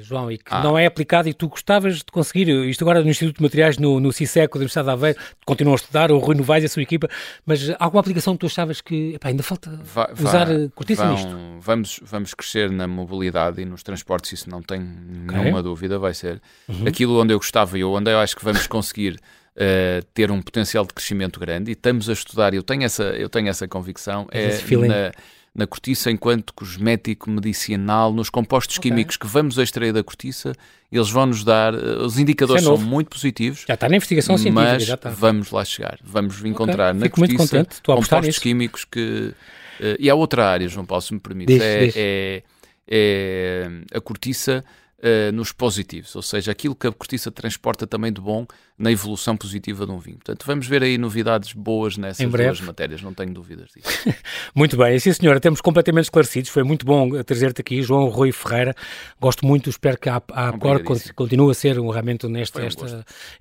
João, 0.02 0.30
e 0.30 0.38
que 0.38 0.43
ah. 0.50 0.62
não 0.62 0.78
é 0.78 0.86
aplicada 0.86 1.30
e 1.30 1.34
tu 1.34 1.47
gostavas 1.47 2.00
de 2.00 2.06
conseguir, 2.12 2.50
isto 2.50 2.84
agora 2.84 3.02
no 3.02 3.10
Instituto 3.10 3.38
de 3.38 3.43
Materiais, 3.43 3.78
no, 3.78 4.02
no 4.02 4.12
CISEC, 4.12 4.52
da 4.52 4.58
Universidade 4.58 4.86
de 4.88 4.91
Aveiro, 4.91 5.19
continuam 5.45 5.76
a 5.76 5.78
estudar, 5.78 6.12
o 6.12 6.17
Rui 6.17 6.36
Novaes 6.36 6.63
e 6.63 6.65
a 6.65 6.69
sua 6.69 6.84
equipa, 6.84 7.08
mas 7.45 7.69
alguma 7.80 8.02
aplicação 8.02 8.34
que 8.34 8.41
tu 8.41 8.47
achavas 8.47 8.82
que 8.82 9.13
epá, 9.13 9.30
ainda 9.30 9.43
falta 9.43 9.71
vai, 9.82 10.12
usar 10.12 10.45
vai, 10.45 10.69
cortiça 10.76 11.10
nisto? 11.10 11.30
Vamos, 11.62 12.02
vamos 12.04 12.34
crescer 12.34 12.69
na 12.69 12.86
mobilidade 12.86 13.62
e 13.62 13.65
nos 13.65 13.82
transportes, 13.82 14.34
isso 14.34 14.50
não 14.50 14.62
tem 14.62 14.82
okay. 14.82 15.39
nenhuma 15.39 15.63
dúvida, 15.63 15.97
vai 15.97 16.13
ser 16.13 16.41
uhum. 16.67 16.86
aquilo 16.86 17.21
onde 17.21 17.34
eu 17.34 17.38
gostava 17.38 17.78
e 17.78 17.84
onde 17.86 18.12
eu 18.12 18.19
acho 18.19 18.36
que 18.36 18.43
vamos 18.43 18.67
conseguir 18.67 19.17
Uh, 19.60 20.06
ter 20.13 20.30
um 20.30 20.39
potencial 20.39 20.86
de 20.86 20.93
crescimento 20.93 21.39
grande 21.39 21.71
e 21.71 21.73
estamos 21.73 22.08
a 22.08 22.13
estudar, 22.13 22.54
eu 22.54 22.62
tenho 22.62 22.84
essa, 22.84 23.06
eu 23.06 23.28
tenho 23.28 23.47
essa 23.47 23.67
convicção, 23.67 24.28
é 24.30 24.50
na, 24.88 25.12
na 25.58 25.65
cortiça 25.65 26.12
enquanto 26.12 26.54
cosmético 26.54 27.32
medicinal, 27.32 28.13
nos 28.13 28.30
compostos 28.30 28.78
okay. 28.78 28.91
químicos 28.91 29.17
que 29.17 29.26
vamos 29.26 29.58
extrair 29.58 29.91
da 29.91 30.04
cortiça, 30.04 30.54
eles 30.91 31.10
vão 31.10 31.26
nos 31.26 31.43
dar, 31.43 31.74
eh, 31.74 31.98
os 32.04 32.20
indicadores 32.20 32.62
é 32.62 32.65
são 32.65 32.78
muito 32.78 33.10
positivos. 33.10 33.65
Já 33.67 33.74
está 33.74 33.89
na 33.89 33.96
investigação 33.96 34.38
científica, 34.38 34.74
mas 34.74 34.86
já 34.86 34.93
está. 34.93 35.10
vamos 35.10 35.50
lá 35.50 35.65
chegar, 35.65 35.98
vamos 36.04 36.46
encontrar 36.46 36.89
okay. 36.89 37.00
na 37.00 37.06
Fico 37.08 37.15
cortiça 37.22 37.67
compostos 37.84 38.28
nisso. 38.28 38.41
químicos 38.41 38.86
que... 38.86 39.34
Uh, 39.80 39.96
e 40.00 40.10
há 40.12 40.13
outra 40.13 40.48
área, 40.48 40.67
João 40.67 40.86
Paulo, 40.86 41.02
se 41.02 41.13
me 41.13 41.20
permite, 41.20 41.54
diz, 41.54 41.62
é, 41.62 41.86
diz. 41.86 41.93
é, 41.98 42.43
é 42.88 43.67
a 43.96 44.00
cortiça 44.00 44.63
uh, 45.00 45.32
nos 45.32 45.52
positivos, 45.52 46.15
ou 46.15 46.22
seja, 46.22 46.52
aquilo 46.52 46.76
que 46.76 46.86
a 46.86 46.91
cortiça 46.91 47.32
transporta 47.32 47.88
também 47.88 48.13
de 48.13 48.22
bom 48.22 48.46
na 48.77 48.91
evolução 48.91 49.35
positiva 49.35 49.85
de 49.87 49.91
um 49.91 49.97
vinho. 49.97 50.17
Portanto, 50.17 50.45
vamos 50.45 50.67
ver 50.67 50.83
aí 50.83 50.99
novidades 50.99 51.51
boas 51.51 51.97
nessas 51.97 52.29
duas 52.29 52.61
matérias, 52.61 53.01
não 53.01 53.11
tenho 53.11 53.33
dúvidas 53.33 53.69
disso. 53.75 53.89
muito 54.53 54.77
bem, 54.77 54.99
sim 54.99 55.11
senhora, 55.11 55.39
temos 55.39 55.61
completamente 55.61 56.05
esclarecidos, 56.05 56.51
foi 56.51 56.61
muito 56.61 56.85
bom 56.85 57.23
trazer-te 57.23 57.61
aqui, 57.61 57.81
João 57.81 58.07
Rui 58.07 58.31
Ferreira, 58.31 58.75
gosto 59.19 59.47
muito, 59.47 59.67
espero 59.67 59.97
que 59.97 60.07
a, 60.07 60.21
a 60.31 60.51
Cor 60.57 60.83
continue 61.15 61.49
a 61.49 61.53
ser 61.55 61.79
um, 61.79 61.89
realmente 61.89 62.27
neste, 62.27 62.59
um 62.59 62.65
este, 62.65 62.85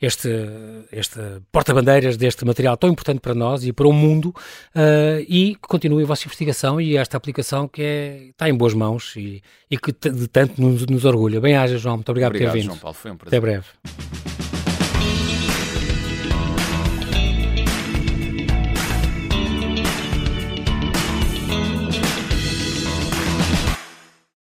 este, 0.01 0.29
este 0.91 1.21
porta-bandeiras 1.53 2.17
deste 2.17 2.45
material 2.47 2.77
tão 2.79 2.89
importante 2.89 3.21
para 3.21 3.35
nós 3.35 3.63
e 3.63 3.75
para 3.75 3.87
o 3.87 3.93
mundo 3.93 4.29
uh, 4.75 5.21
e 5.29 5.55
que 5.55 5.69
continue 5.69 6.03
a 6.03 6.07
vossa 6.07 6.25
investigação 6.25 6.81
e 6.81 6.97
esta 6.97 7.17
aplicação 7.17 7.69
que 7.69 7.83
é, 7.83 8.29
está 8.31 8.49
em 8.49 8.55
boas 8.55 8.73
mãos 8.73 9.15
e, 9.17 9.43
e 9.71 9.77
que 9.77 9.93
de 9.93 10.29
tanto 10.29 10.61
nos, 10.61 10.87
nos 10.87 11.05
orgulha. 11.05 11.41
Bem-aja, 11.43 11.77
João, 11.77 11.97
muito 11.97 12.09
obrigado, 12.09 12.31
obrigado 12.31 12.53
por 12.53 12.55
ter 12.55 12.61
vindo. 12.63 12.71
João 12.71 12.79
Paulo, 12.79 12.95
foi 12.95 13.11
um 13.11 13.17
prazer. 13.17 13.39
Até 13.39 13.41
breve. 13.41 13.67